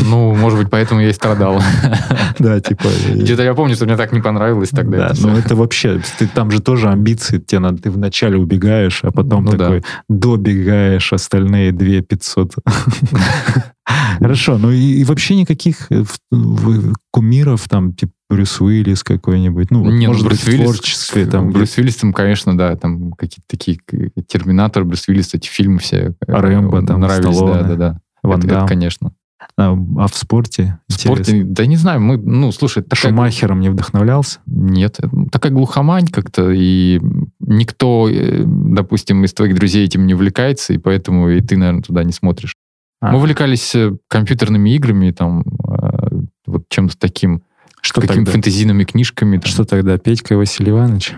Ну, 0.06 0.34
может 0.34 0.58
быть, 0.58 0.70
поэтому 0.70 1.00
я 1.02 1.10
и 1.10 1.12
страдал. 1.12 1.60
Да, 2.38 2.58
типа... 2.60 2.88
Где-то 3.14 3.42
я 3.42 3.52
помню, 3.54 3.74
что 3.76 3.84
мне 3.84 3.96
так 3.96 4.10
не 4.12 4.20
понравилось 4.20 4.70
тогда. 4.70 5.10
Да, 5.10 5.14
ну 5.20 5.36
это 5.36 5.54
вообще, 5.54 6.00
ты, 6.18 6.26
там 6.26 6.50
же 6.50 6.60
тоже 6.60 6.88
амбиции, 6.88 7.38
тебе 7.38 7.58
надо, 7.60 7.82
ты 7.82 7.90
вначале 7.90 8.36
убегаешь, 8.38 9.00
а 9.04 9.12
потом 9.12 9.44
Ну 9.44 9.52
да. 9.52 9.58
такой 9.58 9.84
добегаешь 10.08 11.12
остальные 11.12 11.72
2 11.72 12.00
500. 12.00 12.54
Хорошо, 14.18 14.58
ну 14.58 14.70
и, 14.70 15.00
и 15.00 15.04
вообще 15.04 15.34
никаких 15.34 15.90
э, 15.90 16.04
в- 16.04 16.18
в- 16.30 16.94
кумиров, 17.10 17.68
там, 17.68 17.92
типа 17.94 18.12
Брюс 18.32 18.60
Уиллис 18.60 19.02
какой-нибудь, 19.04 19.70
ну, 19.70 19.82
вот, 19.84 19.90
Не, 19.92 20.06
ну, 20.06 20.12
может 20.12 20.26
Брюс 20.26 20.44
быть, 20.44 20.54
Уиллис- 20.54 20.62
творческое, 20.64 21.26
там, 21.26 21.50
Брюс 21.52 21.76
Уиллис, 21.76 21.96
там, 21.96 22.12
конечно, 22.12 22.56
да, 22.56 22.74
там 22.76 23.12
какие-то 23.12 23.44
такие 23.48 23.78
к- 23.78 24.22
Терминатор, 24.26 24.84
Брюс 24.84 25.06
Уиллис, 25.08 25.34
эти 25.34 25.48
фильмы 25.48 25.78
все 25.78 26.14
э, 26.26 26.32
Рэмбо, 26.32 26.84
там, 26.86 27.00
нравились, 27.00 27.34
Сталлоне, 27.36 27.62
да, 27.62 27.68
да, 27.68 27.76
да. 27.76 28.00
Ван 28.22 28.38
Это- 28.40 28.48
это, 28.56 28.66
конечно. 28.66 29.12
А, 29.56 29.72
а 29.72 30.06
в 30.06 30.14
спорте? 30.14 30.78
В 30.88 30.92
Интересно. 30.92 31.24
спорте, 31.24 31.42
да 31.44 31.66
не 31.66 31.76
знаю, 31.76 32.00
мы, 32.00 32.16
ну, 32.16 32.52
слушай, 32.52 32.82
такая, 32.82 33.10
Шумахером 33.10 33.58
не 33.60 33.70
вдохновлялся? 33.70 34.38
нет, 34.46 34.96
это 34.98 35.10
такая 35.32 35.50
глухомань 35.52 36.06
как-то, 36.06 36.50
и 36.52 37.00
никто, 37.40 38.08
э, 38.08 38.44
допустим, 38.46 39.24
из 39.24 39.32
твоих 39.34 39.54
друзей 39.56 39.84
этим 39.84 40.06
не 40.06 40.14
увлекается, 40.14 40.72
и 40.72 40.78
поэтому 40.78 41.28
и 41.28 41.40
ты, 41.40 41.56
наверное, 41.56 41.82
туда 41.82 42.04
не 42.04 42.12
смотришь. 42.12 42.54
А, 43.00 43.10
Мы 43.10 43.18
увлекались 43.18 43.74
э, 43.74 43.96
компьютерными 44.08 44.70
играми, 44.70 45.10
там, 45.10 45.42
э, 45.68 46.20
вот 46.46 46.62
чем-то 46.68 46.96
таким, 46.96 47.42
что 47.82 48.00
какими-то 48.00 48.18
тогда? 48.18 48.32
фэнтезийными 48.32 48.84
книжками. 48.84 49.36
там. 49.36 49.50
Что 49.50 49.64
тогда, 49.64 49.98
Петька 49.98 50.34
и 50.34 50.36
Василий 50.36 50.70
Иванович? 50.70 51.14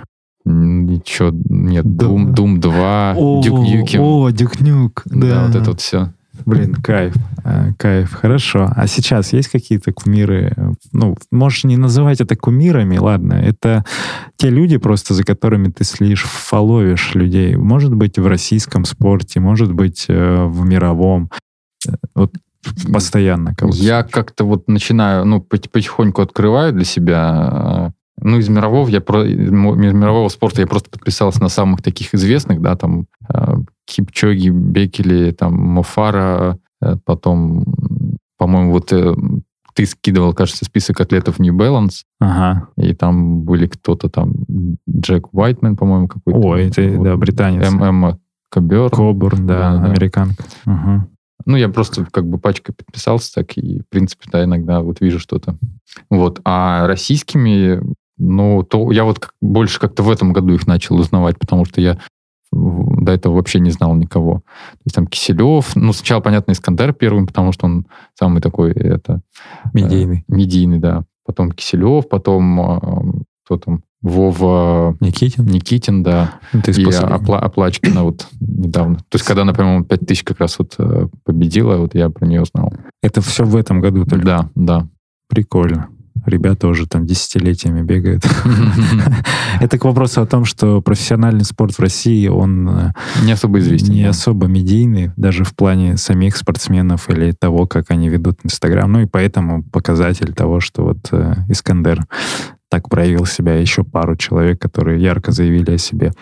Ничего, 0.47 1.31
нет, 1.49 1.85
Да. 1.97 2.07
Doom, 2.07 2.35
Doom 2.35 2.59
2, 2.59 3.15
О, 3.17 3.43
Duke 3.43 3.65
Nukem. 3.65 3.99
О, 4.01 4.31
Дюк 4.31 4.61
Нюк, 4.61 5.03
да. 5.07 5.29
да. 5.29 5.47
вот 5.47 5.55
это 5.55 5.71
вот 5.71 5.81
все. 5.81 6.13
Блин, 6.45 6.75
кайф, 6.75 7.15
э, 7.45 7.73
кайф, 7.79 8.13
хорошо. 8.13 8.69
А 8.75 8.87
сейчас 8.89 9.33
есть 9.33 9.49
какие-то 9.49 9.93
кумиры? 9.93 10.55
Ну, 10.93 11.17
можешь 11.31 11.65
не 11.65 11.77
называть 11.77 12.21
это 12.21 12.35
кумирами, 12.37 12.99
ладно. 12.99 13.35
Это 13.35 13.85
те 14.37 14.51
люди 14.51 14.77
просто, 14.77 15.15
за 15.15 15.23
которыми 15.23 15.69
ты 15.69 15.85
следишь, 15.85 16.25
фоловишь 16.25 17.15
людей. 17.15 17.55
Может 17.55 17.95
быть, 17.95 18.19
в 18.19 18.27
российском 18.27 18.85
спорте, 18.85 19.39
может 19.39 19.73
быть, 19.73 20.07
э, 20.09 20.45
в 20.45 20.67
мировом. 20.67 21.31
Э, 21.89 21.93
Вот 22.17 22.33
постоянно 22.93 23.55
кого-то. 23.55 23.79
Я 23.79 24.03
как-то 24.03 24.45
вот 24.45 24.69
начинаю, 24.69 25.25
ну, 25.25 25.41
пот- 25.41 25.71
потихоньку 25.71 26.23
открываю 26.23 26.73
для 26.73 26.85
себя. 26.85 27.89
э, 27.89 27.91
Ну, 28.23 28.39
из 28.39 28.49
мирового, 28.49 28.89
я 28.89 29.01
про, 29.01 29.25
из 29.25 29.51
мирового 29.51 30.29
спорта 30.29 30.61
я 30.61 30.67
просто 30.69 30.89
подписался 30.89 31.43
на 31.43 31.49
самых 31.49 31.83
таких 31.83 32.15
известных, 32.15 32.61
да, 32.61 32.77
там 32.77 33.07
э, 33.29 33.55
Кипчоги, 33.87 34.51
Бекели, 34.51 35.33
там 35.33 35.55
Мофара, 35.55 36.57
э, 36.81 36.97
потом, 37.05 37.65
по-моему, 38.39 38.71
вот 38.73 38.93
ты 39.75 39.87
скидывал, 39.87 40.33
кажется, 40.33 40.65
список 40.65 41.01
атлетов 41.01 41.41
New 41.41 41.53
Balance, 41.57 42.05
Ага. 42.21 42.69
и 42.77 42.95
там 42.95 43.41
были 43.43 43.67
кто-то 43.67 44.09
там, 44.09 44.33
Джек 44.89 45.35
Уайтман, 45.35 45.77
по-моему, 45.77 46.07
какой-то. 46.07 46.39
О, 46.39 46.57
это, 46.57 46.83
Вот. 46.91 47.05
да, 47.05 47.17
британец. 47.17 47.65
Эмма 47.69 48.19
Кобер. 48.51 48.91
Кобурн, 48.91 49.45
да, 49.49 49.73
Да, 49.73 49.79
да. 49.79 49.85
американка. 49.91 50.45
Ну, 51.47 51.57
я 51.57 51.69
просто 51.69 52.07
как 52.11 52.27
бы 52.29 52.39
пачкой 52.39 52.75
подписался 52.75 53.35
так, 53.35 53.57
и, 53.57 53.81
в 53.81 53.89
принципе, 53.89 54.29
да, 54.33 54.45
иногда 54.45 54.81
вот 54.81 55.01
вижу 55.01 55.19
что-то. 55.19 55.57
Вот. 56.11 56.41
А 56.45 56.87
российскими, 56.87 57.81
ну, 58.19 58.63
то 58.63 58.91
я 58.91 59.05
вот 59.05 59.19
как- 59.19 59.35
больше 59.41 59.79
как-то 59.81 60.03
в 60.03 60.11
этом 60.11 60.33
году 60.33 60.55
их 60.55 60.67
начал 60.67 60.97
узнавать, 60.97 61.39
потому 61.39 61.65
что 61.65 61.81
я 61.81 61.99
до 62.53 63.13
этого 63.13 63.35
вообще 63.35 63.59
не 63.59 63.71
знал 63.71 63.95
никого. 63.97 64.43
То 64.73 64.81
есть 64.85 64.95
там 64.95 65.07
Киселев, 65.07 65.75
ну, 65.75 65.93
сначала, 65.93 66.21
понятно, 66.21 66.53
Искандер 66.53 66.93
первым, 66.93 67.27
потому 67.27 67.53
что 67.53 67.67
он 67.67 67.87
самый 68.15 68.41
такой, 68.41 68.73
это... 68.73 69.21
э, 69.65 69.69
Медийный. 69.73 70.25
медийный, 70.29 70.79
да. 70.79 71.05
Потом 71.27 71.51
Киселев, 71.53 72.09
потом 72.09 72.61
э, 72.61 73.23
кто 73.45 73.59
там? 73.59 73.83
Вова 74.05 74.97
Никитин? 75.01 75.47
Никитин, 75.47 76.03
да. 76.03 76.35
Ну, 76.53 76.61
Ты 76.61 76.73
И. 76.73 76.85
Опла- 76.85 77.39
Оплачкина 77.39 78.05
вот 78.05 78.29
недавно. 78.39 78.97
То 78.97 79.15
есть, 79.15 79.25
когда 79.25 79.43
она, 79.43 79.55
по-моему, 79.55 79.85
5000 79.85 80.23
как 80.25 80.41
раз 80.41 80.59
вот 80.59 80.75
э, 80.79 81.09
победила, 81.25 81.79
вот 81.79 81.95
я 81.95 82.11
про 82.11 82.27
нее 82.27 82.43
узнал. 82.43 82.73
Это 83.03 83.23
все 83.23 83.45
в 83.45 83.57
этом 83.57 83.81
году 83.81 84.05
только. 84.05 84.25
Да, 84.27 84.51
да. 84.55 84.87
Прикольно. 85.29 85.89
Ребята 86.27 86.69
уже 86.69 86.87
там 86.87 87.07
десятилетиями 87.07 87.81
бегают. 87.83 88.25
Это 89.61 89.79
к 89.79 89.85
вопросу 89.85 90.21
о 90.21 90.27
том, 90.27 90.45
что 90.45 90.81
профессиональный 90.83 91.45
спорт 91.45 91.73
в 91.73 91.81
России, 91.81 92.29
он 92.29 92.69
э, 92.69 92.93
Не 93.25 93.33
особо 93.33 93.59
известен. 93.61 93.95
не 93.95 94.05
да. 94.05 94.11
особо 94.11 94.47
медийный, 94.47 95.13
даже 95.17 95.45
в 95.45 95.55
плане 95.55 95.97
самих 95.97 96.37
спортсменов 96.37 97.09
или 97.09 97.33
того, 97.33 97.67
как 97.67 97.91
они 97.91 98.09
ведут 98.11 98.39
Инстаграм. 98.45 98.91
Ну 98.93 99.01
и 99.01 99.07
поэтому 99.07 99.63
показатель 99.65 100.33
того, 100.35 100.61
что 100.61 100.85
вот 100.85 101.09
э, 101.11 101.35
Искандер 101.49 102.05
так 102.71 102.89
проявил 102.89 103.27
себя, 103.27 103.55
еще 103.55 103.85
пару 103.85 104.17
человек, 104.17 104.61
которые 104.61 105.01
ярко 105.01 105.33
заявили 105.33 105.73
о 105.73 105.79
себе. 105.79 106.13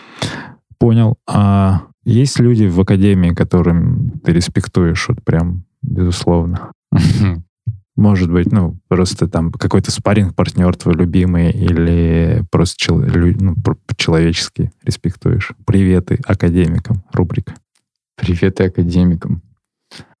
Понял. 0.77 1.17
А 1.27 1.83
есть 2.03 2.39
люди 2.39 2.65
в 2.65 2.79
Академии, 2.79 3.31
которым 3.31 4.11
ты 4.23 4.33
респектуешь, 4.33 5.07
вот 5.07 5.23
прям, 5.23 5.65
безусловно? 5.81 6.71
Может 7.95 8.31
быть, 8.31 8.51
ну, 8.51 8.79
просто 8.87 9.27
там 9.27 9.51
какой-то 9.51 9.91
спарринг 9.91 10.35
партнер 10.35 10.75
твой 10.75 10.95
любимый 10.95 11.51
или 11.51 12.43
просто 12.49 12.75
чел- 12.77 12.97
ну, 12.99 13.55
человеческий 13.95 14.71
респектуешь. 14.83 15.51
Приветы 15.65 16.19
академикам, 16.25 17.03
рубрика. 17.13 17.53
Привет 18.15 18.59
и 18.59 18.63
академикам. 18.63 19.43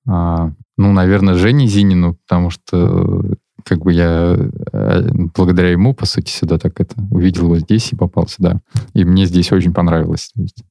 А, 0.07 0.51
ну, 0.77 0.93
наверное, 0.93 1.33
Жене 1.33 1.65
Зинину, 1.65 2.15
потому 2.27 2.51
что 2.51 3.32
как 3.63 3.79
бы 3.79 3.93
я 3.93 4.37
э, 4.73 5.07
благодаря 5.35 5.71
ему, 5.71 5.93
по 5.93 6.05
сути, 6.05 6.29
сюда 6.31 6.57
так 6.57 6.79
это 6.79 6.95
увидел 7.11 7.45
его 7.45 7.57
здесь 7.59 7.91
и 7.91 7.95
попал 7.95 8.27
сюда. 8.27 8.59
И 8.93 9.03
мне 9.05 9.25
здесь 9.25 9.51
очень 9.51 9.73
понравилось. 9.73 10.31
То 10.35 10.41
есть 10.41 10.63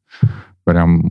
прям 0.64 1.10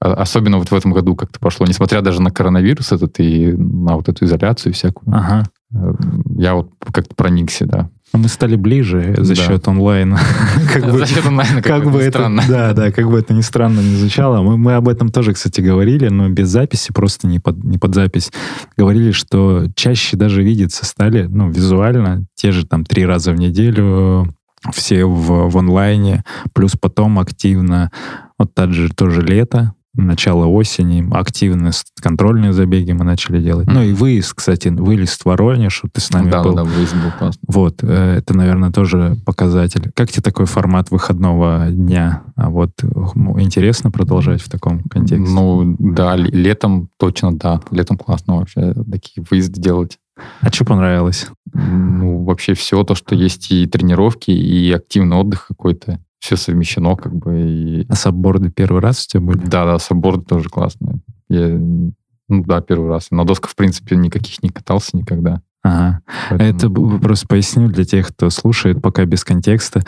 а- 0.00 0.14
особенно 0.14 0.58
вот 0.58 0.70
в 0.70 0.74
этом 0.74 0.92
году 0.92 1.16
как-то 1.16 1.38
пошло, 1.40 1.66
несмотря 1.66 2.02
даже 2.02 2.20
на 2.20 2.30
коронавирус 2.30 2.92
этот 2.92 3.18
и 3.18 3.52
на 3.52 3.96
вот 3.96 4.08
эту 4.08 4.24
изоляцию 4.24 4.72
всякую. 4.72 5.14
Ага. 5.14 5.44
Э, 5.74 5.92
Я 6.36 6.54
вот 6.54 6.70
как-то 6.92 7.14
проникся, 7.14 7.66
да. 7.66 7.90
А 8.16 8.18
Мы 8.18 8.28
стали 8.28 8.56
ближе 8.56 9.14
за 9.18 9.34
Да. 9.34 9.42
счет 9.42 9.68
онлайна. 9.68 10.18
Как 10.72 10.90
бы- 10.90 10.98
За 11.00 11.06
счет 11.06 11.26
онлайна, 11.26 11.56
как 11.60 11.64
как 11.66 11.84
бы 11.84 11.90
бы 11.90 11.98
это, 12.00 12.18
странно. 12.18 12.42
да, 12.48 12.72
да, 12.72 12.90
как 12.90 13.10
бы 13.10 13.18
это 13.18 13.34
ни 13.34 13.42
странно 13.42 13.80
не 13.80 13.94
звучало. 13.96 14.40
Мы, 14.42 14.56
мы 14.56 14.72
об 14.72 14.88
этом 14.88 15.10
тоже, 15.10 15.34
кстати, 15.34 15.60
говорили, 15.60 16.08
но 16.08 16.30
без 16.30 16.48
записи, 16.48 16.92
просто 16.94 17.26
не 17.26 17.40
под, 17.40 17.62
не 17.62 17.76
под 17.76 17.94
запись. 17.94 18.32
Говорили, 18.74 19.10
что 19.10 19.66
чаще 19.74 20.16
даже 20.16 20.42
видеться 20.42 20.86
стали, 20.86 21.24
ну, 21.26 21.50
визуально, 21.50 22.24
те 22.34 22.52
же 22.52 22.64
там 22.66 22.86
три 22.86 23.04
раза 23.04 23.32
в 23.32 23.36
неделю, 23.36 24.32
все 24.72 25.04
в, 25.04 25.50
в 25.50 25.58
онлайне, 25.58 26.24
плюс 26.54 26.72
потом 26.80 27.18
активно, 27.18 27.90
вот 28.38 28.54
так 28.54 28.72
же 28.72 28.88
тоже 28.88 29.20
лето, 29.20 29.74
начало 29.96 30.46
осени 30.46 31.06
активно 31.10 31.70
контрольные 32.00 32.52
забеги 32.52 32.92
мы 32.92 33.04
начали 33.04 33.40
делать. 33.40 33.68
Mm-hmm. 33.68 33.74
Ну 33.74 33.82
и 33.82 33.92
выезд, 33.92 34.34
кстати, 34.34 34.68
вылез 34.68 35.16
в 35.16 35.26
Воронеж, 35.26 35.82
ты 35.92 36.00
с 36.00 36.10
нами 36.10 36.30
да, 36.30 36.42
был. 36.42 36.54
Да, 36.54 36.64
да, 36.64 36.70
выезд 36.70 36.94
был 36.94 37.10
классный. 37.18 37.42
Вот, 37.48 37.82
э, 37.82 38.16
это, 38.18 38.36
наверное, 38.36 38.70
тоже 38.70 39.16
показатель. 39.24 39.90
Как 39.94 40.10
тебе 40.10 40.22
такой 40.22 40.46
формат 40.46 40.90
выходного 40.90 41.66
дня? 41.70 42.22
А 42.36 42.50
вот 42.50 42.72
интересно 42.82 43.90
продолжать 43.90 44.42
в 44.42 44.48
таком 44.48 44.82
контексте? 44.84 45.34
Ну, 45.34 45.76
да, 45.78 46.16
летом 46.16 46.88
точно, 46.98 47.36
да. 47.36 47.60
Летом 47.70 47.96
классно 47.96 48.36
вообще 48.36 48.74
такие 48.90 49.24
выезды 49.28 49.60
делать. 49.60 49.98
А 50.40 50.50
что 50.50 50.64
понравилось? 50.64 51.28
Ну, 51.52 52.24
вообще 52.24 52.54
все 52.54 52.82
то, 52.84 52.94
что 52.94 53.14
есть 53.14 53.50
и 53.50 53.66
тренировки, 53.66 54.30
и 54.30 54.72
активный 54.72 55.16
отдых 55.16 55.46
какой-то. 55.48 56.00
Все 56.18 56.36
совмещено 56.36 56.96
как 56.96 57.14
бы. 57.14 57.40
И... 57.40 57.86
А 57.88 57.94
сабборды 57.94 58.50
первый 58.50 58.80
раз 58.80 59.04
у 59.04 59.08
тебя 59.08 59.20
были? 59.20 59.38
Да, 59.38 59.64
да, 59.64 59.78
сабборды 59.78 60.24
тоже 60.24 60.48
классные. 60.48 61.00
Я, 61.28 61.48
ну 61.48 62.44
да, 62.44 62.60
первый 62.60 62.88
раз. 62.88 63.10
На 63.10 63.24
досках, 63.24 63.50
в 63.50 63.56
принципе, 63.56 63.96
никаких 63.96 64.42
не 64.42 64.48
катался 64.48 64.96
никогда. 64.96 65.42
Ага. 65.62 66.00
Поэтому... 66.30 66.90
Это 66.90 66.98
просто 67.00 67.26
поясню 67.26 67.68
для 67.68 67.84
тех, 67.84 68.08
кто 68.08 68.30
слушает 68.30 68.80
пока 68.80 69.04
без 69.04 69.24
контекста. 69.24 69.82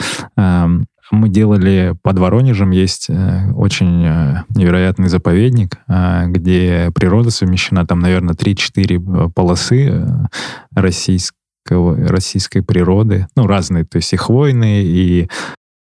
Мы 1.11 1.29
делали 1.29 1.97
под 2.03 2.19
Воронежем 2.19 2.71
есть 2.71 3.09
э, 3.09 3.51
очень 3.53 4.05
э, 4.05 4.43
невероятный 4.51 5.09
заповедник, 5.09 5.79
э, 5.89 6.27
где 6.27 6.91
природа 6.95 7.31
совмещена, 7.31 7.87
там, 7.87 8.01
наверное, 8.01 8.35
3-4 8.35 9.33
полосы 9.33 10.07
российского, 10.75 11.97
российской 12.09 12.61
природы, 12.61 13.27
ну, 13.37 13.47
разные, 13.47 13.85
то 13.85 13.97
есть 13.97 14.13
и 14.13 14.17
хвойные, 14.17 14.85
и 14.85 15.29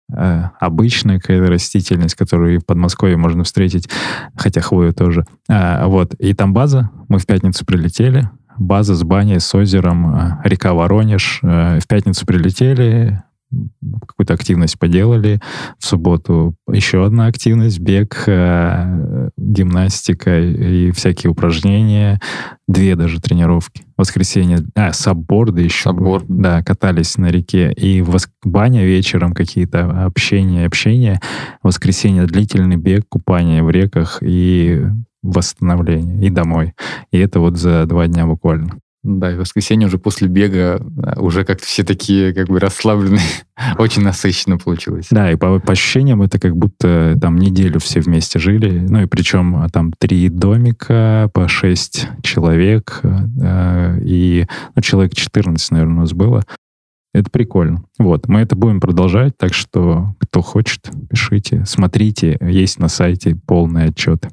обычная 0.09 1.19
какая-то 1.19 1.51
растительность, 1.51 2.15
которую 2.15 2.61
в 2.61 2.65
Подмосковье 2.65 3.17
можно 3.17 3.43
встретить, 3.43 3.89
хотя 4.37 4.61
хвою 4.61 4.95
тоже. 4.95 5.25
Вот. 5.49 6.15
И 6.15 6.33
там 6.33 6.53
база. 6.55 6.91
Мы 7.09 7.19
в 7.19 7.27
пятницу 7.27 7.67
прилетели. 7.67 8.31
База 8.57 8.95
с 8.95 9.03
баней, 9.03 9.41
с 9.41 9.53
озером, 9.53 10.41
река 10.45 10.75
Воронеж. 10.75 11.41
В 11.43 11.83
пятницу 11.89 12.25
прилетели, 12.25 13.21
какую-то 14.07 14.35
активность 14.35 14.79
поделали. 14.79 15.41
В 15.79 15.87
субботу 15.87 16.55
еще 16.71 17.05
одна 17.05 17.27
активность, 17.27 17.79
бег, 17.79 18.25
э, 18.27 19.31
гимнастика 19.37 20.41
и 20.41 20.91
всякие 20.91 21.31
упражнения. 21.31 22.21
Две 22.69 22.97
даже 22.97 23.21
тренировки. 23.21 23.85
Воскресенье, 23.97 24.59
а, 24.75 24.93
сабборды 24.93 25.63
еще. 25.63 25.91
Сабборд. 25.91 26.25
Да, 26.29 26.63
катались 26.63 27.17
на 27.17 27.27
реке. 27.27 27.73
И 27.73 28.03
воск... 28.03 28.31
баня 28.43 28.85
вечером, 28.85 29.33
какие-то 29.33 30.05
общения, 30.05 30.67
общения. 30.67 31.21
Воскресенье 31.63 32.27
длительный 32.27 32.77
бег, 32.77 33.05
купание 33.09 33.63
в 33.63 33.71
реках 33.71 34.19
и 34.23 34.85
восстановление. 35.23 36.27
И 36.27 36.31
домой. 36.31 36.75
И 37.13 37.19
это 37.19 37.41
вот 37.41 37.57
за 37.57 37.87
два 37.87 38.07
дня 38.07 38.27
буквально. 38.27 38.79
Да, 39.07 39.31
и 39.31 39.37
в 39.37 39.39
воскресенье 39.39 39.87
уже 39.87 39.99
после 39.99 40.27
бега 40.27 40.85
уже 41.17 41.45
как-то 41.45 41.65
все 41.65 41.85
такие 41.85 42.35
как 42.35 42.49
бы 42.49 42.59
расслабленные. 42.59 43.21
Очень 43.79 44.03
насыщенно 44.03 44.59
получилось. 44.59 45.07
Да, 45.13 45.31
и 45.31 45.37
по, 45.37 45.61
по 45.61 45.73
ощущениям 45.73 46.23
это 46.23 46.41
как 46.41 46.57
будто 46.57 47.17
там 47.21 47.37
неделю 47.37 47.79
все 47.79 48.01
вместе 48.01 48.41
жили. 48.41 48.85
Ну 48.89 49.03
и 49.03 49.07
причем 49.07 49.57
а, 49.57 49.69
там 49.69 49.93
три 49.97 50.29
домика 50.29 51.31
по 51.33 51.47
шесть 51.47 52.09
человек. 52.23 53.01
Э, 53.05 53.97
и 54.03 54.47
ну, 54.75 54.83
человек 54.83 55.15
14, 55.15 55.71
наверное, 55.71 55.95
у 55.95 56.01
нас 56.01 56.13
было. 56.13 56.43
Это 57.17 57.31
прикольно. 57.31 57.83
Вот, 57.99 58.29
мы 58.29 58.41
это 58.41 58.57
будем 58.57 58.79
продолжать, 58.79 59.39
так 59.39 59.55
что 59.55 60.15
кто 60.19 60.43
хочет, 60.43 60.91
пишите, 61.09 61.65
смотрите, 61.65 62.37
есть 62.43 62.79
на 62.79 62.89
сайте 62.89 63.39
полный 63.47 63.87
отчет. 63.87 64.29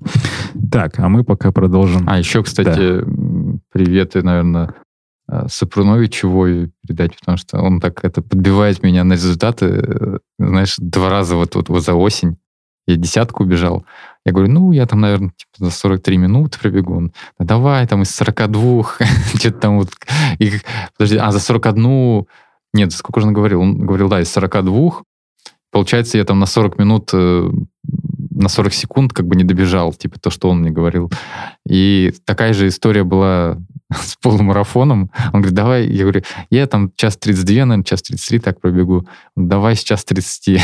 Так, 0.69 0.99
а 0.99 1.07
мы 1.07 1.23
пока 1.23 1.53
продолжим. 1.53 2.03
А 2.07 2.19
еще, 2.19 2.43
кстати, 2.43 3.05
да. 3.05 3.52
Приветы, 3.73 4.21
наверное, 4.21 4.73
э, 5.27 5.47
Сапруновичу 5.49 6.29
передать, 6.81 7.19
потому 7.19 7.37
что 7.37 7.59
он 7.59 7.81
так 7.81 8.05
это 8.05 8.21
подбивает 8.21 8.83
меня 8.83 9.03
на 9.03 9.13
результаты. 9.13 9.65
Э, 9.65 10.17
знаешь, 10.39 10.75
два 10.77 11.09
раза 11.09 11.35
вот, 11.35 11.55
вот, 11.55 11.69
вот 11.69 11.83
за 11.83 11.95
осень 11.95 12.37
я 12.87 12.95
десятку 12.95 13.43
убежал. 13.43 13.85
Я 14.25 14.31
говорю, 14.31 14.51
ну, 14.51 14.71
я 14.71 14.85
там, 14.85 15.01
наверное, 15.01 15.31
типа 15.31 15.65
за 15.65 15.71
43 15.71 16.17
минуты 16.17 16.59
пробегу. 16.59 16.95
Он, 16.95 17.13
ну, 17.39 17.45
давай, 17.45 17.87
там 17.87 18.03
из 18.03 18.15
42, 18.15 18.83
что-то 19.35 19.59
там 19.59 19.79
вот... 19.79 19.89
И, 20.39 20.51
подожди, 20.97 21.17
а 21.17 21.31
за 21.31 21.39
41 21.39 22.25
нет, 22.73 22.91
сколько 22.91 23.21
же 23.21 23.27
он 23.27 23.33
говорил? 23.33 23.61
Он 23.61 23.77
говорил, 23.77 24.09
да, 24.09 24.21
из 24.21 24.31
42. 24.31 25.03
Получается, 25.71 26.17
я 26.17 26.23
там 26.23 26.39
на 26.39 26.45
40 26.45 26.77
минут, 26.79 27.09
э, 27.13 27.49
на 28.35 28.49
40 28.49 28.73
секунд 28.73 29.13
как 29.13 29.27
бы 29.27 29.35
не 29.35 29.43
добежал, 29.43 29.93
типа 29.93 30.19
то, 30.19 30.29
что 30.29 30.49
он 30.49 30.59
мне 30.61 30.71
говорил. 30.71 31.11
И 31.67 32.13
такая 32.25 32.53
же 32.53 32.67
история 32.67 33.03
была 33.03 33.57
с 33.91 34.15
полумарафоном. 34.15 35.11
Он 35.33 35.41
говорит, 35.41 35.53
давай, 35.53 35.87
я 35.87 36.03
говорю, 36.03 36.21
я 36.49 36.67
там 36.67 36.91
час 36.95 37.17
32, 37.17 37.65
наверное, 37.65 37.83
час 37.83 38.01
33 38.01 38.39
так 38.39 38.61
пробегу. 38.61 39.07
Давай 39.35 39.75
сейчас 39.75 40.03
30. 40.05 40.47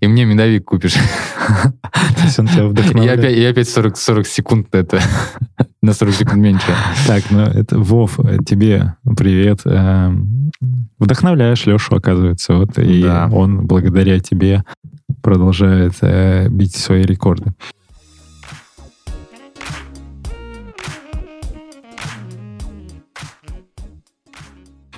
И 0.00 0.06
мне 0.06 0.24
медовик 0.24 0.64
купишь. 0.64 0.96
И 3.04 3.08
опять, 3.08 3.36
и 3.36 3.44
опять 3.44 3.68
40, 3.68 3.96
40 3.96 4.26
секунд 4.26 4.74
это. 4.74 5.00
На 5.82 5.92
40 5.92 6.14
секунд 6.14 6.36
меньше. 6.36 6.74
Так, 7.06 7.24
ну 7.30 7.40
это, 7.40 7.78
Вов, 7.78 8.18
тебе 8.46 8.94
привет. 9.16 9.60
Эм, 9.66 10.50
вдохновляешь 10.98 11.66
Лешу, 11.66 11.94
оказывается. 11.94 12.54
Вот, 12.54 12.78
и 12.78 13.02
да. 13.02 13.28
он 13.30 13.66
благодаря 13.66 14.18
тебе 14.20 14.64
продолжает 15.24 15.94
э, 16.02 16.48
бить 16.50 16.76
свои 16.76 17.02
рекорды. 17.02 17.54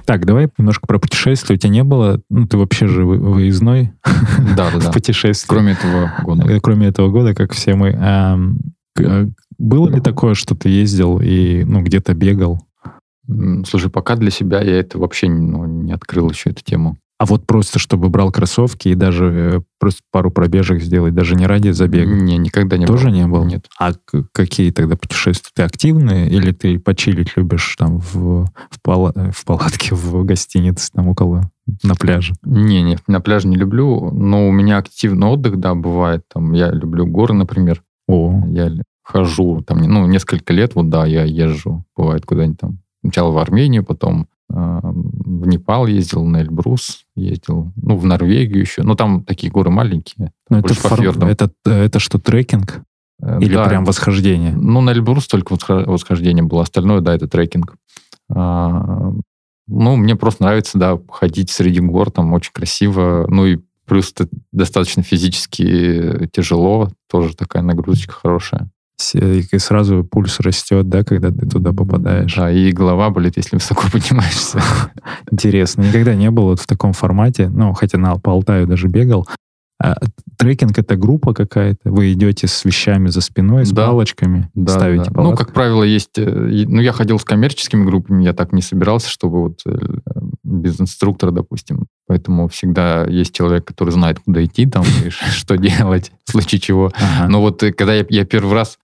Так, 0.04 0.26
давай 0.26 0.48
немножко 0.58 0.86
про 0.86 0.98
путешествия. 0.98 1.54
У 1.54 1.58
тебя 1.58 1.70
не 1.70 1.84
было, 1.84 2.20
ну, 2.28 2.46
ты 2.46 2.58
вообще 2.58 2.86
же 2.86 3.04
выездной 3.04 3.92
да, 4.56 4.70
да, 4.80 4.90
в 4.90 4.92
путешествии. 4.92 5.48
Кроме 5.48 5.72
этого 5.72 6.12
года. 6.22 6.44
Э, 6.52 6.60
кроме 6.60 6.88
этого 6.88 7.08
года, 7.08 7.34
как 7.34 7.52
все 7.52 7.74
мы. 7.74 7.96
А, 7.96 8.38
было 9.58 9.88
ли 9.88 10.00
такое, 10.00 10.34
что 10.34 10.56
ты 10.56 10.68
ездил 10.68 11.20
и, 11.20 11.64
ну, 11.64 11.82
где-то 11.82 12.14
бегал? 12.14 12.66
Слушай, 13.64 13.90
пока 13.90 14.16
для 14.16 14.30
себя 14.30 14.60
я 14.60 14.78
это 14.78 14.98
вообще 14.98 15.28
ну, 15.28 15.64
не 15.66 15.92
открыл 15.92 16.30
еще 16.30 16.50
эту 16.50 16.64
тему. 16.64 16.98
А 17.18 17.24
вот 17.24 17.46
просто, 17.46 17.78
чтобы 17.78 18.10
брал 18.10 18.30
кроссовки 18.30 18.88
и 18.88 18.94
даже 18.94 19.24
э, 19.24 19.60
просто 19.80 20.02
пару 20.12 20.30
пробежек 20.30 20.82
сделать, 20.82 21.14
даже 21.14 21.34
не 21.34 21.46
ради 21.46 21.70
забега? 21.70 22.12
Не, 22.12 22.36
никогда 22.36 22.76
не 22.76 22.84
Тоже 22.84 23.10
не 23.10 23.26
был? 23.26 23.44
Нет. 23.44 23.66
А 23.80 23.92
какие 24.32 24.70
тогда 24.70 24.96
путешествия? 24.96 25.50
Ты 25.54 25.62
активные 25.62 26.28
или 26.28 26.52
ты 26.52 26.78
почилить 26.78 27.34
любишь 27.36 27.74
там 27.78 28.00
в, 28.00 28.44
в, 28.44 28.82
пала, 28.82 29.14
в 29.32 29.44
палатке, 29.46 29.94
в 29.94 30.24
гостинице, 30.24 30.90
там 30.92 31.08
около, 31.08 31.50
на 31.82 31.94
пляже? 31.94 32.34
Не, 32.44 32.82
не, 32.82 32.98
на 33.06 33.20
пляже 33.22 33.48
не 33.48 33.56
люблю, 33.56 34.10
но 34.10 34.46
у 34.46 34.52
меня 34.52 34.76
активный 34.76 35.28
отдых, 35.28 35.58
да, 35.58 35.74
бывает. 35.74 36.24
Там 36.30 36.52
я 36.52 36.70
люблю 36.70 37.06
горы, 37.06 37.32
например. 37.32 37.82
О. 38.08 38.42
Я 38.48 38.70
хожу, 39.02 39.62
там, 39.62 39.78
ну, 39.78 40.06
несколько 40.06 40.52
лет, 40.52 40.74
вот 40.74 40.90
да, 40.90 41.06
я 41.06 41.24
езжу, 41.24 41.84
бывает 41.96 42.26
куда-нибудь 42.26 42.60
там. 42.60 42.78
Сначала 43.00 43.30
в 43.30 43.38
Армению, 43.38 43.84
потом 43.84 44.28
в 45.46 45.48
Непал 45.48 45.86
ездил, 45.86 46.24
на 46.24 46.42
Эльбрус 46.42 47.04
ездил, 47.14 47.72
ну, 47.76 47.96
в 47.96 48.04
Норвегию 48.04 48.60
еще. 48.60 48.82
Ну, 48.82 48.94
там 48.96 49.24
такие 49.24 49.50
горы 49.50 49.70
маленькие. 49.70 50.32
Но 50.50 50.58
это, 50.58 50.68
по 50.68 50.74
фор... 50.74 51.24
это, 51.24 51.50
это 51.64 51.98
что, 52.00 52.18
трекинг? 52.18 52.82
Э, 53.22 53.38
Или 53.40 53.54
да. 53.54 53.64
прям 53.64 53.84
восхождение? 53.84 54.52
Ну, 54.52 54.80
на 54.80 54.90
Эльбрус 54.90 55.28
только 55.28 55.56
восхождение 55.68 56.44
было. 56.44 56.62
Остальное, 56.62 57.00
да, 57.00 57.14
это 57.14 57.28
трекинг. 57.28 57.76
А, 58.28 59.12
ну, 59.68 59.96
мне 59.96 60.16
просто 60.16 60.42
нравится, 60.42 60.78
да, 60.78 60.98
ходить 61.08 61.50
среди 61.50 61.80
гор, 61.80 62.10
там 62.10 62.32
очень 62.32 62.52
красиво. 62.52 63.26
Ну, 63.28 63.46
и 63.46 63.58
плюс 63.86 64.12
это 64.12 64.28
достаточно 64.50 65.02
физически 65.02 66.28
тяжело. 66.32 66.90
Тоже 67.08 67.36
такая 67.36 67.62
нагрузочка 67.62 68.12
хорошая 68.12 68.68
и 69.14 69.58
сразу 69.58 70.04
пульс 70.04 70.40
растет, 70.40 70.88
да, 70.88 71.04
когда 71.04 71.30
ты 71.30 71.46
туда 71.46 71.72
попадаешь. 71.72 72.34
Да, 72.34 72.50
и 72.50 72.72
голова 72.72 73.10
болит, 73.10 73.36
если 73.36 73.56
высоко 73.56 73.84
поднимаешься. 73.92 74.60
Интересно. 75.30 75.82
Никогда 75.82 76.14
не 76.14 76.30
был 76.30 76.44
вот 76.44 76.60
в 76.60 76.66
таком 76.66 76.92
формате, 76.92 77.48
ну, 77.48 77.72
хотя 77.74 77.98
на, 77.98 78.16
по 78.16 78.32
Алтаю 78.32 78.66
даже 78.66 78.88
бегал. 78.88 79.26
А, 79.78 79.94
трекинг— 80.38 80.78
это 80.78 80.96
группа 80.96 81.34
какая-то? 81.34 81.90
Вы 81.90 82.14
идете 82.14 82.46
с 82.46 82.64
вещами 82.64 83.08
за 83.08 83.20
спиной, 83.20 83.66
с 83.66 83.72
да. 83.72 83.88
палочками, 83.88 84.48
да, 84.54 84.72
ставите 84.72 85.04
да. 85.04 85.10
палатку? 85.10 85.30
Ну, 85.30 85.36
как 85.36 85.52
правило, 85.52 85.82
есть... 85.82 86.18
Э, 86.18 86.24
ну, 86.24 86.80
я 86.80 86.92
ходил 86.92 87.18
с 87.18 87.24
коммерческими 87.24 87.84
группами, 87.84 88.24
я 88.24 88.32
так 88.32 88.54
не 88.54 88.62
собирался, 88.62 89.10
чтобы 89.10 89.42
вот 89.42 89.60
э, 89.66 89.76
без 90.42 90.80
инструктора, 90.80 91.30
допустим. 91.30 91.86
Поэтому 92.06 92.48
всегда 92.48 93.04
есть 93.04 93.34
человек, 93.34 93.66
который 93.66 93.90
знает, 93.90 94.20
куда 94.20 94.42
идти 94.42 94.64
там 94.64 94.84
и 95.04 95.10
что 95.10 95.58
делать, 95.58 96.10
в 96.24 96.30
случае 96.30 96.60
чего. 96.60 96.90
Но 97.28 97.42
вот 97.42 97.62
э, 97.62 97.72
когда 97.72 97.92
я 97.94 98.24
первый 98.24 98.54
раз 98.54 98.78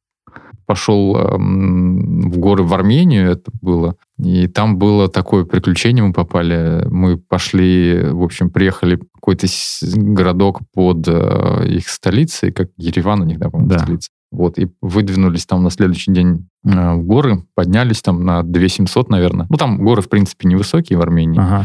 пошел 0.66 1.16
эм, 1.16 2.30
в 2.30 2.38
горы 2.38 2.62
в 2.62 2.72
Армению, 2.74 3.30
это 3.30 3.50
было, 3.60 3.96
и 4.18 4.46
там 4.46 4.78
было 4.78 5.08
такое 5.08 5.44
приключение, 5.44 6.04
мы 6.04 6.12
попали, 6.12 6.86
мы 6.90 7.16
пошли, 7.16 8.00
в 8.10 8.22
общем, 8.22 8.50
приехали 8.50 8.96
в 8.96 9.04
какой-то 9.14 9.46
городок 9.94 10.60
под 10.74 11.06
э, 11.08 11.66
их 11.68 11.88
столицей, 11.88 12.52
как 12.52 12.68
Ереван 12.76 13.22
у 13.22 13.24
них, 13.24 13.38
да, 13.38 13.50
по-моему, 13.50 13.70
Да. 13.70 13.78
столица. 13.80 14.10
Вот, 14.30 14.58
и 14.58 14.70
выдвинулись 14.80 15.44
там 15.44 15.62
на 15.62 15.68
следующий 15.70 16.10
день 16.12 16.48
э, 16.64 16.94
в 16.94 17.02
горы, 17.04 17.44
поднялись 17.54 18.00
там 18.00 18.24
на 18.24 18.42
2700, 18.42 19.10
наверное. 19.10 19.46
Ну, 19.50 19.56
там 19.56 19.78
горы, 19.78 20.00
в 20.00 20.08
принципе, 20.08 20.48
невысокие 20.48 20.98
в 20.98 21.02
Армении. 21.02 21.38
Ага. 21.38 21.64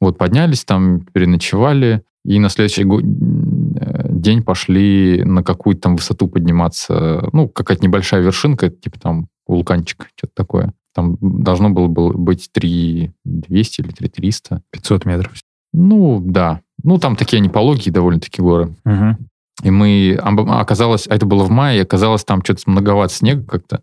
Вот, 0.00 0.18
поднялись 0.18 0.64
там, 0.64 1.00
переночевали, 1.00 2.02
и 2.24 2.38
на 2.38 2.48
следующий 2.48 2.82
э, 2.84 4.08
день 4.10 4.42
пошли 4.42 5.22
на 5.24 5.42
какую-то 5.42 5.80
там 5.82 5.96
высоту 5.96 6.28
подниматься. 6.28 7.28
Ну, 7.32 7.48
какая-то 7.48 7.84
небольшая 7.84 8.20
вершинка, 8.22 8.68
типа 8.70 8.98
там 9.00 9.28
вулканчик, 9.46 10.08
что-то 10.16 10.32
такое. 10.34 10.72
Там 10.94 11.16
должно 11.20 11.70
было, 11.70 11.86
было 11.86 12.12
быть 12.12 12.50
3200 12.52 13.80
или 13.80 13.90
3300. 13.90 14.62
500 14.70 15.04
метров. 15.06 15.32
Ну, 15.72 16.20
да. 16.20 16.60
Ну, 16.82 16.98
там 16.98 17.16
такие 17.16 17.38
они 17.38 17.48
пологие 17.48 17.92
довольно-таки 17.92 18.42
горы. 18.42 18.74
Мгм. 18.84 19.16
И 19.62 19.70
мы, 19.70 20.18
об- 20.20 20.50
оказалось, 20.50 21.06
а 21.08 21.14
это 21.14 21.26
было 21.26 21.44
в 21.44 21.50
мае, 21.50 21.78
и 21.78 21.82
оказалось 21.82 22.24
там 22.24 22.42
что-то 22.42 22.62
многовато 22.66 23.12
снега 23.14 23.44
как-то. 23.44 23.82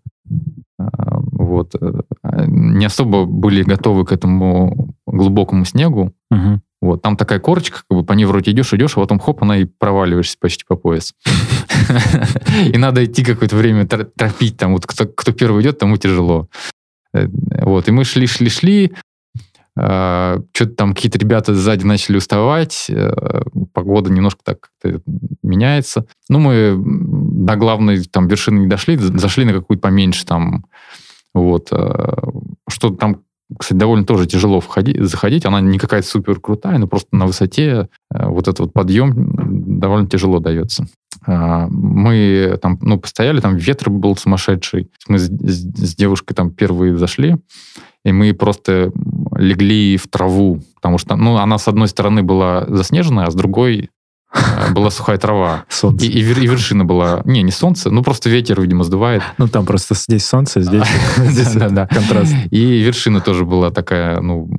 А, 0.79 1.19
Вот. 1.31 1.75
э, 1.79 2.01
Не 2.47 2.85
особо 2.85 3.25
были 3.25 3.63
готовы 3.63 4.05
к 4.05 4.11
этому 4.11 4.93
глубокому 5.07 5.65
снегу. 5.65 6.13
Мгм. 6.29 6.61
Вот, 6.79 7.01
там 7.01 7.17
такая 7.17 7.39
корочка, 7.39 7.81
как 7.89 7.97
бы 7.97 8.05
по 8.05 8.13
ней 8.13 8.25
вроде 8.25 8.51
идешь, 8.51 8.71
идешь, 8.73 8.97
а 8.97 8.99
потом 8.99 9.17
хоп, 9.17 9.41
она 9.41 9.57
и 9.57 9.65
проваливаешься 9.65 10.37
почти 10.39 10.63
по 10.67 10.75
пояс. 10.75 11.13
И 12.73 12.77
надо 12.77 13.03
идти 13.03 13.23
какое-то 13.23 13.55
время 13.55 13.87
тор- 13.87 14.11
торопить, 14.15 14.57
там 14.57 14.73
вот 14.73 14.85
кто, 14.85 15.31
первый 15.31 15.63
идет, 15.63 15.79
тому 15.79 15.97
тяжело. 15.97 16.49
Э, 17.13 17.27
Вот, 17.63 17.87
и 17.87 17.91
мы 17.91 18.03
шли, 18.03 18.27
шли, 18.27 18.49
шли, 18.49 18.93
что-то 19.75 20.73
там 20.75 20.95
какие-то 20.95 21.19
ребята 21.19 21.53
сзади 21.53 21.85
начали 21.85 22.17
уставать, 22.17 22.87
э, 22.89 23.43
погода 23.73 24.11
немножко 24.11 24.39
так 24.43 24.69
меняется. 25.43 26.05
Ну, 26.29 26.39
мы 26.39 26.75
до 27.45 27.55
главной 27.57 28.03
там 28.03 28.27
вершины 28.27 28.59
не 28.61 28.67
дошли, 28.67 28.97
за- 28.97 29.15
зашли 29.17 29.45
на 29.45 29.53
какую-то 29.53 29.81
поменьше 29.81 30.25
там, 30.25 30.65
вот, 31.35 31.67
э, 31.71 32.13
что 32.67 32.89
там, 32.89 33.21
кстати, 33.57 33.77
довольно 33.79 34.05
тоже 34.05 34.25
тяжело 34.25 34.59
входить, 34.59 35.01
заходить, 35.01 35.45
она 35.45 35.61
не 35.61 35.77
какая-то 35.77 36.07
супер 36.07 36.39
крутая, 36.39 36.77
но 36.79 36.87
просто 36.87 37.15
на 37.15 37.25
высоте 37.25 37.87
э, 38.13 38.27
вот 38.27 38.47
этот 38.47 38.59
вот 38.59 38.73
подъем 38.73 39.79
довольно 39.79 40.07
тяжело 40.07 40.39
дается. 40.39 40.87
А, 41.25 41.67
Мы 41.69 42.57
там, 42.61 42.77
ну, 42.81 42.99
постояли, 42.99 43.39
там 43.39 43.55
ветер 43.55 43.89
был 43.89 44.15
сумасшедший. 44.15 44.89
Мы 45.07 45.17
с, 45.17 45.27
с- 45.27 45.95
девушкой 45.95 46.33
там 46.35 46.51
первые 46.51 46.97
зашли, 46.97 47.37
и 48.03 48.11
мы 48.11 48.33
просто 48.33 48.91
легли 49.35 49.97
в 49.97 50.07
траву, 50.07 50.61
потому 50.75 50.97
что, 50.97 51.15
ну, 51.15 51.37
она 51.37 51.57
с 51.57 51.67
одной 51.67 51.87
стороны 51.87 52.23
была 52.23 52.65
заснеженная, 52.67 53.25
а 53.25 53.31
с 53.31 53.35
другой 53.35 53.89
была 54.71 54.89
сухая 54.89 55.17
трава. 55.17 55.65
Солнце. 55.69 56.05
И, 56.05 56.09
и 56.09 56.21
вер- 56.21 56.41
и 56.41 56.47
вершина 56.47 56.85
была... 56.85 57.21
Не, 57.25 57.41
не 57.41 57.51
солнце, 57.51 57.89
ну, 57.89 58.03
просто 58.03 58.29
ветер, 58.29 58.61
видимо, 58.61 58.83
сдувает. 58.83 59.23
Ну, 59.37 59.47
там 59.47 59.65
просто 59.65 59.95
здесь 59.95 60.25
солнце, 60.25 60.61
здесь, 60.61 60.87
контраст. 61.17 62.35
И 62.51 62.79
вершина 62.83 63.21
тоже 63.21 63.45
была 63.45 63.71
такая, 63.71 64.19
ну, 64.21 64.49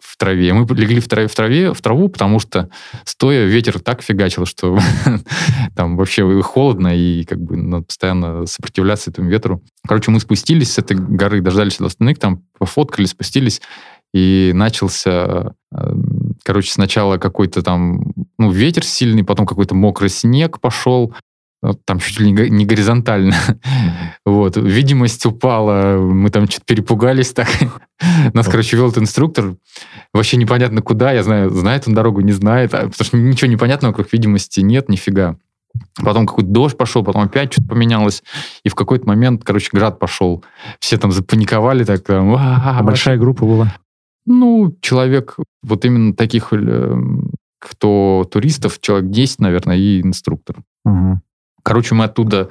в 0.00 0.16
траве. 0.16 0.52
Мы 0.52 0.66
легли 0.76 1.00
в 1.00 1.08
траве, 1.08 1.28
в 1.28 1.34
траве, 1.34 1.72
в 1.72 1.80
траву, 1.80 2.08
потому 2.08 2.38
что 2.38 2.68
стоя 3.04 3.46
ветер 3.46 3.80
так 3.80 4.02
фигачил, 4.02 4.46
что 4.46 4.78
там 5.76 5.96
вообще 5.96 6.42
холодно, 6.42 6.96
и 6.96 7.24
как 7.24 7.40
бы 7.40 7.56
надо 7.56 7.84
постоянно 7.84 8.46
сопротивляться 8.46 9.10
этому 9.10 9.28
ветру. 9.28 9.62
Короче, 9.86 10.10
мы 10.10 10.20
спустились 10.20 10.72
с 10.72 10.78
этой 10.78 10.96
горы, 10.96 11.40
дождались 11.40 11.80
от 11.80 11.86
остальных, 11.86 12.18
там 12.18 12.42
пофоткали, 12.58 13.06
спустились, 13.06 13.60
и 14.12 14.52
начался, 14.54 15.54
э, 15.74 15.94
короче, 16.44 16.70
сначала 16.70 17.18
какой-то 17.18 17.62
там, 17.62 18.02
ну, 18.38 18.50
ветер 18.50 18.84
сильный, 18.84 19.24
потом 19.24 19.46
какой-то 19.46 19.74
мокрый 19.74 20.10
снег 20.10 20.60
пошел, 20.60 21.14
Вот 21.62 21.80
там 21.86 21.98
чуть 21.98 22.20
ли 22.20 22.26
не 22.30 22.34
го- 22.34 22.48
не 22.48 22.66
горизонтально. 22.66 23.34
Вот, 24.26 24.56
видимость 24.56 25.26
упала, 25.26 25.96
мы 25.98 26.30
там 26.30 26.46
что-то 26.48 26.64
перепугались 26.66 27.32
так. 27.32 27.48
Нас, 28.34 28.46
короче, 28.46 28.76
вел 28.76 28.88
этот 28.88 29.02
инструктор. 29.02 29.56
Вообще 30.14 30.36
непонятно 30.38 30.80
куда, 30.82 31.12
я 31.12 31.22
знаю, 31.22 31.50
знает 31.50 31.84
он 31.86 31.94
дорогу, 31.94 32.20
не 32.20 32.32
знает, 32.32 32.72
а, 32.74 32.88
потому 32.88 33.04
что 33.04 33.16
ничего 33.16 33.50
непонятного 33.50 33.92
вокруг 33.92 34.12
видимости 34.12 34.60
нет, 34.60 34.88
нифига. 34.88 35.36
Потом 36.02 36.26
какой-то 36.26 36.50
дождь 36.50 36.76
пошел, 36.76 37.02
потом 37.02 37.22
опять 37.22 37.52
что-то 37.52 37.68
поменялось. 37.68 38.22
И 38.62 38.68
в 38.68 38.74
какой-то 38.74 39.06
момент, 39.06 39.42
короче, 39.44 39.70
град 39.72 39.98
пошел. 39.98 40.44
Все 40.78 40.96
там 40.96 41.12
запаниковали 41.12 41.84
так. 41.84 42.02
Там, 42.04 42.34
«А, 42.34 42.78
А 42.78 42.82
большая 42.82 43.16
группа 43.18 43.44
была? 43.44 43.74
Ну, 44.26 44.76
человек, 44.80 45.36
вот 45.62 45.84
именно 45.84 46.14
таких, 46.14 46.52
э, 46.52 46.96
кто 47.58 48.26
туристов, 48.30 48.80
человек 48.80 49.10
10, 49.10 49.40
наверное, 49.40 49.76
и 49.76 50.00
инструктор. 50.00 50.56
Мгм. 50.84 51.22
Короче, 51.62 51.94
мы 51.94 52.04
оттуда 52.04 52.50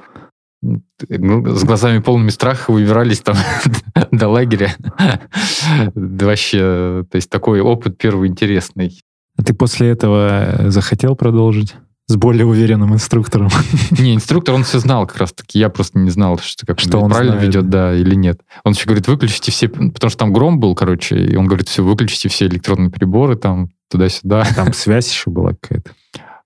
м, 0.62 0.82
с 1.08 1.64
глазами 1.64 1.98
полными 1.98 2.30
страха 2.30 2.70
выбирались 2.70 3.20
там 3.20 3.36
до 4.10 4.28
лагеря. 4.28 4.74
Вообще, 5.94 7.04
то 7.10 7.16
есть 7.16 7.30
такой 7.30 7.60
опыт 7.60 7.98
первый 7.98 8.28
интересный. 8.28 9.00
А 9.36 9.42
ты 9.42 9.52
после 9.52 9.88
этого 9.88 10.70
захотел 10.70 11.16
продолжить? 11.16 11.74
С 12.06 12.16
более 12.16 12.44
уверенным 12.44 12.92
инструктором. 12.92 13.48
Не, 13.90 14.14
инструктор, 14.14 14.54
он 14.54 14.64
все 14.64 14.78
знал 14.78 15.06
как 15.06 15.18
раз-таки. 15.18 15.58
Я 15.58 15.70
просто 15.70 15.98
не 15.98 16.10
знал, 16.10 16.38
что, 16.38 16.66
как 16.66 16.78
Что 16.78 16.98
он 16.98 17.04
он 17.04 17.10
правильно 17.10 17.32
знает. 17.36 17.48
ведет, 17.48 17.70
да, 17.70 17.94
или 17.94 18.14
нет. 18.14 18.40
Он 18.62 18.72
еще 18.72 18.84
говорит, 18.84 19.08
выключите 19.08 19.50
все, 19.50 19.68
потому 19.68 20.10
что 20.10 20.18
там 20.18 20.32
гром 20.32 20.60
был, 20.60 20.74
короче, 20.74 21.16
и 21.16 21.34
он 21.36 21.46
говорит, 21.46 21.68
все, 21.68 21.82
выключите 21.82 22.28
все 22.28 22.46
электронные 22.46 22.90
приборы 22.90 23.36
там 23.36 23.70
туда-сюда. 23.90 24.44
Там 24.54 24.72
связь 24.74 25.10
еще 25.10 25.30
была 25.30 25.52
какая-то. 25.60 25.92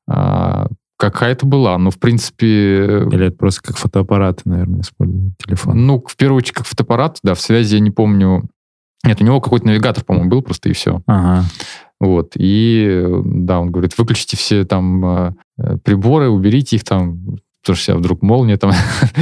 А, 0.08 0.68
Какая-то 0.98 1.46
была, 1.46 1.78
но 1.78 1.92
в 1.92 1.98
принципе... 2.00 2.46
Или 3.12 3.28
это 3.28 3.36
просто 3.36 3.62
как 3.62 3.76
фотоаппараты, 3.76 4.42
наверное, 4.46 4.80
используют 4.80 5.34
телефон. 5.38 5.86
Ну, 5.86 6.04
в 6.04 6.16
первую 6.16 6.38
очередь, 6.38 6.54
как 6.54 6.66
фотоаппарат, 6.66 7.18
да, 7.22 7.34
в 7.34 7.40
связи 7.40 7.76
я 7.76 7.80
не 7.80 7.92
помню. 7.92 8.48
Нет, 9.04 9.20
у 9.20 9.24
него 9.24 9.40
какой-то 9.40 9.66
навигатор, 9.66 10.04
по-моему, 10.04 10.30
был 10.30 10.42
просто 10.42 10.68
и 10.68 10.72
все. 10.72 11.02
Ага. 11.06 11.44
Вот. 12.00 12.32
И 12.36 13.04
да, 13.24 13.60
он 13.60 13.70
говорит, 13.70 13.96
выключите 13.98 14.36
все 14.36 14.64
там 14.64 15.04
э, 15.04 15.32
приборы, 15.82 16.28
уберите 16.28 16.76
их 16.76 16.84
там, 16.84 17.38
потому 17.62 17.76
что 17.76 17.84
сейчас 17.84 17.96
вдруг 17.98 18.22
молния 18.22 18.56
там. 18.56 18.72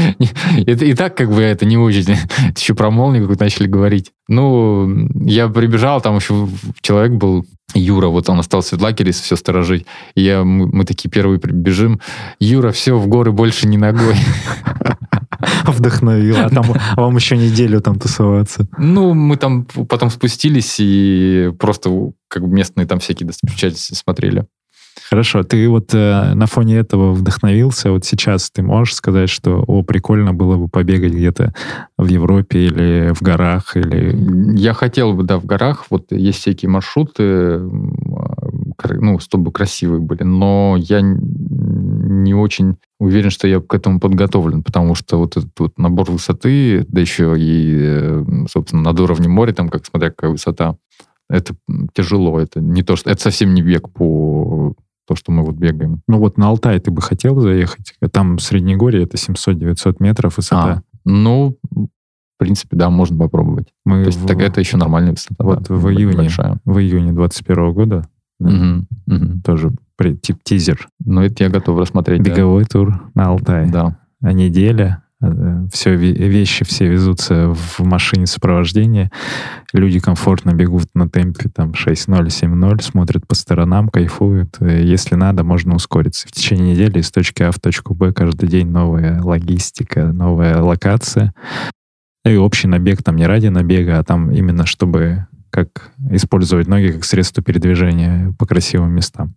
Это 0.66 0.84
и 0.84 0.94
так 0.94 1.16
как 1.16 1.30
бы 1.30 1.40
это 1.40 1.64
не 1.66 1.78
очень. 1.78 2.16
Еще 2.54 2.74
про 2.74 2.90
молнию 2.90 3.22
какую-то 3.22 3.44
начали 3.44 3.66
говорить. 3.66 4.12
Ну, 4.28 5.08
я 5.24 5.48
прибежал, 5.48 6.00
там 6.00 6.16
еще 6.16 6.48
человек 6.80 7.12
был, 7.12 7.44
Юра, 7.74 8.08
вот 8.08 8.28
он 8.28 8.38
остался 8.38 8.76
в 8.76 8.82
лагере 8.82 9.12
все 9.12 9.36
сторожить. 9.36 9.86
И 10.14 10.22
я, 10.22 10.44
мы, 10.44 10.66
мы 10.66 10.84
такие 10.84 11.10
первые 11.10 11.40
прибежим. 11.40 12.00
Юра, 12.38 12.72
все, 12.72 12.96
в 12.96 13.06
горы 13.08 13.32
больше 13.32 13.66
не 13.66 13.78
ногой. 13.78 14.14
Вдохновил. 15.66 16.36
А 16.38 16.48
там 16.48 16.64
а 16.96 17.00
вам 17.00 17.16
еще 17.16 17.36
неделю 17.36 17.80
там 17.80 17.98
тусоваться. 17.98 18.68
Ну, 18.78 19.14
мы 19.14 19.36
там 19.36 19.64
потом 19.64 20.10
спустились 20.10 20.76
и 20.78 21.52
просто 21.58 21.90
как 22.28 22.42
бы 22.42 22.48
местные 22.48 22.86
там 22.86 22.98
всякие 22.98 23.26
достопримечательности 23.26 23.94
смотрели. 23.94 24.46
Хорошо, 25.08 25.44
ты 25.44 25.68
вот 25.68 25.94
э, 25.94 26.34
на 26.34 26.46
фоне 26.46 26.78
этого 26.78 27.12
вдохновился. 27.12 27.92
Вот 27.92 28.04
сейчас 28.04 28.50
ты 28.50 28.62
можешь 28.62 28.94
сказать, 28.94 29.28
что, 29.28 29.62
о, 29.66 29.82
прикольно 29.82 30.32
было 30.32 30.56
бы 30.56 30.68
побегать 30.68 31.12
где-то 31.12 31.54
в 31.96 32.08
Европе 32.08 32.66
или 32.66 33.12
в 33.14 33.22
горах, 33.22 33.76
или... 33.76 34.58
Я 34.58 34.72
хотел 34.72 35.12
бы, 35.12 35.22
да, 35.22 35.38
в 35.38 35.44
горах, 35.44 35.86
вот 35.90 36.10
есть 36.10 36.40
всякие 36.40 36.70
маршруты, 36.70 37.22
а, 37.22 37.58
ну, 38.84 39.18
чтобы 39.18 39.52
красивые 39.52 40.00
были, 40.00 40.22
но 40.22 40.76
я 40.78 41.00
не 41.00 42.34
очень 42.34 42.76
уверен, 42.98 43.30
что 43.30 43.46
я 43.48 43.60
к 43.60 43.74
этому 43.74 44.00
подготовлен, 44.00 44.62
потому 44.62 44.94
что 44.94 45.18
вот 45.18 45.36
этот 45.36 45.58
вот 45.58 45.78
набор 45.78 46.10
высоты, 46.10 46.84
да 46.88 47.00
еще 47.00 47.34
и, 47.38 48.24
собственно, 48.48 48.82
над 48.82 49.00
уровнем 49.00 49.32
моря, 49.32 49.52
там, 49.52 49.68
как 49.68 49.86
смотря 49.86 50.10
какая 50.10 50.30
высота, 50.30 50.76
это 51.28 51.54
тяжело, 51.94 52.38
это 52.38 52.60
не 52.60 52.82
то, 52.82 52.96
что... 52.96 53.10
Это 53.10 53.20
совсем 53.20 53.54
не 53.54 53.62
бег 53.62 53.90
по 53.90 54.74
то, 55.06 55.14
что 55.14 55.32
мы 55.32 55.44
вот 55.44 55.54
бегаем. 55.54 56.02
Ну 56.08 56.18
вот 56.18 56.36
на 56.36 56.48
Алтай 56.48 56.78
ты 56.80 56.90
бы 56.90 57.00
хотел 57.00 57.38
заехать? 57.40 57.94
Там 58.12 58.38
Среднегорье, 58.38 59.04
это 59.04 59.16
700-900 59.16 59.96
метров 60.00 60.36
высота. 60.36 60.72
А, 60.72 60.82
ну, 61.04 61.56
в 62.36 62.38
принципе, 62.38 62.76
да, 62.76 62.90
можно 62.90 63.16
попробовать. 63.16 63.68
Мы 63.84 64.02
То 64.02 64.08
есть 64.08 64.20
в, 64.20 64.26
так 64.26 64.40
это 64.40 64.60
еще 64.60 64.76
нормальная 64.76 65.12
высота. 65.12 65.44
вот 65.44 65.62
да, 65.62 65.74
в 65.74 65.90
июне. 65.90 66.16
Большая. 66.16 66.60
в 66.64 66.78
июне 66.78 67.12
21 67.12 67.72
года 67.72 68.08
да, 68.38 68.50
Мгм, 68.50 68.88
мгм. 69.06 69.42
тоже 69.42 69.72
тип 70.22 70.38
тизер. 70.44 70.88
Ну, 71.04 71.22
это 71.22 71.44
я 71.44 71.50
готов 71.50 71.78
рассмотреть. 71.78 72.22
да. 72.22 72.30
Беговой 72.30 72.64
тур 72.64 73.10
на 73.14 73.28
Алтай. 73.28 73.70
Да. 73.70 73.98
А 74.22 74.32
неделя 74.32 75.02
все 75.72 75.96
вещи 75.96 76.64
все 76.66 76.88
везутся 76.88 77.48
в 77.48 77.80
машине 77.80 78.26
сопровождения. 78.26 79.10
Люди 79.72 79.98
комфортно 79.98 80.52
бегут 80.52 80.88
на 80.94 81.08
темпе 81.08 81.48
там 81.48 81.70
6.0, 81.70 82.26
7.0, 82.26 82.82
смотрят 82.82 83.26
по 83.26 83.34
сторонам, 83.34 83.88
кайфуют. 83.88 84.58
Если 84.60 85.14
надо, 85.14 85.42
можно 85.42 85.74
ускориться. 85.74 86.28
В 86.28 86.32
течение 86.32 86.72
недели 86.72 86.98
из 87.00 87.10
точки 87.10 87.42
А 87.42 87.50
в 87.50 87.58
точку 87.58 87.94
Б 87.94 88.12
каждый 88.12 88.48
день 88.50 88.68
новая 88.68 89.22
логистика, 89.22 90.12
новая 90.12 90.60
локация. 90.60 91.32
И 92.26 92.36
общий 92.36 92.68
набег 92.68 93.02
там 93.02 93.16
не 93.16 93.26
ради 93.26 93.46
набега, 93.46 93.98
а 93.98 94.04
там 94.04 94.30
именно 94.30 94.66
чтобы 94.66 95.26
как 95.56 95.90
использовать 96.10 96.68
ноги 96.68 96.88
как 96.88 97.04
средство 97.04 97.42
передвижения 97.42 98.34
по 98.38 98.44
красивым 98.44 98.92
местам. 98.92 99.34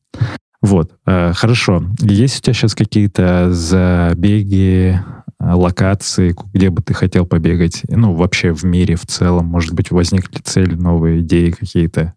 Вот, 0.62 0.92
э, 1.06 1.32
хорошо. 1.34 1.86
Есть 2.02 2.40
у 2.40 2.42
тебя 2.42 2.54
сейчас 2.54 2.76
какие-то 2.76 3.54
забеги, 3.54 5.00
э, 5.40 5.54
локации, 5.54 6.36
где 6.54 6.70
бы 6.70 6.82
ты 6.82 6.94
хотел 6.94 7.26
побегать? 7.26 7.84
Ну, 7.88 8.14
вообще 8.14 8.52
в 8.52 8.66
мире 8.66 8.96
в 8.96 9.06
целом, 9.06 9.46
может 9.46 9.74
быть, 9.74 9.92
возникли 9.92 10.40
цели, 10.40 10.76
новые 10.76 11.22
идеи 11.22 11.52
какие-то? 11.52 12.14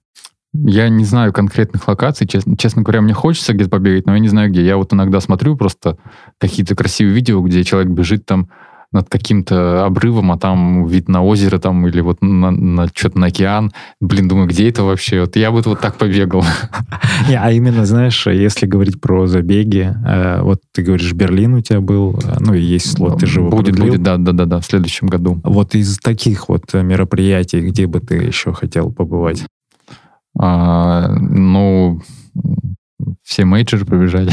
Я 0.53 0.89
не 0.89 1.05
знаю 1.05 1.33
конкретных 1.33 1.87
локаций, 1.87 2.27
честно, 2.27 2.57
честно 2.57 2.83
говоря, 2.83 3.01
мне 3.03 3.15
хочется 3.15 3.53
где-то 3.55 3.71
побегать, 3.71 4.07
но 4.07 4.15
я 4.15 4.19
не 4.19 4.29
знаю 4.29 4.51
где. 4.51 4.67
Я 4.67 4.77
вот 4.77 4.93
иногда 4.93 5.21
смотрю 5.21 5.57
просто 5.57 5.97
какие-то 6.39 6.75
красивые 6.75 7.15
видео, 7.15 7.41
где 7.41 7.63
человек 7.63 7.93
бежит 7.93 8.27
там 8.27 8.49
над 8.93 9.09
каким-то 9.09 9.85
обрывом, 9.87 10.33
а 10.33 10.39
там 10.39 10.87
вид 10.87 11.09
на 11.09 11.23
озеро 11.23 11.59
там 11.59 11.87
или 11.87 12.01
вот 12.01 12.23
на, 12.23 12.51
на 12.51 12.89
что-то 12.95 13.19
на 13.19 13.27
океан. 13.27 13.73
Блин, 14.01 14.29
думаю, 14.29 14.49
где 14.49 14.69
это 14.69 14.85
вообще? 14.85 15.21
Вот 15.21 15.37
я 15.37 15.51
бы 15.51 15.63
вот 15.63 15.81
так 15.81 15.97
побегал. 15.97 16.45
А 17.35 17.53
именно, 17.53 17.87
знаешь, 17.87 18.27
если 18.27 18.67
говорить 18.67 19.01
про 19.01 19.27
забеги, 19.27 19.95
э, 20.07 20.43
вот 20.43 20.61
ты 20.73 20.83
говоришь, 20.83 21.13
Берлин 21.13 21.55
у 21.55 21.61
тебя 21.61 21.81
был, 21.81 22.19
э, 22.23 22.37
ну 22.41 22.55
и 22.55 22.61
есть 22.61 22.93
слот, 22.93 23.21
ты 23.21 23.27
же 23.27 23.41
его 23.41 23.51
Будет, 23.51 23.79
будет, 23.79 24.03
да, 24.03 24.17
да, 24.17 24.33
да, 24.33 24.45
да, 24.45 24.61
в 24.61 24.65
следующем 24.65 25.07
году. 25.09 25.41
Вот 25.45 25.75
из 25.75 25.99
таких 25.99 26.49
вот 26.49 26.73
мероприятий, 26.75 27.61
где 27.61 27.87
бы 27.87 28.01
ты 28.01 28.17
еще 28.17 28.53
хотел 28.53 28.93
побывать? 28.93 29.45
А, 30.39 31.09
ну, 31.09 32.01
все 33.23 33.45
мейджоры 33.45 33.85
пробежали. 33.85 34.31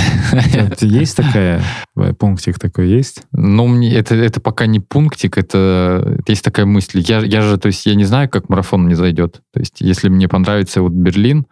Есть 0.82 1.18
такая, 1.18 1.62
э, 1.96 2.14
пунктик 2.14 2.60
такой 2.60 2.90
есть? 2.90 3.24
Ну, 3.32 3.68
мне 3.68 3.94
это, 3.94 4.16
это 4.16 4.40
пока 4.40 4.66
не 4.66 4.80
пунктик, 4.80 5.38
это 5.38 6.22
есть 6.28 6.44
такая 6.44 6.66
мысль. 6.66 7.04
Я, 7.06 7.20
я 7.20 7.42
же, 7.42 7.58
то 7.58 7.68
есть, 7.68 7.86
я 7.86 7.96
не 7.96 8.06
знаю, 8.06 8.30
как 8.30 8.50
марафон 8.50 8.84
мне 8.84 8.96
зайдет. 8.96 9.42
То 9.54 9.60
есть, 9.60 9.82
если 9.82 10.10
мне 10.10 10.28
понравится 10.28 10.82
вот 10.82 10.92
Берлин, 10.92 11.46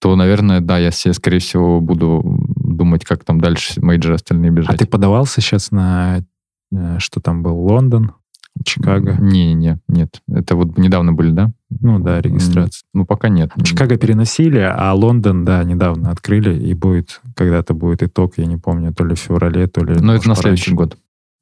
то, 0.00 0.16
наверное, 0.16 0.60
да, 0.60 0.78
я 0.78 0.90
себе, 0.90 1.12
скорее 1.12 1.40
всего, 1.40 1.80
буду 1.80 2.22
думать, 2.56 3.04
как 3.04 3.24
там 3.24 3.40
дальше 3.40 3.80
мейджоры 3.80 4.14
остальные 4.14 4.50
бежать. 4.50 4.74
А 4.74 4.78
ты 4.78 4.86
подавался 4.86 5.40
сейчас 5.40 5.70
на, 5.70 6.24
э, 6.72 6.98
что 6.98 7.20
там 7.20 7.42
был, 7.42 7.58
Лондон? 7.58 8.12
Чикаго? 8.64 9.16
Не, 9.20 9.54
не, 9.54 9.78
нет. 9.88 10.20
Это 10.28 10.56
вот 10.56 10.76
недавно 10.76 11.12
были, 11.12 11.30
да? 11.30 11.52
Ну 11.80 11.98
да, 11.98 12.20
регистрация. 12.20 12.84
Ну 12.92 13.06
пока 13.06 13.28
нет. 13.28 13.52
Чикаго 13.62 13.96
переносили, 13.96 14.58
а 14.58 14.92
Лондон, 14.92 15.44
да, 15.44 15.62
недавно 15.64 16.10
открыли, 16.10 16.58
и 16.58 16.74
будет, 16.74 17.20
когда-то 17.34 17.74
будет 17.74 18.02
итог, 18.02 18.34
я 18.36 18.46
не 18.46 18.56
помню, 18.56 18.92
то 18.92 19.04
ли 19.04 19.14
в 19.14 19.18
феврале, 19.18 19.66
то 19.66 19.84
ли... 19.84 19.94
Но 20.00 20.14
это 20.14 20.28
на 20.28 20.34
следующий 20.34 20.74
год. 20.74 20.96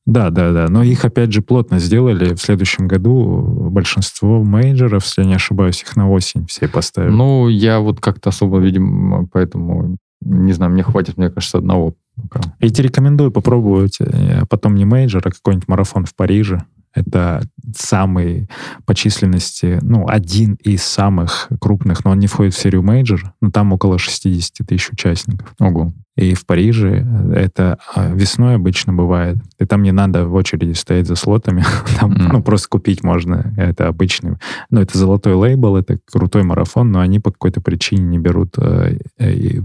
Да, 0.08 0.30
да, 0.30 0.52
да. 0.52 0.68
Но 0.68 0.82
их, 0.82 1.04
опять 1.04 1.32
же, 1.32 1.42
плотно 1.42 1.78
сделали. 1.78 2.34
В 2.34 2.40
следующем 2.40 2.88
году 2.88 3.68
большинство 3.70 4.42
мейджоров, 4.42 5.04
если 5.04 5.20
я 5.20 5.28
не 5.28 5.34
ошибаюсь, 5.34 5.82
их 5.82 5.96
на 5.96 6.10
осень 6.10 6.46
все 6.46 6.66
поставили. 6.66 7.12
Ну, 7.12 7.48
я 7.48 7.80
вот 7.80 8.00
как-то 8.00 8.30
особо, 8.30 8.58
видимо, 8.58 9.26
поэтому, 9.30 9.98
не 10.22 10.52
знаю, 10.54 10.72
мне 10.72 10.82
хватит, 10.82 11.18
мне 11.18 11.28
кажется, 11.28 11.58
одного. 11.58 11.94
Пока. 12.16 12.40
Я 12.58 12.70
тебе 12.70 12.88
рекомендую 12.88 13.30
попробовать 13.30 13.98
э, 14.00 14.44
потом 14.48 14.76
не 14.76 14.86
мейджор, 14.86 15.22
а 15.26 15.30
какой-нибудь 15.30 15.68
марафон 15.68 16.06
в 16.06 16.14
Париже. 16.14 16.62
Это 16.94 17.42
самый 17.76 18.48
по 18.86 18.94
численности, 18.94 19.78
ну, 19.82 20.06
один 20.08 20.54
из 20.54 20.82
самых 20.82 21.48
крупных, 21.60 22.04
но 22.04 22.12
он 22.12 22.18
не 22.18 22.26
входит 22.26 22.54
в 22.54 22.58
серию 22.58 22.82
мейджор, 22.82 23.32
но 23.40 23.50
там 23.50 23.72
около 23.72 23.98
60 23.98 24.66
тысяч 24.66 24.90
участников. 24.90 25.54
Ого. 25.60 25.92
И 26.18 26.34
в 26.34 26.46
Париже 26.46 27.06
это 27.32 27.78
а, 27.94 28.12
весной 28.12 28.56
обычно 28.56 28.92
бывает. 28.92 29.36
И 29.60 29.64
там 29.64 29.84
не 29.84 29.92
надо 29.92 30.26
в 30.26 30.34
очереди 30.34 30.72
стоять 30.72 31.06
за 31.06 31.14
слотами. 31.14 31.64
Там, 32.00 32.12
mm. 32.12 32.28
ну, 32.32 32.42
просто 32.42 32.68
купить 32.68 33.04
можно. 33.04 33.54
Это 33.56 33.86
обычный. 33.86 34.36
Ну, 34.68 34.80
это 34.80 34.98
золотой 34.98 35.34
лейбл, 35.34 35.76
это 35.76 35.98
крутой 36.10 36.42
марафон, 36.42 36.90
но 36.90 36.98
они 36.98 37.20
по 37.20 37.30
какой-то 37.30 37.60
причине 37.60 38.02
не 38.02 38.18
берут 38.18 38.58
э, 38.58 38.98
э, 39.18 39.60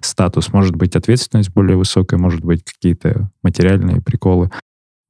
статус. 0.00 0.52
Может 0.52 0.74
быть, 0.74 0.96
ответственность 0.96 1.52
более 1.52 1.76
высокая, 1.76 2.18
может 2.18 2.44
быть, 2.44 2.64
какие-то 2.64 3.30
материальные 3.44 4.00
приколы. 4.00 4.50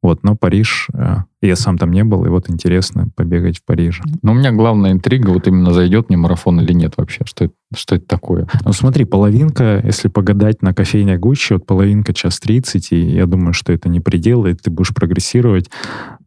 Вот, 0.03 0.25
но 0.25 0.35
Париж, 0.35 0.89
э, 0.93 1.19
я 1.43 1.55
сам 1.55 1.79
там 1.79 1.93
не 1.93 2.03
был, 2.03 2.25
и 2.25 2.29
вот 2.29 2.51
интересно 2.51 3.09
побегать 3.15 3.59
в 3.59 3.65
Париже. 3.65 4.03
Но 4.23 4.33
у 4.33 4.35
меня 4.35 4.51
главная 4.51 4.91
интрига, 4.91 5.31
вот 5.31 5.47
именно 5.47 5.73
зайдет 5.73 6.09
мне 6.09 6.19
марафон 6.19 6.61
или 6.61 6.73
нет 6.73 6.95
вообще, 6.97 7.21
что 7.25 7.45
это, 7.45 7.55
что 7.77 7.95
это 7.95 8.07
такое? 8.07 8.49
Ну 8.65 8.73
смотри, 8.73 9.05
половинка, 9.05 9.81
если 9.85 10.09
погадать 10.09 10.61
на 10.61 10.75
кофейне 10.75 11.19
Гуччи, 11.19 11.53
вот 11.53 11.67
половинка 11.67 12.13
час 12.13 12.41
30, 12.41 12.91
и 12.91 13.01
я 13.01 13.27
думаю, 13.27 13.53
что 13.53 13.73
это 13.73 13.89
не 13.89 14.01
предел, 14.01 14.45
и 14.47 14.55
ты 14.55 14.71
будешь 14.71 14.93
прогрессировать. 14.93 15.71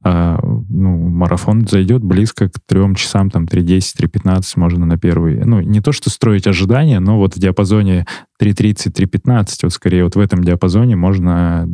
А, 0.04 0.40
ну, 0.70 0.96
марафон 1.10 1.68
зайдет 1.68 2.02
близко 2.02 2.48
к 2.48 2.54
трем 2.66 2.96
часам, 2.96 3.30
там 3.30 3.44
3.10, 3.44 3.82
3.15 4.00 4.42
можно 4.56 4.86
на 4.86 4.98
первый. 4.98 5.44
Ну, 5.44 5.60
не 5.60 5.82
то, 5.82 5.92
что 5.92 6.10
строить 6.10 6.48
ожидания, 6.48 7.00
но 7.02 7.18
вот 7.18 7.36
в 7.36 7.40
диапазоне 7.40 8.06
3.30, 8.42 8.94
3.15, 8.94 9.48
вот 9.64 9.74
скорее 9.74 10.06
вот 10.06 10.16
в 10.16 10.20
этом 10.20 10.44
диапазоне 10.44 10.96
можно 10.96 11.68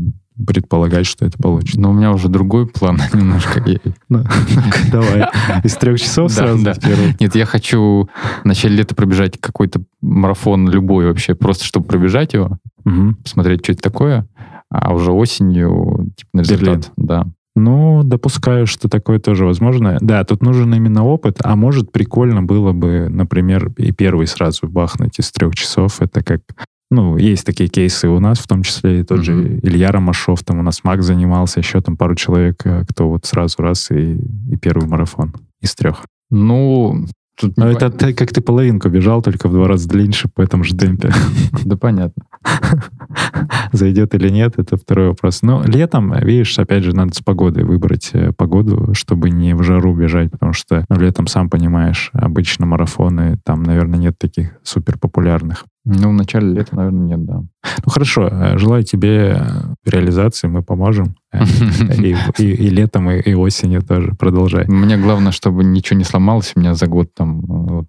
предполагать, 0.46 1.06
что 1.06 1.26
это 1.26 1.38
получится. 1.38 1.80
Но 1.80 1.92
у 1.92 1.94
меня 1.94 2.12
уже 2.12 2.30
другой 2.30 2.68
план 2.68 3.00
немножко. 3.14 3.64
Давай. 4.10 5.28
Из 5.64 5.76
трех 5.76 6.00
часов 6.00 6.32
сразу? 6.32 6.66
Нет, 7.20 7.36
я 7.36 7.46
хочу 7.46 8.10
в 8.42 8.46
начале 8.46 8.78
лета 8.78 8.96
пробежать 8.96 9.40
какой-то 9.40 9.82
марафон 10.02 10.70
любой 10.70 11.08
вообще, 11.08 11.36
просто 11.36 11.66
чтобы 11.66 11.86
пробежать 11.86 12.34
его, 12.34 12.58
посмотреть, 13.24 13.64
что 13.64 13.74
это 13.74 13.82
такое, 13.82 14.28
а 14.70 14.94
уже 14.94 15.12
осенью 15.12 16.10
типа 16.16 16.30
на 16.34 16.40
результат. 16.42 16.92
Да. 16.98 17.28
Ну, 17.54 18.04
допускаю, 18.04 18.66
что 18.66 18.88
такое 18.88 19.20
тоже 19.20 19.46
возможно. 19.46 19.98
Да, 20.00 20.24
тут 20.24 20.42
нужен 20.42 20.74
именно 20.74 21.04
опыт, 21.04 21.40
а 21.44 21.58
может 21.58 21.92
прикольно 21.92 22.42
было 22.42 22.72
бы, 22.72 23.08
например, 23.10 23.74
и 23.78 23.92
первый 23.92 24.28
сразу 24.28 24.68
бахнуть 24.70 25.20
из 25.20 25.32
трех 25.32 25.54
часов. 25.56 26.02
Это 26.02 26.24
как 26.24 26.42
ну, 26.92 27.18
есть 27.18 27.46
такие 27.46 27.70
кейсы 27.70 28.08
у 28.10 28.20
нас, 28.20 28.38
в 28.38 28.48
том 28.48 28.64
числе 28.64 29.00
и 29.00 29.04
тот 29.04 29.20
mm-hmm. 29.20 29.24
же 29.24 29.60
Илья 29.64 29.92
Ромашов, 29.92 30.44
там 30.44 30.60
у 30.60 30.62
нас 30.62 30.84
Мак 30.84 31.02
занимался, 31.02 31.60
еще 31.62 31.82
там 31.82 31.98
пару 31.98 32.16
человек, 32.16 32.62
э, 32.66 32.84
кто 32.88 33.10
вот 33.10 33.26
сразу 33.26 33.62
раз 33.64 33.90
и, 33.92 34.20
и 34.52 34.58
первый 34.58 34.88
марафон 34.88 35.34
из 35.62 35.74
трех. 35.74 36.04
Ну, 36.30 37.06
Тут 37.40 37.58
Но 37.58 37.68
это 37.68 37.90
ты, 37.90 38.14
как 38.14 38.32
ты 38.32 38.42
половинку 38.42 38.90
бежал, 38.90 39.22
только 39.24 39.48
в 39.48 39.54
два 39.54 39.68
раза 39.68 39.90
длиннее 39.90 40.30
по 40.36 40.42
этому 40.42 40.64
же 40.64 40.76
темпе. 40.76 41.12
Да 41.66 41.78
понятно. 41.78 42.24
Зайдет 43.72 44.14
или 44.14 44.30
нет, 44.30 44.56
это 44.58 44.78
второй 44.78 45.10
вопрос. 45.10 45.42
Но 45.42 45.64
летом, 45.64 46.14
видишь, 46.20 46.58
опять 46.60 46.84
же, 46.84 46.96
надо 46.96 47.14
с 47.14 47.20
погодой 47.20 47.64
выбрать 47.64 48.12
э, 48.14 48.32
погоду, 48.34 48.94
чтобы 48.94 49.30
не 49.30 49.56
в 49.56 49.64
жару 49.64 49.96
бежать, 49.96 50.32
потому 50.32 50.54
что 50.54 50.86
ну, 50.90 51.00
летом, 51.00 51.28
сам 51.28 51.50
понимаешь, 51.50 52.12
обычно 52.14 52.66
марафоны, 52.66 53.40
там, 53.44 53.64
наверное, 53.64 54.00
нет 54.00 54.18
таких 54.20 54.58
супер 54.64 54.98
популярных. 54.98 55.66
Ну, 55.84 56.10
в 56.10 56.14
начале 56.14 56.54
лета, 56.54 56.76
наверное, 56.76 57.18
нет, 57.18 57.26
да. 57.26 57.44
Ну, 57.86 57.92
хорошо. 57.92 58.28
Э, 58.28 58.58
желаю 58.58 58.84
тебе 58.84 59.36
э, 59.36 59.90
реализации, 59.90 60.48
мы 60.48 60.62
поможем. 60.62 61.16
И, 61.34 62.16
и, 62.38 62.44
и 62.44 62.70
летом, 62.70 63.10
и, 63.10 63.20
и 63.20 63.34
осенью 63.34 63.82
тоже 63.82 64.14
продолжай. 64.14 64.66
Мне 64.68 64.98
главное, 64.98 65.32
чтобы 65.32 65.64
ничего 65.64 65.98
не 65.98 66.04
сломалось 66.04 66.54
у 66.56 66.60
меня 66.60 66.76
за 66.76 66.88
год 66.88 67.14
там. 67.16 67.42
Вот. 67.42 67.88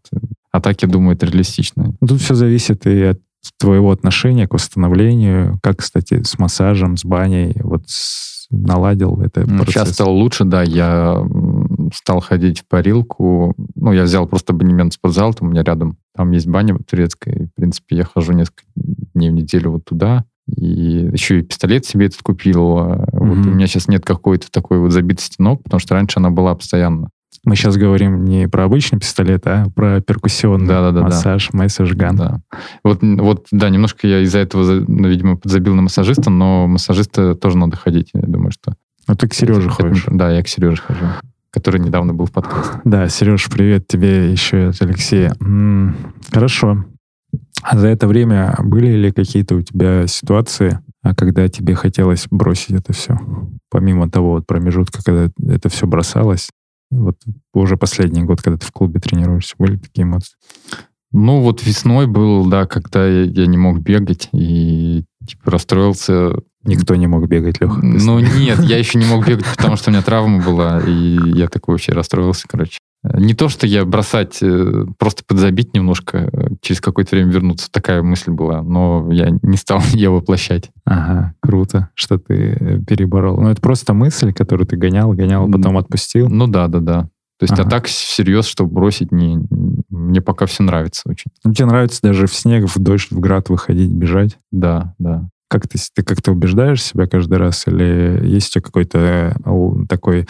А 0.53 0.61
так, 0.61 0.81
я 0.83 0.89
думаю, 0.89 1.17
это 1.17 1.27
реалистично. 1.27 1.95
Тут 2.01 2.21
все 2.21 2.35
зависит 2.35 2.87
и 2.87 3.03
от 3.03 3.21
твоего 3.59 3.91
отношения 3.91 4.47
к 4.47 4.55
восстановлению, 4.55 5.59
как, 5.63 5.79
кстати, 5.79 6.23
с 6.23 6.39
массажем, 6.39 6.97
с 6.97 7.05
баней, 7.05 7.55
вот 7.63 7.83
с, 7.89 8.42
наладил 8.53 9.21
это 9.21 9.41
ну, 9.41 9.59
процесс. 9.59 9.75
Сейчас 9.75 9.91
стало 9.93 10.11
лучше, 10.11 10.45
да, 10.45 10.63
я 10.63 11.27
стал 11.93 12.21
ходить 12.21 12.61
в 12.61 12.69
парилку, 12.69 13.55
ну, 13.75 13.93
я 13.93 14.05
взял 14.05 14.27
просто 14.27 14.53
абонемент 14.53 14.93
в 14.93 14.97
спортзал, 14.97 15.35
там 15.35 15.49
у 15.49 15.51
меня 15.51 15.63
рядом, 15.63 15.97
там 16.15 16.31
есть 16.31 16.47
баня 16.47 16.77
турецкая, 16.79 17.49
в 17.49 17.55
принципе, 17.55 17.97
я 17.97 18.05
хожу 18.05 18.33
несколько 18.33 18.65
дней 18.75 19.31
в 19.31 19.35
неделю 19.35 19.73
вот 19.73 19.85
туда, 19.85 20.25
и 20.47 21.09
еще 21.13 21.41
и 21.41 21.43
пистолет 21.43 21.85
себе 21.85 22.07
этот 22.07 22.23
купил. 22.23 22.79
Mm-hmm. 22.79 23.07
Вот 23.13 23.47
у 23.47 23.51
меня 23.51 23.67
сейчас 23.67 23.89
нет 23.89 24.05
какой-то 24.05 24.51
такой 24.51 24.79
вот 24.79 24.93
забитости 24.93 25.37
ног, 25.39 25.63
потому 25.63 25.81
что 25.81 25.95
раньше 25.95 26.19
она 26.19 26.31
была 26.31 26.55
постоянно. 26.55 27.11
Мы 27.45 27.57
сейчас 27.57 27.77
говорим 27.77 28.25
не 28.25 28.49
про 28.49 28.65
обычный 28.65 29.01
пистолет, 29.01 29.47
а 29.47 29.67
про 29.75 30.01
перкуссионный 30.01 30.69
да, 30.69 30.81
да, 30.81 30.93
да, 30.93 31.03
массаж, 31.03 31.49
да. 31.53 31.59
месседж-ган. 31.59 32.17
Да. 32.17 32.41
Вот, 32.85 33.01
вот, 33.03 33.47
да, 33.51 33.69
немножко 33.69 34.07
я 34.07 34.21
из-за 34.21 34.39
этого, 34.39 34.85
ну, 34.87 35.09
видимо, 35.09 35.37
подзабил 35.37 35.75
на 35.75 35.83
массажиста, 35.83 36.31
но 36.31 36.69
массажиста 36.69 37.35
тоже 37.35 37.59
надо 37.59 37.77
ходить, 37.77 38.11
я 38.15 38.23
думаю, 38.23 38.53
что... 38.53 38.75
А 39.09 39.17
ты 39.17 39.27
к 39.27 39.35
Сереже 39.35 39.69
ходишь? 39.69 40.05
да, 40.09 40.31
я 40.31 40.43
к 40.45 40.49
Сереже 40.49 40.81
хожу, 40.81 41.05
который 41.51 41.81
недавно 41.81 42.15
был 42.15 42.27
в 42.27 42.31
подкасте. 42.31 42.81
Да, 42.85 43.09
Сереж, 43.09 43.51
привет 43.51 43.89
тебе 43.89 44.31
еще 44.31 44.69
от 44.69 44.81
Алексея. 44.81 45.35
М-м, 45.41 45.97
хорошо. 46.31 46.85
А 47.63 47.77
за 47.77 47.89
это 47.89 48.07
время 48.07 48.55
были 48.63 48.93
ли 48.93 49.11
какие-то 49.11 49.57
у 49.57 49.63
тебя 49.63 50.07
ситуации, 50.07 50.79
А 51.03 51.15
когда 51.15 51.49
тебе 51.49 51.75
хотелось 51.75 52.27
бросить 52.31 52.71
это 52.71 52.93
все? 52.93 53.19
Помимо 53.71 54.09
того 54.09 54.33
вот 54.35 54.47
промежутка, 54.47 55.03
когда 55.05 55.29
это 55.49 55.69
все 55.69 55.87
бросалось, 55.89 56.51
вот 56.93 57.17
уже 57.55 57.77
последний 57.77 58.23
год, 58.23 58.43
когда 58.43 58.59
ты 58.59 58.67
в 58.67 58.73
клубе 58.73 59.01
тренируешься, 59.01 59.55
были 59.59 59.77
такие 59.77 60.05
эмоции? 60.05 60.35
Ну, 61.11 61.41
вот 61.41 61.63
весной 61.63 62.07
был, 62.07 62.47
да, 62.47 62.67
когда 62.67 63.07
я, 63.07 63.25
я 63.25 63.47
не 63.47 63.59
мог 63.59 63.81
бегать 63.81 64.29
и 64.33 65.05
типа 65.27 65.51
расстроился. 65.51 66.33
Никто 66.65 66.95
не 66.95 67.07
мог 67.07 67.27
бегать, 67.27 67.61
Леха. 67.61 67.81
Ну, 67.83 68.21
нет, 68.21 68.61
я 68.61 68.79
еще 68.79 68.99
не 68.99 69.05
мог 69.05 69.27
бегать, 69.29 69.45
потому 69.57 69.77
что 69.77 69.91
у 69.91 69.93
меня 69.93 70.03
травма 70.03 70.43
была, 70.43 70.81
и 70.81 71.19
я 71.35 71.49
такой 71.49 71.75
вообще 71.75 71.93
расстроился, 71.93 72.47
короче. 72.49 72.79
Не 73.05 73.35
то, 73.35 73.49
что 73.49 73.67
я 73.67 73.85
бросать, 73.85 74.39
э, 74.43 74.87
просто 74.97 75.25
подзабить 75.27 75.75
немножко, 75.75 76.31
э, 76.33 76.49
через 76.61 76.81
какое-то 76.81 77.17
время 77.17 77.33
вернуться. 77.33 77.69
Такая 77.71 78.01
мысль 78.01 78.31
была, 78.31 78.63
но 78.63 79.09
я 79.11 79.31
не 79.43 79.57
стал 79.57 79.81
ее 79.93 80.11
воплощать. 80.11 80.71
Ага, 80.85 81.35
круто, 81.41 81.89
что 81.95 82.19
ты 82.19 82.57
э, 82.59 82.79
переборол. 82.87 83.41
Ну, 83.41 83.49
это 83.49 83.61
просто 83.61 83.93
мысль, 83.93 84.33
которую 84.33 84.69
ты 84.69 84.77
гонял, 84.77 85.13
гонял, 85.13 85.51
потом 85.51 85.79
отпустил. 85.79 86.29
Ну 86.29 86.47
да, 86.47 86.69
да, 86.69 86.79
да. 86.79 87.09
То 87.41 87.45
есть, 87.45 87.55
а 87.55 87.63
ага. 87.63 87.67
а 87.67 87.71
так 87.71 87.87
всерьез, 87.87 88.47
чтобы 88.47 88.73
бросить, 88.73 89.11
не, 89.11 89.41
мне 89.91 90.21
пока 90.21 90.47
все 90.47 90.63
нравится 90.63 91.03
очень. 91.07 91.33
Ну, 91.43 91.53
тебе 91.53 91.67
нравится 91.67 92.01
даже 92.01 92.29
в 92.29 92.35
снег, 92.35 92.69
в 92.73 92.79
дождь, 92.79 93.11
в 93.11 93.19
град 93.19 93.49
выходить, 93.49 93.91
бежать? 93.91 94.39
Да, 94.53 94.95
да. 95.01 95.29
Как 95.49 95.67
ты, 95.67 95.77
ты 95.93 96.05
как-то 96.05 96.31
убеждаешь 96.31 96.81
себя 96.81 97.09
каждый 97.09 97.39
раз? 97.39 97.67
Или 97.67 98.21
есть 98.25 98.51
у 98.51 98.53
тебя 98.53 98.63
какой-то 98.63 99.37
такой 99.89 100.29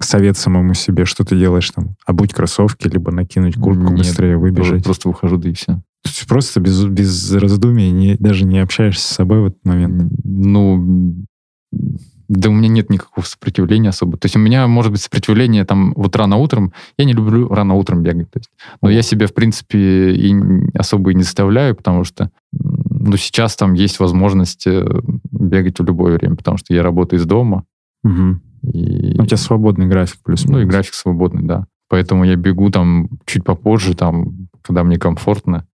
совет 0.00 0.36
самому 0.36 0.74
себе, 0.74 1.04
что 1.04 1.24
ты 1.24 1.38
делаешь 1.38 1.70
там? 1.70 1.96
Обуть 2.06 2.32
кроссовки, 2.32 2.88
либо 2.88 3.12
накинуть 3.12 3.54
куртку 3.54 3.90
Нет, 3.90 3.98
быстрее, 3.98 4.36
выбежать? 4.36 4.84
Просто 4.84 5.08
выхожу, 5.08 5.36
да 5.36 5.48
и 5.48 5.52
все. 5.52 5.80
Просто 6.28 6.60
без, 6.60 6.84
без 6.84 7.32
раздумий 7.32 7.90
не, 7.90 8.16
даже 8.16 8.44
не 8.44 8.58
общаешься 8.58 9.06
с 9.06 9.14
собой 9.14 9.40
в 9.40 9.46
этот 9.46 9.64
момент? 9.64 10.12
Ну, 10.24 11.24
да 12.28 12.50
у 12.50 12.52
меня 12.52 12.68
нет 12.68 12.90
никакого 12.90 13.24
сопротивления 13.24 13.90
особо. 13.90 14.16
То 14.16 14.26
есть 14.26 14.36
у 14.36 14.40
меня 14.40 14.66
может 14.66 14.92
быть 14.92 15.00
сопротивление 15.00 15.64
там 15.64 15.92
вот 15.94 16.16
рано 16.16 16.36
утром. 16.36 16.72
Я 16.98 17.04
не 17.04 17.12
люблю 17.12 17.48
рано 17.48 17.74
утром 17.74 18.02
бегать. 18.02 18.30
То 18.30 18.38
есть. 18.38 18.50
Но 18.82 18.90
я 18.90 19.02
себя, 19.02 19.26
в 19.26 19.34
принципе, 19.34 20.12
и 20.12 20.34
особо 20.74 21.10
и 21.10 21.14
не 21.14 21.22
заставляю, 21.22 21.74
потому 21.74 22.04
что 22.04 22.30
ну, 22.52 23.16
сейчас 23.16 23.56
там 23.56 23.74
есть 23.74 23.98
возможность 24.00 24.66
э, 24.66 24.84
бегать 25.30 25.78
в 25.78 25.84
любое 25.84 26.14
время, 26.14 26.36
потому 26.36 26.56
что 26.56 26.74
я 26.74 26.82
работаю 26.82 27.20
из 27.20 27.26
дома. 27.26 27.64
Угу. 28.02 28.40
И... 28.72 29.20
У 29.20 29.26
тебя 29.26 29.36
свободный 29.36 29.86
график 29.86 30.20
плюс 30.24 30.44
Ну 30.44 30.60
и 30.60 30.64
график 30.64 30.94
свободный, 30.94 31.42
да. 31.42 31.66
Поэтому 31.88 32.24
я 32.24 32.36
бегу 32.36 32.70
там 32.70 33.08
чуть 33.26 33.44
попозже, 33.44 33.94
там, 33.94 34.48
когда 34.62 34.84
мне 34.84 34.98
комфортно. 34.98 35.66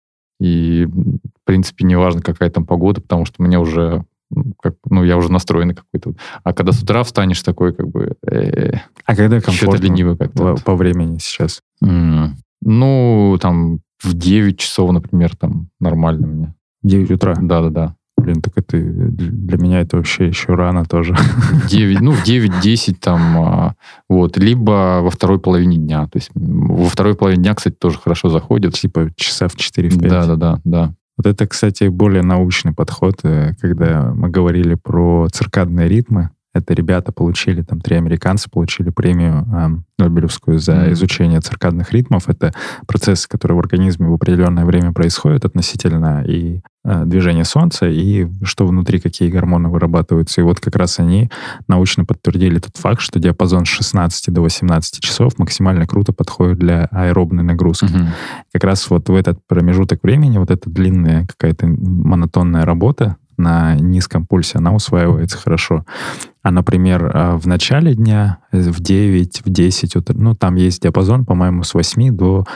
И, 0.41 0.87
в 0.87 1.45
принципе, 1.45 1.85
неважно, 1.85 2.23
какая 2.23 2.51
там 2.51 2.65
погода, 2.65 3.01
потому 3.01 3.25
что 3.25 3.43
мне 3.43 3.59
уже 3.59 4.05
как, 4.61 4.75
ну, 4.89 5.05
я 5.05 5.17
уже 5.17 5.33
настроенный 5.33 5.75
какой-то. 5.75 6.13
А 6.45 6.53
когда 6.53 6.73
с 6.73 6.83
утра 6.83 7.03
встанешь 7.03 7.43
такой, 7.43 7.75
как 7.75 7.89
бы... 7.89 8.15
Э, 8.27 8.73
а 9.05 9.17
когда 9.17 9.41
комфортно? 9.41 9.83
Ленивый 9.83 10.17
как-то. 10.17 10.55
По, 10.55 10.63
по 10.63 10.77
времени 10.77 11.19
сейчас? 11.19 11.63
Mm. 11.83 12.31
Ну, 12.63 13.39
там, 13.41 13.81
в 14.03 14.15
9 14.15 14.59
часов, 14.59 14.93
например, 14.93 15.35
там, 15.37 15.69
нормально 15.81 16.27
мне. 16.27 16.55
9 16.83 17.11
утра? 17.13 17.35
Да-да-да. 17.41 17.97
Блин, 18.29 18.43
так 18.43 18.53
это 18.59 18.77
для 18.79 19.57
меня 19.57 19.81
это 19.81 19.97
вообще 19.97 20.29
еще 20.29 20.55
рано 20.55 20.85
тоже. 20.85 21.17
9, 21.71 22.01
ну, 22.03 22.13
в 22.13 22.27
9-10 22.27 22.97
там, 23.01 23.39
а, 23.39 23.75
вот, 24.07 24.37
либо 24.37 25.01
во 25.01 25.09
второй 25.09 25.39
половине 25.39 25.79
дня. 25.79 26.05
То 26.09 26.19
есть 26.19 26.31
во 26.35 26.91
второй 26.91 27.15
половине 27.15 27.43
дня, 27.43 27.55
кстати, 27.55 27.75
тоже 27.75 27.99
хорошо 27.99 28.29
заходит. 28.29 28.75
Типа 28.75 29.09
часа 29.17 29.49
в 29.49 29.57
4-5. 29.57 30.09
Да-да-да, 30.09 30.61
да. 30.65 30.95
Вот 31.17 31.27
это, 31.27 31.47
кстати, 31.47 31.89
более 31.89 32.23
научный 32.23 32.75
подход, 32.75 33.21
э, 33.23 33.55
когда 33.63 34.13
мы 34.15 34.29
говорили 34.29 34.75
про 34.75 35.27
циркадные 35.33 35.89
ритмы. 35.89 36.29
Это 36.59 36.75
ребята 36.75 37.13
получили, 37.13 37.63
там 37.63 37.81
три 37.81 37.97
американца 37.97 38.51
получили 38.51 38.91
премию 38.91 39.47
э, 39.53 39.69
Нобелевскую 39.99 40.59
за 40.59 40.73
mm-hmm. 40.73 40.93
изучение 40.93 41.41
циркадных 41.41 41.93
ритмов. 41.93 42.29
Это 42.29 42.53
процессы, 42.87 43.29
которые 43.29 43.57
в 43.57 43.61
организме 43.61 44.09
в 44.09 44.15
определенное 44.15 44.65
время 44.65 44.93
происходят 44.93 45.45
относительно 45.45 46.25
и 46.25 46.61
э, 46.85 47.05
движения 47.05 47.45
Солнца, 47.45 47.87
и 47.89 48.27
что 48.43 48.67
внутри, 48.67 49.01
какие 49.01 49.31
гормоны 49.31 49.69
вырабатываются. 49.69 50.41
И 50.41 50.45
вот 50.45 50.61
как 50.61 50.77
раз 50.77 50.99
они 50.99 51.31
научно 51.67 52.05
подтвердили 52.05 52.59
тот 52.59 52.77
факт, 52.77 53.01
что 53.01 53.19
диапазон 53.19 53.65
с 53.65 53.69
16 53.69 54.33
до 54.33 54.43
18 54.43 55.01
часов 55.01 55.39
максимально 55.39 55.87
круто 55.87 56.13
подходит 56.13 56.59
для 56.59 56.85
аэробной 56.91 57.43
нагрузки. 57.43 57.87
Mm-hmm. 57.87 58.09
Как 58.53 58.65
раз 58.65 58.89
вот 58.91 59.09
в 59.09 59.15
этот 59.15 59.39
промежуток 59.47 60.03
времени, 60.03 60.39
вот 60.39 60.51
эта 60.51 60.69
длинная 60.71 61.27
какая-то 61.27 61.67
монотонная 61.67 62.65
работа, 62.65 63.17
на 63.39 63.77
низком 63.77 64.27
пульсе, 64.27 64.59
она 64.59 64.75
усваивается 64.75 65.39
хорошо. 65.39 65.87
А, 66.49 66.51
например, 66.51 67.11
а, 67.13 67.37
в 67.37 67.47
начале 67.47 67.95
дня, 67.95 68.39
э, 68.53 68.71
в 68.71 68.81
9, 68.81 69.43
в 69.45 69.51
10 69.51 69.97
утра, 69.97 70.17
ну, 70.19 70.35
там 70.35 70.55
есть 70.55 70.81
диапазон, 70.81 71.27
по-моему, 71.27 71.63
с 71.63 71.75
8 71.75 72.11
до 72.11 72.47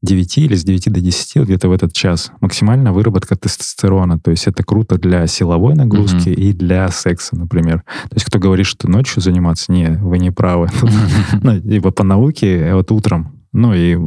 9 0.00 0.38
или 0.38 0.54
с 0.54 0.64
9 0.64 0.90
до 0.90 1.00
10, 1.02 1.36
вот 1.36 1.44
где-то 1.44 1.68
в 1.68 1.72
этот 1.72 1.92
час. 1.92 2.32
Максимальная 2.40 2.92
выработка 2.92 3.36
тестостерона. 3.36 4.18
То 4.18 4.30
есть 4.30 4.46
это 4.46 4.64
круто 4.64 4.96
для 4.96 5.26
силовой 5.26 5.74
нагрузки 5.74 6.30
mm-hmm. 6.30 6.34
и 6.34 6.52
для 6.54 6.88
секса, 6.88 7.36
например. 7.36 7.82
То 8.08 8.14
есть 8.14 8.24
кто 8.24 8.38
говорит, 8.38 8.64
что 8.64 8.88
ночью 8.88 9.20
заниматься, 9.20 9.70
не, 9.70 9.98
вы 10.00 10.18
не 10.18 10.30
правы. 10.30 10.70
Ну, 11.42 11.60
либо 11.62 11.90
по 11.90 12.04
науке, 12.04 12.56
э, 12.56 12.74
вот 12.74 12.90
утром 12.90 13.38
ну 13.52 13.74
и 13.74 13.98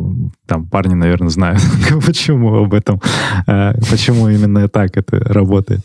там 0.48 0.66
парни, 0.66 0.96
наверное, 0.96 1.30
знают, 1.30 1.62
почему 2.06 2.64
об 2.64 2.74
этом, 2.74 3.00
э, 3.46 3.80
почему 3.92 4.28
именно 4.28 4.68
так 4.68 4.98
это 4.98 5.20
работает. 5.20 5.82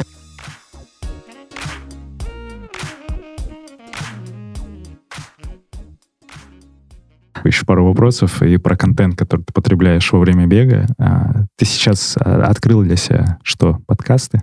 Еще 7.45 7.65
пару 7.65 7.87
вопросов 7.87 8.43
и 8.43 8.57
про 8.57 8.77
контент, 8.77 9.17
который 9.17 9.43
ты 9.43 9.53
потребляешь 9.53 10.13
во 10.13 10.19
время 10.19 10.47
бега. 10.47 10.87
А, 10.99 11.45
ты 11.57 11.65
сейчас 11.65 12.17
а, 12.19 12.45
открыл 12.45 12.83
для 12.83 12.97
себя 12.97 13.39
что? 13.43 13.79
Подкасты? 13.87 14.43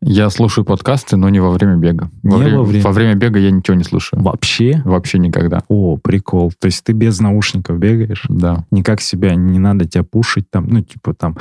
Я 0.00 0.30
слушаю 0.30 0.64
подкасты, 0.64 1.16
но 1.16 1.28
не 1.28 1.40
во 1.40 1.50
время 1.50 1.76
бега. 1.76 2.10
Во, 2.22 2.36
не 2.36 2.44
время, 2.44 2.58
во, 2.58 2.64
время... 2.64 2.84
во 2.84 2.92
время 2.92 3.14
бега 3.14 3.38
я 3.38 3.50
ничего 3.50 3.76
не 3.76 3.84
слушаю. 3.84 4.22
Вообще? 4.22 4.80
Вообще 4.84 5.18
никогда. 5.18 5.62
О, 5.68 5.96
прикол. 5.96 6.52
То 6.58 6.66
есть 6.66 6.84
ты 6.84 6.92
без 6.92 7.20
наушников 7.20 7.78
бегаешь? 7.78 8.24
Да. 8.28 8.64
Никак 8.70 9.00
себя, 9.00 9.34
не 9.34 9.58
надо 9.58 9.84
тебя 9.86 10.04
пушить 10.04 10.50
там, 10.50 10.66
ну, 10.68 10.80
типа 10.80 11.14
там 11.14 11.36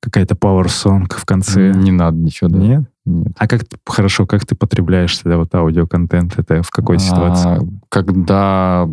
какая-то 0.00 0.34
power 0.34 0.66
song 0.66 1.06
в 1.10 1.24
конце. 1.24 1.72
Не 1.74 1.92
надо 1.92 2.16
ничего, 2.16 2.48
да. 2.48 2.58
Нет? 2.58 2.84
Нет. 3.04 3.32
А 3.38 3.48
как 3.48 3.62
хорошо, 3.86 4.26
как 4.26 4.46
ты 4.46 4.54
потребляешь 4.54 5.16
тогда 5.18 5.38
вот 5.38 5.54
аудиоконтент? 5.54 6.38
Это 6.38 6.62
в 6.62 6.70
какой 6.70 6.96
а, 6.96 6.98
ситуации? 6.98 7.68
Когда 7.88 8.88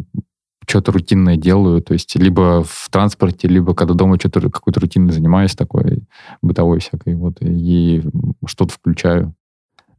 что-то 0.67 0.91
рутинное 0.91 1.37
делаю, 1.37 1.81
то 1.81 1.93
есть 1.93 2.15
либо 2.15 2.63
в 2.63 2.89
транспорте, 2.91 3.47
либо 3.47 3.73
когда 3.73 3.93
дома 3.93 4.17
что-то 4.19 4.41
какой-то 4.49 4.81
рутинной 4.81 5.13
занимаюсь 5.13 5.55
такой 5.55 6.03
бытовой 6.41 6.79
всякой, 6.79 7.15
вот, 7.15 7.37
и 7.41 8.03
что-то 8.45 8.73
включаю. 8.73 9.33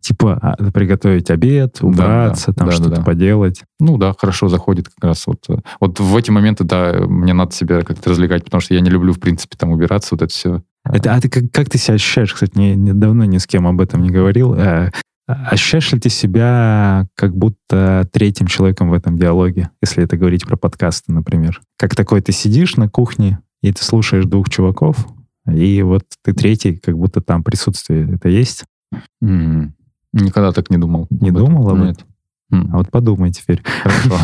Типа 0.01 0.39
а, 0.41 0.71
приготовить 0.71 1.31
обед, 1.31 1.79
убраться, 1.83 2.53
да, 2.53 2.55
там 2.55 2.69
да, 2.69 2.73
что-то 2.73 2.97
да. 2.97 3.03
поделать. 3.03 3.65
Ну 3.81 3.99
да, 3.99 4.15
хорошо 4.17 4.49
заходит 4.49 4.89
как 4.89 5.03
раз 5.03 5.27
вот. 5.27 5.45
Вот 5.81 5.99
в 5.99 6.17
эти 6.17 6.31
моменты, 6.31 6.65
да, 6.65 6.93
мне 7.07 7.33
надо 7.33 7.53
себя 7.53 7.83
как-то 7.83 8.11
развлекать, 8.11 8.45
потому 8.45 8.61
что 8.61 8.75
я 8.75 8.81
не 8.81 8.91
люблю, 8.91 9.13
в 9.13 9.19
принципе, 9.19 9.57
там 9.59 9.71
убираться, 9.71 10.11
вот 10.13 10.23
это 10.23 10.33
все. 10.33 10.63
Это, 10.85 11.15
а 11.15 11.21
ты 11.21 11.29
как, 11.29 11.51
как 11.53 11.69
ты 11.69 11.79
себя 11.79 11.95
ощущаешь? 11.95 12.33
Кстати, 12.33 12.57
не, 12.57 12.75
не, 12.75 12.93
давно 12.93 13.25
ни 13.25 13.39
с 13.39 13.47
кем 13.47 13.67
об 13.67 13.81
этом 13.81 14.03
не 14.03 14.11
говорил. 14.11 14.55
А, 14.57 14.91
Ощущаешь 15.29 15.93
ли 15.93 16.01
ты 16.01 16.09
себя 16.09 17.07
как 17.15 17.37
будто 17.37 18.09
третьим 18.13 18.47
человеком 18.47 18.89
в 18.89 18.95
этом 18.95 19.19
диалоге, 19.19 19.71
если 19.83 20.03
это 20.03 20.17
говорить 20.17 20.47
про 20.47 20.57
подкасты, 20.57 21.13
например? 21.13 21.61
Как 21.77 21.95
такой 21.95 22.23
ты 22.23 22.33
сидишь 22.33 22.77
на 22.77 22.89
кухне, 22.89 23.41
и 23.61 23.71
ты 23.71 23.85
слушаешь 23.85 24.25
двух 24.25 24.49
чуваков, 24.49 25.07
и 25.47 25.83
вот 25.83 26.05
ты 26.25 26.33
третий, 26.33 26.77
как 26.77 26.97
будто 26.97 27.21
там 27.21 27.45
присутствие. 27.45 28.15
Это 28.15 28.31
есть? 28.31 28.65
Mm. 29.23 29.73
Никогда 30.15 30.53
так 30.53 30.71
не 30.71 30.79
думал. 30.79 31.07
Не 31.11 31.31
думал 31.31 31.69
об 31.69 31.83
этом? 31.83 32.07
Нет. 32.51 32.67
А 32.73 32.79
вот 32.79 32.91
подумай 32.91 33.31
теперь. 33.31 33.63
Хорошо. 33.83 34.17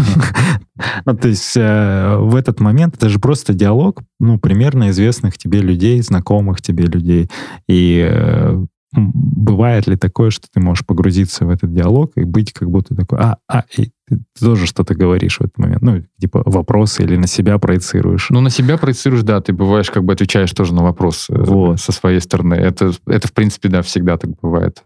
ну, 1.04 1.16
то 1.16 1.28
есть 1.28 1.54
э, 1.56 2.16
в 2.16 2.34
этот 2.34 2.60
момент 2.60 2.96
это 2.96 3.10
же 3.10 3.18
просто 3.18 3.52
диалог, 3.52 4.02
ну, 4.18 4.38
примерно 4.38 4.88
известных 4.88 5.36
тебе 5.36 5.60
людей, 5.60 6.00
знакомых 6.00 6.62
тебе 6.62 6.86
людей. 6.86 7.30
И 7.68 8.02
э, 8.10 8.64
бывает 8.94 9.86
ли 9.86 9.96
такое, 9.96 10.30
что 10.30 10.46
ты 10.52 10.60
можешь 10.60 10.86
погрузиться 10.86 11.44
в 11.44 11.50
этот 11.50 11.72
диалог 11.72 12.12
и 12.16 12.24
быть 12.24 12.52
как 12.52 12.70
будто 12.70 12.94
такой, 12.94 13.18
а, 13.18 13.38
а, 13.48 13.64
и 13.76 13.90
ты 14.06 14.20
тоже 14.38 14.66
что-то 14.66 14.94
говоришь 14.94 15.38
в 15.38 15.42
этот 15.42 15.58
момент, 15.58 15.82
ну, 15.82 16.02
типа 16.20 16.42
вопросы 16.44 17.02
или 17.02 17.16
на 17.16 17.26
себя 17.26 17.58
проецируешь? 17.58 18.28
Ну, 18.30 18.40
на 18.40 18.50
себя 18.50 18.76
проецируешь, 18.76 19.22
да, 19.22 19.40
ты 19.40 19.52
бываешь, 19.52 19.90
как 19.90 20.04
бы 20.04 20.12
отвечаешь 20.12 20.52
тоже 20.52 20.74
на 20.74 20.82
вопрос 20.82 21.26
э, 21.30 21.34
вот. 21.36 21.80
со 21.80 21.92
своей 21.92 22.20
стороны. 22.20 22.54
Это, 22.54 22.92
это, 23.06 23.28
в 23.28 23.32
принципе, 23.32 23.68
да, 23.68 23.82
всегда 23.82 24.16
так 24.16 24.30
бывает. 24.40 24.82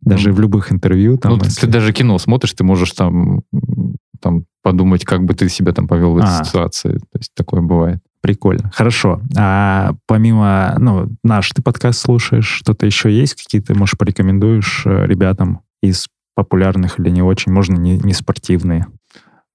Даже 0.00 0.32
в 0.32 0.40
любых 0.40 0.72
интервью? 0.72 1.16
Там, 1.18 1.32
ну, 1.32 1.44
если... 1.44 1.62
ты 1.62 1.66
даже 1.66 1.92
кино 1.92 2.18
смотришь, 2.18 2.52
ты 2.52 2.64
можешь 2.64 2.92
там, 2.92 3.42
там 4.20 4.44
подумать, 4.62 5.04
как 5.04 5.24
бы 5.24 5.34
ты 5.34 5.48
себя 5.48 5.72
там 5.72 5.88
повел 5.88 6.12
в 6.12 6.18
этой 6.18 6.40
а. 6.40 6.44
ситуации. 6.44 6.94
То 6.94 7.18
есть 7.18 7.32
такое 7.34 7.60
бывает. 7.60 8.00
Прикольно. 8.26 8.72
Хорошо. 8.74 9.20
А 9.36 9.92
помимо, 10.06 10.74
ну, 10.80 11.06
наш 11.22 11.48
ты 11.50 11.62
подкаст 11.62 12.00
слушаешь, 12.00 12.48
что-то 12.48 12.84
еще 12.84 13.08
есть? 13.08 13.40
Какие 13.40 13.62
ты, 13.62 13.72
может, 13.72 13.96
порекомендуешь 13.96 14.82
э, 14.84 15.06
ребятам 15.06 15.60
из 15.80 16.08
популярных 16.34 16.98
или 16.98 17.08
не 17.08 17.22
очень, 17.22 17.52
можно 17.52 17.76
не, 17.76 17.98
не 17.98 18.12
спортивные. 18.14 18.88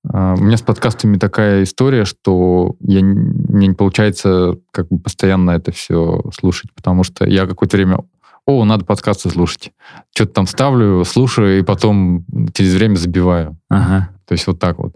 А, 0.10 0.36
у 0.36 0.42
меня 0.42 0.56
с 0.56 0.62
подкастами 0.62 1.18
такая 1.18 1.64
история, 1.64 2.06
что 2.06 2.78
я, 2.80 3.04
мне 3.04 3.68
не 3.68 3.74
получается 3.74 4.58
как 4.72 4.88
бы 4.88 5.00
постоянно 5.00 5.52
это 5.52 5.74
все 5.74 6.24
слушать, 6.34 6.72
потому 6.74 7.04
что 7.04 7.28
я 7.28 7.48
какое-то 7.48 7.76
время 7.76 7.98
о, 8.46 8.64
надо 8.64 8.86
подкасты 8.86 9.30
слушать. 9.32 9.74
Что-то 10.16 10.32
там 10.32 10.48
ставлю, 10.48 11.04
слушаю, 11.04 11.60
и 11.60 11.62
потом 11.62 12.26
через 12.54 12.74
время 12.74 12.96
забиваю. 12.96 13.58
Ага. 13.70 14.12
То 14.26 14.32
есть 14.32 14.48
вот 14.48 14.60
так 14.60 14.78
вот. 14.78 14.94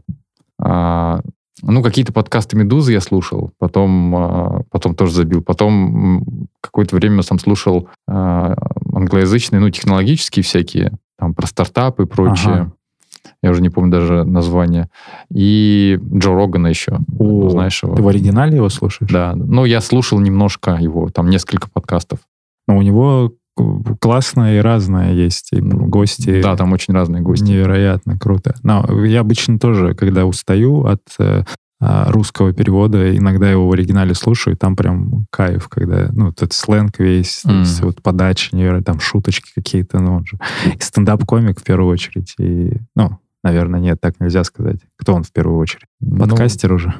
А, 0.62 1.20
ну, 1.62 1.82
какие-то 1.82 2.12
подкасты 2.12 2.58
«Медузы» 2.58 2.92
я 2.92 3.02
слушал, 3.02 3.52
потом, 3.60 4.16
а, 4.16 4.62
потом 4.72 4.96
тоже 4.96 5.14
забил. 5.14 5.42
Потом 5.42 6.48
какое-то 6.62 6.96
время 6.96 7.22
сам 7.22 7.40
слушал 7.40 7.90
а, 8.08 8.56
англоязычные, 8.94 9.60
ну, 9.60 9.70
технологические 9.70 10.44
всякие, 10.44 10.92
там, 11.18 11.34
про 11.34 11.48
стартапы 11.48 12.04
и 12.04 12.08
прочее. 12.08 12.54
Ага. 12.54 12.72
Я 13.42 13.52
уже 13.52 13.62
не 13.62 13.70
помню 13.70 13.92
даже 13.92 14.24
название. 14.24 14.90
И 15.32 16.00
Джо 16.14 16.34
Рогана 16.34 16.68
еще. 16.68 17.00
О, 17.20 17.50
Знаешь 17.50 17.82
его? 17.84 17.96
Ты 17.96 18.02
в 18.02 18.08
оригинале 18.08 18.58
его 18.58 18.70
слушаешь? 18.70 19.10
Да. 19.12 19.34
Ну, 19.36 19.66
я 19.66 19.82
слушал 19.82 20.20
немножко 20.20 20.78
его, 20.80 21.10
там 21.10 21.30
несколько 21.30 21.70
подкастов. 21.70 22.20
Но 22.68 22.78
у 22.78 22.82
него 22.82 23.34
классное 24.00 24.58
и 24.58 24.62
разное 24.62 25.14
есть. 25.14 25.54
И 25.54 25.60
гости. 25.62 26.42
Да, 26.42 26.56
там 26.56 26.74
очень 26.74 26.94
разные 26.94 27.22
гости. 27.22 27.44
Невероятно 27.44 28.18
круто. 28.18 28.56
Но 28.64 29.06
я 29.06 29.22
обычно 29.22 29.60
тоже, 29.60 29.94
когда 29.94 30.26
устаю 30.26 30.86
от 30.86 31.02
э, 31.20 31.44
а, 31.82 32.10
русского 32.12 32.54
перевода, 32.54 33.16
иногда 33.16 33.50
его 33.50 33.68
в 33.68 33.72
оригинале 33.74 34.16
слушаю, 34.16 34.56
и 34.56 34.58
там 34.58 34.76
прям 34.76 35.28
кайф, 35.30 35.68
когда, 35.68 36.10
ну, 36.14 36.30
этот 36.30 36.54
сленг 36.54 37.00
весь, 37.00 37.44
mm. 37.46 37.60
есть 37.60 37.82
вот 37.82 38.02
подача, 38.02 38.56
невероятно, 38.56 38.94
там 38.94 39.00
шуточки 39.02 39.52
какие-то, 39.54 40.00
ну, 40.00 40.16
он 40.16 40.26
же 40.26 40.38
и 40.66 40.82
стендап-комик 40.82 41.60
в 41.60 41.64
первую 41.64 41.92
очередь, 41.92 42.34
и, 42.40 42.78
ну, 42.96 43.20
наверное, 43.44 43.82
нет, 43.82 44.00
так 44.02 44.16
нельзя 44.20 44.44
сказать. 44.46 44.80
Кто 44.98 45.14
он 45.14 45.24
в 45.24 45.32
первую 45.32 45.60
очередь? 45.60 45.86
Ну, 46.00 46.20
подкастер 46.20 46.70
ну, 46.70 46.76
уже? 46.76 46.94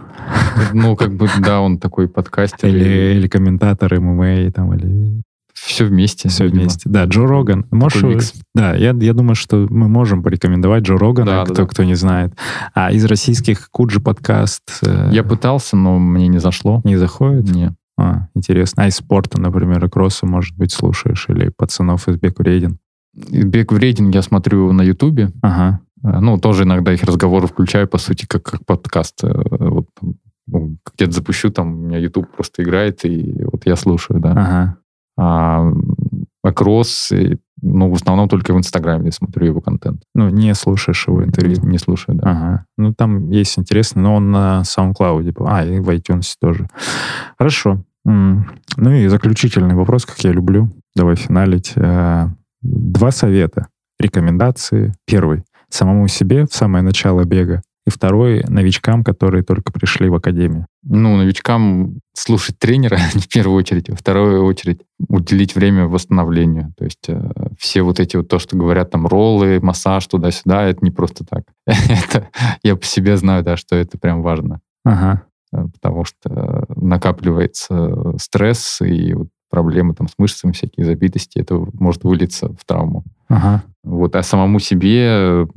Ну, 0.74 0.96
как 0.96 1.16
бы, 1.16 1.30
да, 1.40 1.62
он 1.62 1.80
такой 1.80 2.08
подкастер. 2.10 2.68
Или, 2.68 3.16
или 3.16 3.28
комментатор 3.28 4.00
ММА, 4.00 4.52
там, 4.52 4.74
или... 4.74 5.24
Все 5.56 5.86
вместе. 5.86 6.30
Все 6.30 6.46
видимо. 6.46 6.62
вместе. 6.62 6.90
Да, 6.90 7.06
Джо 7.06 7.26
Роган. 7.26 7.66
Можешь... 7.72 8.34
Да, 8.54 8.76
я, 8.76 8.92
я 8.92 9.14
думаю, 9.14 9.36
что 9.36 9.68
мы 9.70 9.88
можем 9.88 10.22
порекомендовать 10.22 10.84
Джо 10.84 10.98
Рогана, 10.98 11.32
да, 11.32 11.44
кто, 11.46 11.54
да, 11.54 11.62
да. 11.64 11.68
кто 11.68 11.84
не 11.84 11.96
знает. 11.96 12.34
А 12.74 12.92
из 12.92 13.06
российских 13.06 13.70
Куджи 13.72 14.00
подкаст... 14.00 14.64
Э... 14.86 15.10
Я 15.12 15.24
пытался, 15.24 15.78
но 15.78 15.98
мне 15.98 16.28
не 16.28 16.40
зашло. 16.40 16.82
Не 16.84 16.98
заходит? 16.98 17.50
Нет. 17.50 17.74
А, 17.98 18.28
интересно. 18.36 18.84
А 18.84 18.88
из 18.88 18.96
спорта, 18.96 19.40
например, 19.40 19.84
и 19.86 19.90
кросса, 19.90 20.26
может 20.26 20.56
быть, 20.58 20.74
слушаешь? 20.74 21.28
Или 21.30 21.50
пацанов 21.56 22.08
из 22.10 22.18
Бег 22.18 22.40
Вреден? 22.40 22.78
Бег 23.14 23.72
Вреден 23.72 24.10
я 24.10 24.22
смотрю 24.22 24.74
на 24.74 24.82
Ютубе. 24.82 25.32
Ага. 25.42 25.80
Э, 26.04 26.20
ну, 26.20 26.38
тоже 26.38 26.64
иногда 26.64 26.94
их 26.94 27.04
разговоры 27.04 27.48
включаю, 27.48 27.88
по 27.88 27.98
сути, 27.98 28.26
как, 28.26 28.44
как 28.44 28.66
подкаст. 28.66 29.24
Э, 29.24 29.30
вот 29.50 29.88
ну, 30.48 30.78
где-то 30.96 31.12
запущу, 31.12 31.50
там 31.50 31.74
у 31.74 31.88
меня 31.88 31.98
YouTube 31.98 32.30
просто 32.36 32.64
играет, 32.64 33.06
и 33.06 33.44
вот 33.52 33.66
я 33.66 33.76
слушаю, 33.76 34.20
да. 34.20 34.32
Ага. 34.32 34.78
А, 35.18 35.64
Акрос, 36.44 37.12
ну, 37.62 37.90
в 37.90 37.96
основном 37.96 38.30
только 38.30 38.54
в 38.54 38.58
Инстаграме 38.58 39.12
смотрю 39.12 39.48
его 39.48 39.62
контент. 39.62 40.04
Ну, 40.14 40.30
не 40.30 40.54
слушаешь 40.54 41.08
его 41.08 41.24
интервью? 41.24 41.58
Не, 41.64 41.78
слушаю, 41.78 42.18
да. 42.18 42.30
Ага. 42.30 42.66
Ну, 42.78 42.94
там 42.94 43.30
есть 43.32 43.58
интересно, 43.58 44.02
но 44.04 44.16
он 44.16 44.32
на 44.32 44.62
SoundCloud, 44.62 45.34
а, 45.48 45.66
и 45.66 45.80
в 45.80 45.90
iTunes 45.90 46.36
тоже. 46.40 46.68
Хорошо. 47.38 47.84
Ну 48.06 48.92
и 48.92 49.08
заключительный 49.08 49.74
вопрос, 49.74 50.06
как 50.06 50.20
я 50.20 50.32
люблю. 50.32 50.70
Давай 50.96 51.16
финалить. 51.16 51.74
Э, 51.76 52.28
два 52.62 53.10
совета, 53.10 53.70
рекомендации. 54.00 54.94
Первый. 55.08 55.44
Самому 55.70 56.08
себе 56.08 56.46
в 56.46 56.54
самое 56.54 56.84
начало 56.84 57.24
бега 57.24 57.64
и 57.86 57.90
второй— 57.90 58.44
новичкам, 58.48 59.04
которые 59.04 59.44
только 59.44 59.72
пришли 59.72 60.10
в 60.10 60.16
академию? 60.16 60.66
Ну, 60.84 61.18
новичкам 61.18 62.00
слушать 62.14 62.58
тренера 62.58 62.98
в 63.14 63.28
первую 63.28 63.58
очередь, 63.58 63.90
во 63.90 63.96
вторую 63.96 64.44
очередь 64.46 64.82
уделить 65.08 65.56
время 65.56 65.88
восстановлению. 65.88 66.74
То 66.78 66.86
есть 66.86 67.08
э, 67.08 67.32
все 67.60 67.84
вот 67.84 68.00
эти 68.00 68.18
вот 68.18 68.28
то, 68.28 68.40
что 68.40 68.58
говорят 68.58 68.92
там 68.92 69.06
роллы, 69.06 69.60
массаж 69.62 70.08
туда-сюда, 70.08 70.64
это 70.64 70.80
не 70.84 70.92
просто 70.92 71.26
так. 71.26 71.44
это 71.66 72.30
я 72.64 72.76
по 72.76 72.86
себе 72.86 73.18
знаю, 73.18 73.44
да, 73.44 73.56
что 73.56 73.76
это 73.76 73.98
прям 74.00 74.22
важно. 74.24 74.62
Ага. 74.84 75.24
Э, 75.54 75.66
потому 75.72 76.06
что 76.06 76.66
накапливается 76.76 78.18
стресс 78.18 78.82
и 78.82 79.14
вот 79.14 79.28
проблемы 79.50 79.94
там 79.94 80.08
с 80.08 80.14
мышцами, 80.18 80.52
всякие 80.52 80.86
забитости, 80.86 81.40
это 81.40 81.56
может 81.74 82.04
вылиться 82.04 82.50
в 82.50 82.66
травму. 82.66 83.04
Ага. 83.28 83.64
Вот, 83.84 84.16
а 84.16 84.24
самому 84.24 84.60
себе 84.60 85.48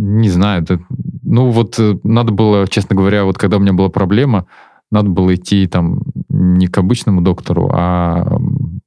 не 0.00 0.30
знаю, 0.30 0.62
да, 0.62 0.78
ну 1.22 1.50
вот 1.50 1.78
э, 1.78 1.98
надо 2.04 2.32
было, 2.32 2.66
честно 2.66 2.96
говоря, 2.96 3.24
вот 3.24 3.36
когда 3.36 3.58
у 3.58 3.60
меня 3.60 3.74
была 3.74 3.90
проблема, 3.90 4.46
надо 4.90 5.10
было 5.10 5.34
идти 5.34 5.66
там 5.66 6.02
не 6.28 6.66
к 6.66 6.78
обычному 6.78 7.20
доктору, 7.20 7.70
а 7.72 8.38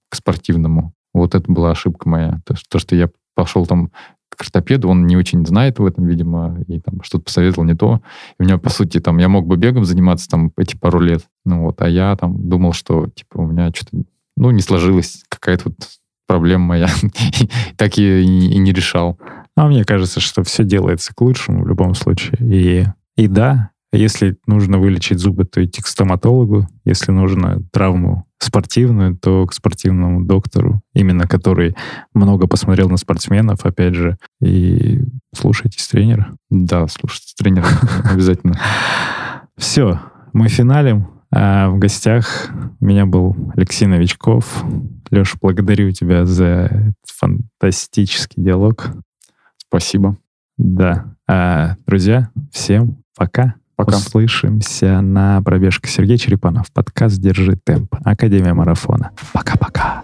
к 0.09 0.15
спортивному. 0.15 0.93
Вот 1.13 1.35
это 1.35 1.51
была 1.51 1.71
ошибка 1.71 2.09
моя. 2.09 2.41
То, 2.45 2.55
то 2.67 2.79
что 2.79 2.95
я 2.95 3.09
пошел 3.35 3.65
там 3.67 3.91
к 4.29 4.41
ортопеду, 4.41 4.89
он 4.89 5.05
не 5.05 5.15
очень 5.15 5.45
знает 5.45 5.77
в 5.77 5.85
этом, 5.85 6.07
видимо, 6.07 6.59
и 6.67 6.79
там 6.79 7.03
что-то 7.03 7.25
посоветовал 7.25 7.65
не 7.65 7.75
то. 7.75 8.01
И 8.39 8.43
у 8.43 8.45
меня, 8.45 8.57
по 8.57 8.69
сути, 8.69 8.99
там, 8.99 9.19
я 9.19 9.29
мог 9.29 9.45
бы 9.45 9.55
бегом 9.55 9.85
заниматься 9.85 10.27
там 10.27 10.51
эти 10.57 10.75
пару 10.75 10.99
лет, 10.99 11.23
ну 11.45 11.65
вот, 11.65 11.79
а 11.81 11.87
я 11.87 12.15
там 12.15 12.49
думал, 12.49 12.73
что, 12.73 13.07
типа, 13.07 13.37
у 13.37 13.45
меня 13.45 13.69
что-то, 13.73 14.03
ну, 14.35 14.49
не 14.49 14.61
сложилось, 14.61 15.23
какая-то 15.29 15.65
вот 15.65 15.75
проблема 16.33 16.65
моя. 16.65 16.89
так 17.77 17.99
и, 17.99 18.21
и 18.23 18.57
не 18.57 18.73
решал. 18.73 19.19
А 19.55 19.67
мне 19.67 19.83
кажется, 19.83 20.19
что 20.19 20.43
все 20.43 20.63
делается 20.63 21.13
к 21.13 21.21
лучшему 21.21 21.63
в 21.63 21.67
любом 21.67 21.93
случае. 21.93 22.39
И, 22.41 22.85
и 23.15 23.27
да, 23.27 23.69
если 23.91 24.35
нужно 24.47 24.79
вылечить 24.79 25.19
зубы, 25.19 25.45
то 25.45 25.63
идти 25.63 25.83
к 25.83 25.87
стоматологу. 25.87 26.67
Если 26.85 27.11
нужно 27.11 27.61
травму 27.71 28.25
спортивную, 28.39 29.15
то 29.15 29.45
к 29.45 29.53
спортивному 29.53 30.25
доктору, 30.25 30.81
именно 30.95 31.27
который 31.27 31.75
много 32.15 32.47
посмотрел 32.47 32.89
на 32.89 32.97
спортсменов, 32.97 33.63
опять 33.63 33.93
же, 33.93 34.17
и 34.41 35.01
слушайтесь 35.35 35.87
тренера. 35.87 36.33
Да, 36.49 36.87
слушайтесь 36.87 37.35
тренера 37.35 37.67
обязательно. 38.11 38.59
Все, 39.57 39.99
мы 40.33 40.47
финалим. 40.47 41.12
А 41.35 41.69
в 41.69 41.79
гостях 41.79 42.51
у 42.79 42.85
меня 42.85 43.07
был 43.07 43.35
Алексей 43.55 43.87
Новичков. 43.87 44.63
Леша, 45.09 45.35
благодарю 45.41 45.91
тебя 45.91 46.25
за 46.25 46.93
фантастический 47.07 48.43
диалог. 48.43 48.91
Спасибо. 49.57 50.17
Да. 50.57 51.15
А, 51.27 51.75
друзья, 51.87 52.29
всем 52.51 53.03
пока. 53.17 53.55
Пока. 53.75 53.97
Услышимся 53.97 55.01
на 55.01 55.41
пробежке 55.41 55.89
Сергей 55.89 56.19
Черепанов. 56.19 56.71
Подкаст 56.71 57.17
«Держи 57.19 57.55
темп». 57.55 57.95
Академия 58.03 58.53
марафона. 58.53 59.09
Пока-пока. 59.33 60.03